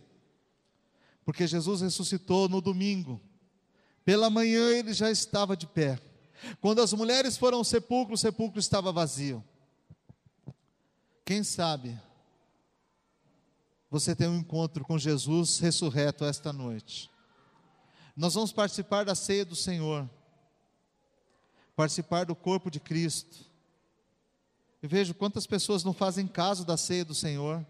porque 1.24 1.46
Jesus 1.46 1.80
ressuscitou 1.80 2.48
no 2.48 2.60
domingo, 2.60 3.20
pela 4.04 4.28
manhã 4.28 4.70
ele 4.70 4.92
já 4.92 5.10
estava 5.10 5.56
de 5.56 5.66
pé. 5.66 5.98
Quando 6.60 6.82
as 6.82 6.92
mulheres 6.92 7.36
foram 7.36 7.58
ao 7.58 7.64
sepulcro, 7.64 8.14
o 8.14 8.18
sepulcro 8.18 8.60
estava 8.60 8.92
vazio. 8.92 9.42
Quem 11.24 11.42
sabe 11.42 11.98
você 13.90 14.14
tem 14.14 14.28
um 14.28 14.38
encontro 14.38 14.84
com 14.84 14.98
Jesus 14.98 15.58
ressurreto 15.58 16.24
esta 16.24 16.52
noite. 16.52 17.10
Nós 18.16 18.32
vamos 18.32 18.50
participar 18.50 19.04
da 19.04 19.14
ceia 19.14 19.44
do 19.44 19.54
Senhor, 19.54 20.08
participar 21.76 22.24
do 22.24 22.34
corpo 22.34 22.70
de 22.70 22.80
Cristo. 22.80 23.44
Eu 24.80 24.88
vejo 24.88 25.12
quantas 25.12 25.46
pessoas 25.46 25.84
não 25.84 25.92
fazem 25.92 26.26
caso 26.26 26.64
da 26.64 26.78
ceia 26.78 27.04
do 27.04 27.14
Senhor, 27.14 27.64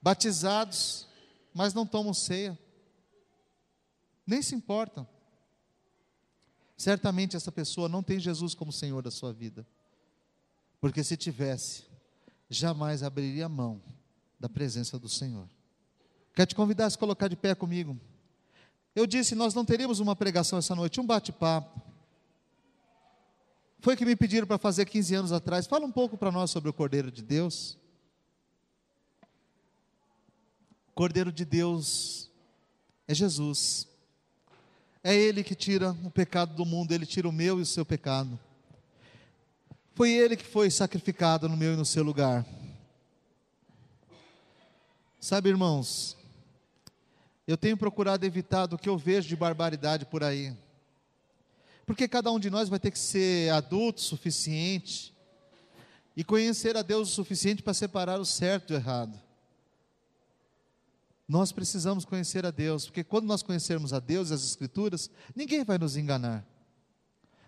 batizados, 0.00 1.06
mas 1.52 1.74
não 1.74 1.86
tomam 1.86 2.14
ceia, 2.14 2.58
nem 4.26 4.40
se 4.40 4.54
importam. 4.54 5.06
Certamente 6.78 7.36
essa 7.36 7.52
pessoa 7.52 7.88
não 7.88 8.02
tem 8.02 8.18
Jesus 8.18 8.54
como 8.54 8.72
Senhor 8.72 9.02
da 9.02 9.10
sua 9.10 9.34
vida, 9.34 9.66
porque 10.80 11.04
se 11.04 11.16
tivesse, 11.16 11.84
jamais 12.48 13.02
abriria 13.02 13.48
mão 13.50 13.82
da 14.40 14.48
presença 14.48 14.98
do 14.98 15.08
Senhor. 15.10 15.48
Quero 16.34 16.48
te 16.48 16.54
convidar 16.54 16.86
a 16.86 16.90
se 16.90 16.98
colocar 16.98 17.28
de 17.28 17.36
pé 17.36 17.54
comigo. 17.54 18.00
Eu 18.94 19.06
disse, 19.06 19.34
nós 19.34 19.54
não 19.54 19.64
teríamos 19.64 19.98
uma 19.98 20.14
pregação 20.14 20.58
essa 20.58 20.74
noite, 20.74 21.00
um 21.00 21.06
bate-papo. 21.06 21.82
Foi 23.80 23.96
que 23.96 24.04
me 24.04 24.14
pediram 24.16 24.46
para 24.46 24.56
fazer 24.56 24.86
15 24.86 25.14
anos 25.14 25.32
atrás. 25.32 25.66
Fala 25.66 25.84
um 25.84 25.92
pouco 25.92 26.16
para 26.16 26.30
nós 26.30 26.50
sobre 26.50 26.70
o 26.70 26.72
Cordeiro 26.72 27.10
de 27.10 27.22
Deus. 27.22 27.76
Cordeiro 30.94 31.32
de 31.32 31.44
Deus 31.44 32.30
é 33.08 33.14
Jesus. 33.14 33.88
É 35.02 35.14
Ele 35.14 35.42
que 35.42 35.54
tira 35.54 35.90
o 36.04 36.10
pecado 36.10 36.54
do 36.54 36.64
mundo, 36.64 36.92
Ele 36.92 37.04
tira 37.04 37.28
o 37.28 37.32
meu 37.32 37.58
e 37.58 37.62
o 37.62 37.66
seu 37.66 37.84
pecado. 37.84 38.38
Foi 39.94 40.12
Ele 40.12 40.36
que 40.36 40.46
foi 40.46 40.70
sacrificado 40.70 41.48
no 41.48 41.56
meu 41.56 41.74
e 41.74 41.76
no 41.76 41.84
seu 41.84 42.02
lugar. 42.02 42.46
Sabe, 45.20 45.48
irmãos, 45.48 46.16
eu 47.46 47.56
tenho 47.56 47.76
procurado 47.76 48.24
evitar 48.24 48.66
do 48.66 48.78
que 48.78 48.88
eu 48.88 48.96
vejo 48.96 49.28
de 49.28 49.36
barbaridade 49.36 50.06
por 50.06 50.24
aí. 50.24 50.56
Porque 51.84 52.08
cada 52.08 52.30
um 52.32 52.40
de 52.40 52.48
nós 52.48 52.68
vai 52.68 52.78
ter 52.78 52.90
que 52.90 52.98
ser 52.98 53.52
adulto 53.52 54.00
o 54.00 54.04
suficiente 54.04 55.14
e 56.16 56.24
conhecer 56.24 56.76
a 56.76 56.82
Deus 56.82 57.10
o 57.10 57.14
suficiente 57.14 57.62
para 57.62 57.74
separar 57.74 58.18
o 58.18 58.24
certo 58.24 58.68
do 58.68 58.74
errado. 58.74 59.20
Nós 61.28 61.52
precisamos 61.52 62.04
conhecer 62.04 62.44
a 62.46 62.50
Deus, 62.50 62.86
porque 62.86 63.04
quando 63.04 63.26
nós 63.26 63.42
conhecermos 63.42 63.92
a 63.92 64.00
Deus 64.00 64.30
e 64.30 64.34
as 64.34 64.44
Escrituras, 64.44 65.10
ninguém 65.34 65.64
vai 65.64 65.78
nos 65.78 65.96
enganar. 65.96 66.46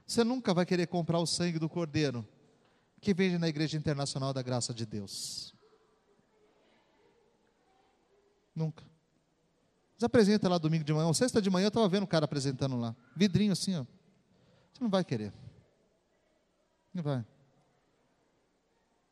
Você 0.07 0.23
nunca 0.25 0.55
vai 0.55 0.65
querer 0.65 0.87
comprar 0.87 1.19
o 1.19 1.27
sangue 1.27 1.59
do 1.59 1.69
Cordeiro 1.69 2.27
que 3.01 3.13
vende 3.15 3.39
na 3.39 3.49
Igreja 3.49 3.77
Internacional 3.77 4.33
da 4.33 4.43
Graça 4.43 4.73
de 4.73 4.87
Deus. 4.87 5.55
Nunca. 8.55 8.85
Você 9.97 10.05
apresenta 10.05 10.49
lá 10.49 10.59
domingo 10.59 10.85
de 10.85 10.93
manhã, 10.93 11.07
ou 11.07 11.15
sexta 11.15 11.41
de 11.41 11.49
manhã, 11.49 11.67
eu 11.67 11.69
estava 11.69 11.89
vendo 11.89 12.03
o 12.03 12.07
cara 12.07 12.27
apresentando 12.27 12.77
lá. 12.77 12.95
Vidrinho 13.15 13.53
assim, 13.53 13.77
ó. 13.77 13.85
Você 14.73 14.83
não 14.83 14.91
vai 14.91 15.03
querer. 15.03 15.33
Não 16.93 17.03
vai. 17.03 17.25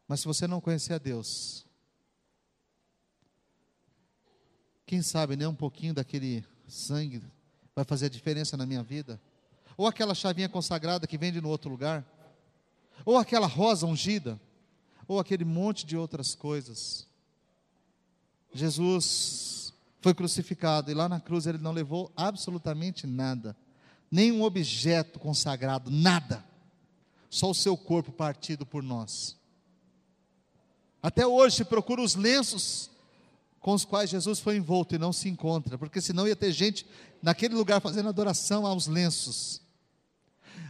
Mas 0.06 0.20
se 0.20 0.26
você 0.26 0.46
não 0.46 0.60
conhecer 0.60 0.92
a 0.92 0.98
Deus, 0.98 1.64
quem 4.84 5.00
sabe 5.00 5.36
nem 5.36 5.46
um 5.46 5.54
pouquinho 5.54 5.94
daquele 5.94 6.44
sangue 6.68 7.22
vai 7.74 7.84
fazer 7.84 8.06
a 8.06 8.10
diferença 8.10 8.54
na 8.54 8.66
minha 8.66 8.82
vida? 8.82 9.18
Ou 9.78 9.86
aquela 9.86 10.14
chavinha 10.14 10.48
consagrada 10.48 11.06
que 11.06 11.16
vende 11.16 11.40
no 11.40 11.48
outro 11.48 11.70
lugar? 11.70 12.04
Ou 13.06 13.16
aquela 13.16 13.46
rosa 13.46 13.86
ungida? 13.86 14.38
Ou 15.08 15.18
aquele 15.18 15.44
monte 15.46 15.86
de 15.86 15.96
outras 15.96 16.34
coisas? 16.34 17.08
Jesus 18.52 19.63
foi 20.04 20.12
crucificado 20.12 20.90
e 20.90 20.94
lá 20.94 21.08
na 21.08 21.18
cruz 21.18 21.46
ele 21.46 21.56
não 21.56 21.72
levou 21.72 22.12
absolutamente 22.14 23.06
nada, 23.06 23.56
nenhum 24.10 24.42
objeto 24.42 25.18
consagrado, 25.18 25.90
nada, 25.90 26.44
só 27.30 27.48
o 27.48 27.54
seu 27.54 27.74
corpo 27.74 28.12
partido 28.12 28.66
por 28.66 28.82
nós. 28.82 29.34
Até 31.02 31.26
hoje 31.26 31.56
se 31.56 31.64
procura 31.64 32.02
os 32.02 32.16
lenços 32.16 32.90
com 33.60 33.72
os 33.72 33.86
quais 33.86 34.10
Jesus 34.10 34.40
foi 34.40 34.58
envolto 34.58 34.94
e 34.94 34.98
não 34.98 35.10
se 35.10 35.26
encontra, 35.26 35.78
porque 35.78 36.02
senão 36.02 36.28
ia 36.28 36.36
ter 36.36 36.52
gente 36.52 36.86
naquele 37.22 37.54
lugar 37.54 37.80
fazendo 37.80 38.10
adoração 38.10 38.66
aos 38.66 38.86
lenços. 38.86 39.62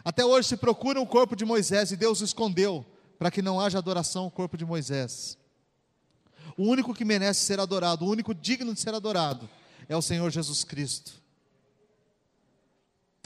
Até 0.05 0.25
hoje 0.25 0.51
se 0.51 0.57
procura 0.57 1.01
o 1.01 1.07
corpo 1.09 1.35
de 1.35 1.45
Moisés 1.45 1.91
e 1.91 1.97
Deus 1.97 2.21
o 2.21 2.25
escondeu 2.25 2.87
para 3.19 3.33
que 3.33 3.43
não 3.43 3.61
haja 3.61 3.79
adoração 3.79 4.23
ao 4.27 4.31
corpo 4.31 4.57
de 4.57 4.65
Moisés. 4.65 5.37
O 6.57 6.65
único 6.65 6.95
que 6.95 7.05
merece 7.05 7.41
ser 7.41 7.59
adorado, 7.59 8.05
o 8.05 8.09
único 8.09 8.35
digno 8.35 8.73
de 8.73 8.81
ser 8.81 8.95
adorado, 8.95 9.49
é 9.89 9.97
o 9.97 10.03
Senhor 10.03 10.31
Jesus 10.31 10.63
Cristo. 10.65 11.21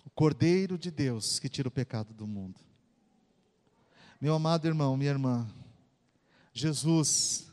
O 0.04 0.10
Cordeiro 0.10 0.78
de 0.78 0.90
Deus 0.90 1.38
que 1.38 1.48
tira 1.48 1.68
o 1.68 1.70
pecado 1.70 2.14
do 2.14 2.26
mundo. 2.26 2.60
Meu 4.20 4.34
amado 4.34 4.66
irmão, 4.66 4.96
minha 4.96 5.10
irmã, 5.10 5.48
Jesus 6.52 7.52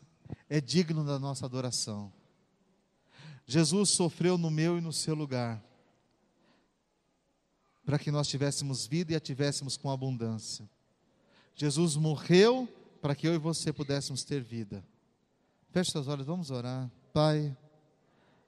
é 0.49 0.59
digno 0.59 1.05
da 1.05 1.19
nossa 1.19 1.45
adoração. 1.45 2.11
Jesus 3.45 3.89
sofreu 3.89 4.38
no 4.38 4.49
meu 4.49 4.78
e 4.78 4.82
no 4.82 4.91
seu 4.91 5.13
lugar, 5.13 5.63
para 7.86 7.99
que 7.99 8.09
nós 8.09 8.28
tivéssemos 8.28 8.88
vida 8.88 9.13
e 9.13 9.15
a 9.15 9.19
tivéssemos 9.19 9.78
com 9.78 9.91
abundância. 9.91 10.67
Jesus 11.53 11.95
morreu 11.95 12.67
para 12.99 13.13
que 13.13 13.28
eu 13.28 13.36
e 13.36 13.38
você 13.38 13.71
pudéssemos 13.71 14.23
ter 14.23 14.41
vida. 14.41 14.84
Feche 15.76 15.91
seus 15.91 16.07
olhos, 16.07 16.26
vamos 16.26 16.51
orar. 16.51 16.89
Pai, 17.11 17.53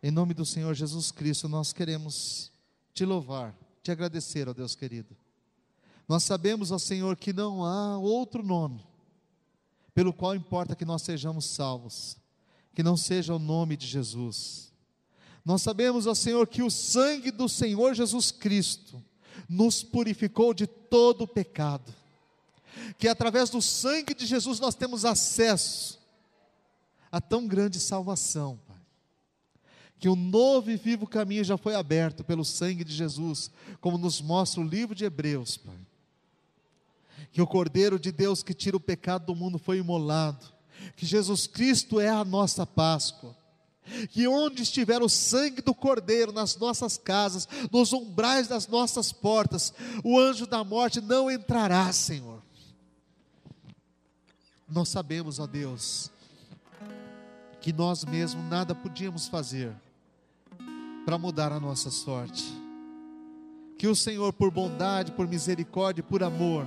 em 0.01 0.09
nome 0.09 0.33
do 0.33 0.45
Senhor 0.45 0.73
Jesus 0.73 1.11
Cristo, 1.11 1.49
nós 1.49 1.73
queremos 1.73 2.49
te 2.93 3.03
louvar, 3.03 3.53
te 3.83 3.91
agradecer, 3.91 4.47
ó 4.47 4.53
Deus 4.53 4.75
querido. 4.75 5.13
Nós 6.07 6.23
sabemos, 6.23 6.71
ó 6.71 6.79
Senhor, 6.79 7.17
que 7.17 7.33
não 7.33 7.65
há 7.65 7.97
outro 7.97 8.41
nome 8.41 8.81
pelo 9.93 10.13
qual 10.13 10.37
importa 10.37 10.73
que 10.73 10.85
nós 10.85 11.01
sejamos 11.01 11.43
salvos, 11.43 12.15
que 12.73 12.81
não 12.81 12.95
seja 12.95 13.35
o 13.35 13.39
nome 13.39 13.75
de 13.75 13.85
Jesus. 13.85 14.71
Nós 15.43 15.61
sabemos, 15.61 16.07
ó 16.07 16.15
Senhor, 16.15 16.47
que 16.47 16.63
o 16.63 16.71
sangue 16.71 17.29
do 17.29 17.49
Senhor 17.49 17.93
Jesus 17.93 18.31
Cristo 18.31 19.03
nos 19.49 19.83
purificou 19.83 20.53
de 20.53 20.65
todo 20.65 21.25
o 21.25 21.27
pecado, 21.27 21.93
que 22.97 23.09
através 23.09 23.49
do 23.49 23.61
sangue 23.61 24.13
de 24.13 24.25
Jesus 24.25 24.61
nós 24.61 24.75
temos 24.75 25.03
acesso 25.03 25.96
a 27.11 27.21
tão 27.21 27.47
grande 27.47 27.79
salvação, 27.79 28.59
Pai. 28.67 28.77
Que 29.99 30.09
o 30.09 30.15
novo 30.15 30.69
e 30.69 30.75
vivo 30.75 31.07
caminho 31.07 31.43
já 31.43 31.57
foi 31.57 31.73
aberto 31.73 32.23
pelo 32.23 32.45
sangue 32.45 32.83
de 32.83 32.93
Jesus, 32.93 33.49
como 33.81 33.97
nos 33.97 34.21
mostra 34.21 34.61
o 34.61 34.67
livro 34.67 34.93
de 34.93 35.05
Hebreus, 35.05 35.57
Pai. 35.57 35.77
que 37.31 37.41
o 37.41 37.47
Cordeiro 37.47 37.99
de 37.99 38.11
Deus 38.11 38.43
que 38.43 38.53
tira 38.53 38.77
o 38.77 38.79
pecado 38.79 39.25
do 39.25 39.35
mundo 39.35 39.57
foi 39.57 39.79
imolado, 39.79 40.45
que 40.95 41.05
Jesus 41.05 41.47
Cristo 41.47 41.99
é 41.99 42.09
a 42.09 42.23
nossa 42.23 42.65
Páscoa, 42.65 43.35
que 44.09 44.27
onde 44.27 44.63
estiver 44.63 45.01
o 45.01 45.09
sangue 45.09 45.61
do 45.61 45.73
Cordeiro 45.73 46.31
nas 46.31 46.57
nossas 46.57 46.97
casas, 46.97 47.47
nos 47.71 47.93
umbrais 47.93 48.47
das 48.47 48.67
nossas 48.67 49.11
portas, 49.11 49.73
o 50.03 50.19
anjo 50.19 50.45
da 50.45 50.63
morte 50.63 50.99
não 50.99 51.31
entrará, 51.31 51.91
Senhor. 51.93 52.41
Nós 54.67 54.89
sabemos, 54.89 55.39
ó 55.39 55.47
Deus, 55.47 56.11
que 57.67 57.73
nós 57.73 58.05
mesmos 58.05 58.45
nada 58.45 58.73
podíamos 58.73 59.27
fazer 59.27 59.75
para 61.03 61.17
mudar 61.17 61.51
a 61.51 61.59
nossa 61.59 61.91
sorte. 61.91 62.45
Que 63.77 63.87
o 63.87 63.93
Senhor, 63.93 64.31
por 64.31 64.49
bondade, 64.49 65.11
por 65.11 65.27
misericórdia, 65.27 66.01
por 66.01 66.23
amor, 66.23 66.65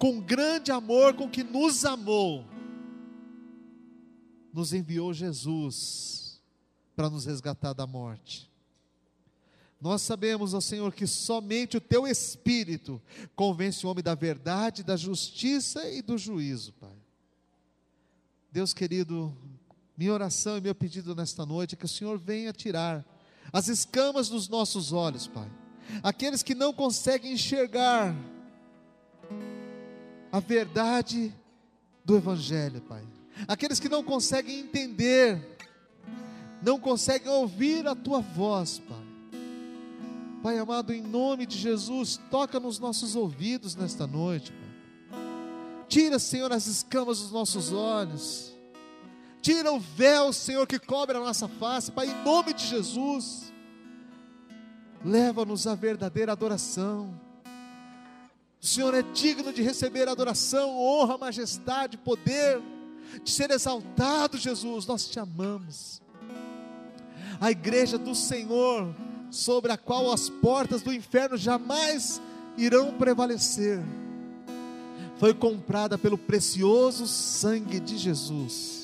com 0.00 0.20
grande 0.20 0.72
amor 0.72 1.14
com 1.14 1.30
que 1.30 1.44
nos 1.44 1.84
amou, 1.84 2.44
nos 4.52 4.72
enviou 4.72 5.14
Jesus 5.14 6.42
para 6.96 7.08
nos 7.08 7.24
resgatar 7.24 7.72
da 7.72 7.86
morte. 7.86 8.50
Nós 9.80 10.02
sabemos, 10.02 10.54
ó 10.54 10.60
Senhor, 10.60 10.92
que 10.92 11.06
somente 11.06 11.76
o 11.76 11.80
Teu 11.80 12.04
Espírito 12.04 13.00
convence 13.36 13.86
o 13.86 13.88
homem 13.88 14.02
da 14.02 14.16
verdade, 14.16 14.82
da 14.82 14.96
justiça 14.96 15.88
e 15.88 16.02
do 16.02 16.18
juízo, 16.18 16.72
Pai. 16.80 16.98
Deus 18.50 18.74
querido, 18.74 19.32
minha 20.00 20.14
oração 20.14 20.56
e 20.56 20.62
meu 20.62 20.74
pedido 20.74 21.14
nesta 21.14 21.44
noite 21.44 21.74
é 21.74 21.76
que 21.76 21.84
o 21.84 21.88
Senhor 21.88 22.16
venha 22.16 22.54
tirar 22.54 23.04
as 23.52 23.68
escamas 23.68 24.30
dos 24.30 24.48
nossos 24.48 24.94
olhos, 24.94 25.26
Pai. 25.26 25.46
Aqueles 26.02 26.42
que 26.42 26.54
não 26.54 26.72
conseguem 26.72 27.34
enxergar 27.34 28.16
a 30.32 30.40
verdade 30.40 31.36
do 32.02 32.16
Evangelho, 32.16 32.80
Pai. 32.80 33.04
Aqueles 33.46 33.78
que 33.78 33.90
não 33.90 34.02
conseguem 34.02 34.60
entender, 34.60 35.58
não 36.62 36.80
conseguem 36.80 37.30
ouvir 37.30 37.86
a 37.86 37.94
Tua 37.94 38.20
voz, 38.20 38.78
Pai. 38.78 39.06
Pai 40.42 40.56
amado, 40.56 40.94
em 40.94 41.02
nome 41.02 41.44
de 41.44 41.58
Jesus, 41.58 42.18
toca 42.30 42.58
nos 42.58 42.78
nossos 42.78 43.14
ouvidos 43.14 43.76
nesta 43.76 44.06
noite, 44.06 44.50
Pai. 44.50 45.20
Tira, 45.88 46.18
Senhor, 46.18 46.50
as 46.52 46.66
escamas 46.66 47.18
dos 47.18 47.30
nossos 47.30 47.70
olhos. 47.70 48.58
Tira 49.42 49.72
o 49.72 49.80
véu, 49.80 50.32
Senhor, 50.32 50.66
que 50.66 50.78
cobre 50.78 51.16
a 51.16 51.20
nossa 51.20 51.48
face, 51.48 51.90
Pai, 51.90 52.08
em 52.08 52.24
nome 52.24 52.52
de 52.52 52.66
Jesus. 52.66 53.50
Leva-nos 55.02 55.66
à 55.66 55.74
verdadeira 55.74 56.32
adoração. 56.32 57.18
O 58.62 58.66
Senhor 58.66 58.92
é 58.92 59.00
digno 59.00 59.50
de 59.50 59.62
receber 59.62 60.06
adoração, 60.08 60.76
honra, 60.78 61.16
majestade, 61.16 61.96
poder, 61.96 62.60
de 63.24 63.30
ser 63.30 63.50
exaltado, 63.50 64.36
Jesus. 64.36 64.86
Nós 64.86 65.08
te 65.08 65.18
amamos. 65.18 66.02
A 67.40 67.50
igreja 67.50 67.96
do 67.96 68.14
Senhor, 68.14 68.94
sobre 69.30 69.72
a 69.72 69.78
qual 69.78 70.12
as 70.12 70.28
portas 70.28 70.82
do 70.82 70.92
inferno 70.92 71.38
jamais 71.38 72.20
irão 72.58 72.92
prevalecer, 72.92 73.80
foi 75.16 75.32
comprada 75.32 75.96
pelo 75.96 76.18
precioso 76.18 77.06
sangue 77.06 77.80
de 77.80 77.96
Jesus 77.96 78.79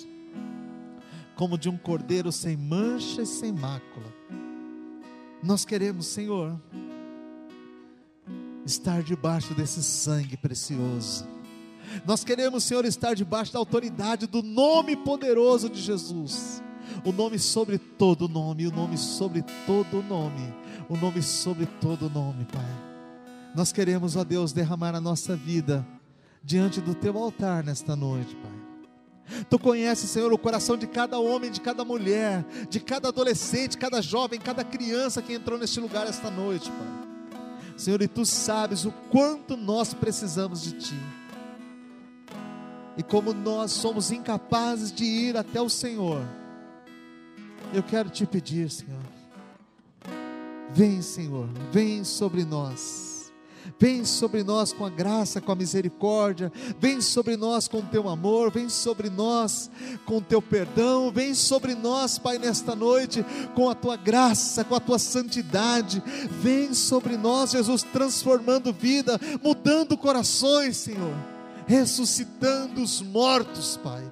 como 1.37 1.59
de 1.59 1.69
um 1.69 1.77
cordeiro 1.77 2.33
sem 2.33 2.57
mancha 2.57 3.23
e 3.23 3.27
sem 3.27 3.53
mácula. 3.53 4.13
Nós 5.43 5.65
queremos, 5.65 6.07
Senhor, 6.07 6.59
estar 8.65 9.03
debaixo 9.03 9.55
desse 9.55 9.83
sangue 9.83 10.37
precioso. 10.37 11.27
Nós 12.05 12.25
queremos, 12.25 12.65
Senhor, 12.65 12.85
estar 12.85 13.15
debaixo 13.15 13.53
da 13.53 13.59
autoridade 13.59 14.27
do 14.27 14.43
nome 14.43 14.97
poderoso 14.97 15.69
de 15.69 15.81
Jesus. 15.81 16.63
O 17.05 17.13
nome 17.13 17.39
sobre 17.39 17.79
todo 17.79 18.29
nome, 18.29 18.67
o 18.67 18.73
nome 18.73 18.97
sobre 18.97 19.43
todo 19.67 20.03
nome, 20.03 20.55
o 20.89 20.97
nome 20.97 21.23
sobre 21.23 21.67
todo 21.81 22.11
nome, 22.11 22.45
Pai. 22.47 22.87
Nós 23.55 23.73
queremos, 23.73 24.17
ó 24.17 24.25
Deus, 24.25 24.53
derramar 24.53 24.95
a 24.95 25.01
nossa 25.01 25.37
vida 25.37 25.87
diante 26.43 26.81
do 26.81 26.95
teu 26.95 27.17
altar 27.19 27.63
nesta 27.63 27.95
noite, 27.95 28.35
Pai. 28.37 28.56
Tu 29.49 29.59
conheces, 29.59 30.11
Senhor, 30.11 30.33
o 30.33 30.39
coração 30.39 30.77
de 30.77 30.87
cada 30.87 31.19
homem, 31.19 31.51
de 31.51 31.61
cada 31.61 31.85
mulher, 31.85 32.45
de 32.69 32.81
cada 32.81 33.09
adolescente, 33.09 33.77
cada 33.77 34.01
jovem, 34.01 34.39
cada 34.39 34.63
criança 34.65 35.21
que 35.21 35.33
entrou 35.33 35.59
neste 35.59 35.81
lugar 35.81 36.07
esta 36.07 36.31
noite, 36.31 36.71
Pai. 36.71 37.07
Senhor, 37.77 38.01
e 38.01 38.09
tu 38.09 38.25
sabes 38.25 38.85
o 38.85 38.93
quanto 39.11 39.57
nós 39.57 39.93
precisamos 39.93 40.63
de 40.63 40.73
Ti. 40.73 41.01
E 42.97 43.03
como 43.03 43.35
nós 43.35 43.73
somos 43.73 44.11
incapazes 44.11 44.91
de 44.91 45.05
ir 45.05 45.37
até 45.37 45.61
o 45.61 45.69
Senhor, 45.69 46.23
eu 47.75 47.83
quero 47.83 48.09
te 48.09 48.25
pedir, 48.25 48.71
Senhor, 48.71 49.03
vem, 50.73 51.03
Senhor, 51.03 51.47
vem 51.71 52.05
sobre 52.05 52.45
nós 52.45 53.06
Vem 53.79 54.07
sobre 54.07 54.43
nós 54.43 54.73
com 54.73 54.87
a 54.87 54.91
graça, 54.91 55.39
com 55.39 55.53
a 55.53 55.57
misericórdia, 55.57 56.51
vem 56.81 57.03
sobre 57.03 57.37
nós 57.37 57.69
com 57.69 57.79
o 57.79 57.83
teu 57.83 58.09
amor, 58.09 58.51
vem 58.51 58.71
sobre 58.71 59.11
nós 59.11 59.71
com 60.07 60.17
o 60.17 60.23
teu 60.23 60.41
perdão, 60.41 61.11
vem 61.13 61.35
sobre 61.35 61.75
nós, 61.75 62.19
Pai, 62.19 62.39
nesta 62.39 62.75
noite 62.75 63.25
com 63.55 63.69
a 63.69 63.75
tua 63.75 63.97
graça, 63.97 64.65
com 64.65 64.75
a 64.75 64.81
tua 64.81 64.99
santidade. 64.99 66.03
Vem 66.41 66.73
sobre 66.73 67.19
nós, 67.19 67.51
Jesus, 67.51 67.83
transformando 67.83 68.73
vida, 68.73 69.21
mudando 69.43 69.97
corações, 69.99 70.79
Senhor, 70.79 71.15
ressuscitando 71.67 72.83
os 72.83 73.03
mortos, 73.03 73.79
Pai. 73.83 74.11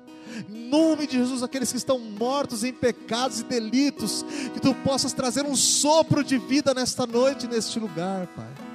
Em 0.50 0.68
nome 0.68 1.06
de 1.06 1.16
Jesus, 1.16 1.42
aqueles 1.42 1.70
que 1.70 1.78
estão 1.78 1.98
mortos 1.98 2.64
em 2.64 2.72
pecados 2.72 3.40
e 3.40 3.44
delitos, 3.44 4.26
que 4.52 4.60
tu 4.60 4.74
possas 4.74 5.14
trazer 5.14 5.46
um 5.46 5.56
sopro 5.56 6.22
de 6.22 6.36
vida 6.36 6.74
nesta 6.74 7.06
noite, 7.06 7.46
neste 7.46 7.78
lugar, 7.78 8.26
Pai 8.26 8.73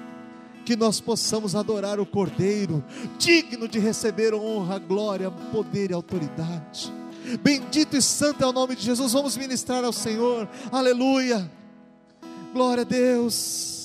que 0.69 0.75
nós 0.75 1.01
possamos 1.01 1.55
adorar 1.55 1.99
o 1.99 2.05
Cordeiro, 2.05 2.83
digno 3.17 3.67
de 3.67 3.79
receber 3.79 4.35
honra, 4.35 4.77
glória, 4.77 5.31
poder 5.31 5.89
e 5.89 5.95
autoridade. 5.95 6.93
Bendito 7.41 7.97
e 7.97 8.01
santo 8.03 8.43
é 8.43 8.45
o 8.45 8.51
nome 8.53 8.75
de 8.75 8.83
Jesus. 8.83 9.13
Vamos 9.13 9.35
ministrar 9.35 9.83
ao 9.83 9.91
Senhor. 9.91 10.47
Aleluia. 10.71 11.51
Glória 12.53 12.81
a 12.81 12.85
Deus. 12.85 13.78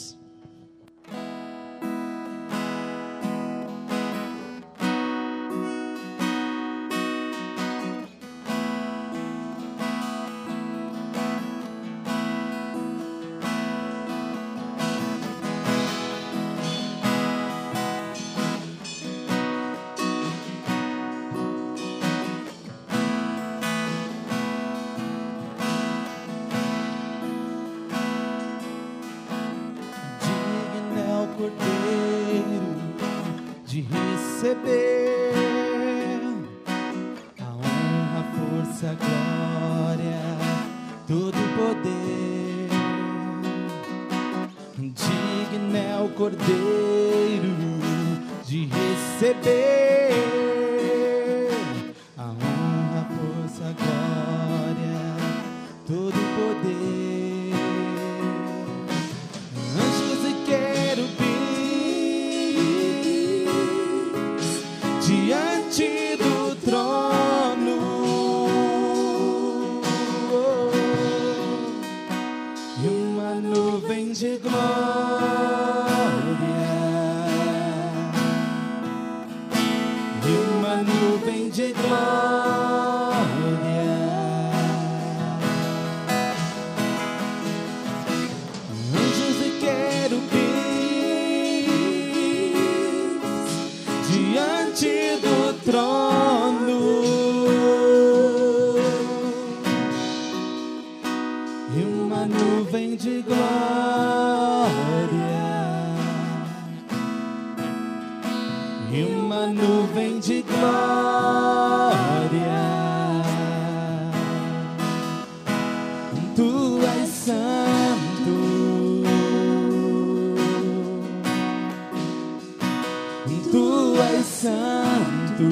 Santo. 124.45 125.49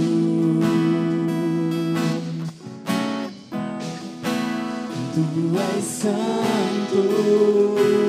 Tu 5.14 5.57
és 5.57 5.82
santo. 5.82 8.01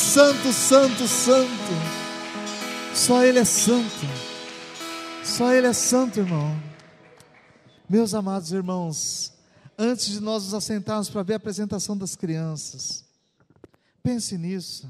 Santo, 0.00 0.52
santo, 0.52 1.06
santo. 1.06 1.72
Só 2.94 3.22
Ele 3.22 3.38
é 3.38 3.44
santo. 3.44 4.06
Só 5.22 5.52
Ele 5.52 5.66
é 5.66 5.72
santo, 5.72 6.18
irmão. 6.18 6.58
Meus 7.88 8.14
amados 8.14 8.50
irmãos, 8.50 9.32
antes 9.78 10.06
de 10.06 10.20
nós 10.20 10.44
nos 10.44 10.54
assentarmos 10.54 11.10
para 11.10 11.22
ver 11.22 11.34
a 11.34 11.36
apresentação 11.36 11.96
das 11.96 12.16
crianças, 12.16 13.04
pense 14.02 14.38
nisso. 14.38 14.88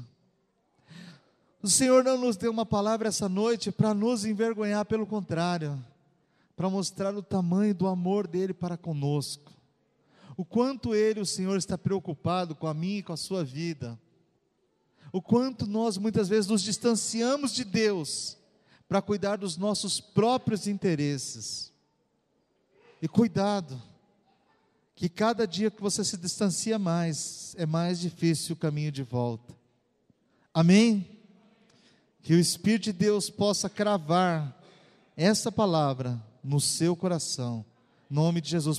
O 1.61 1.67
Senhor 1.67 2.03
não 2.03 2.17
nos 2.17 2.37
deu 2.37 2.49
uma 2.49 2.65
palavra 2.65 3.09
essa 3.09 3.27
noite 3.27 3.71
para 3.71 3.93
nos 3.93 4.23
envergonhar, 4.23 4.85
pelo 4.85 5.05
contrário, 5.05 5.83
para 6.55 6.69
mostrar 6.69 7.15
o 7.15 7.21
tamanho 7.21 7.75
do 7.75 7.85
amor 7.85 8.27
dele 8.27 8.53
para 8.53 8.77
conosco. 8.77 9.51
O 10.37 10.45
quanto 10.45 10.95
ele, 10.95 11.19
o 11.19 11.25
Senhor, 11.25 11.57
está 11.57 11.77
preocupado 11.77 12.55
com 12.55 12.65
a 12.65 12.73
minha 12.73 12.99
e 12.99 13.03
com 13.03 13.13
a 13.13 13.17
sua 13.17 13.43
vida. 13.43 13.99
O 15.11 15.21
quanto 15.21 15.65
nós 15.65 15.97
muitas 15.97 16.29
vezes 16.29 16.49
nos 16.49 16.61
distanciamos 16.61 17.53
de 17.53 17.63
Deus 17.63 18.37
para 18.87 19.01
cuidar 19.01 19.37
dos 19.37 19.57
nossos 19.57 19.99
próprios 19.99 20.67
interesses. 20.67 21.71
E 23.01 23.07
cuidado, 23.07 23.81
que 24.95 25.09
cada 25.09 25.47
dia 25.47 25.71
que 25.71 25.81
você 25.81 26.03
se 26.03 26.17
distancia 26.17 26.77
mais, 26.77 27.55
é 27.57 27.65
mais 27.65 27.99
difícil 27.99 28.53
o 28.53 28.59
caminho 28.59 28.91
de 28.91 29.01
volta. 29.01 29.55
Amém? 30.53 31.19
Que 32.21 32.33
o 32.33 32.39
Espírito 32.39 32.83
de 32.83 32.93
Deus 32.93 33.29
possa 33.29 33.69
cravar 33.69 34.61
essa 35.17 35.51
palavra 35.51 36.21
no 36.43 36.59
seu 36.59 36.95
coração. 36.95 37.65
Em 38.09 38.13
nome 38.13 38.41
de 38.41 38.49
Jesus. 38.49 38.77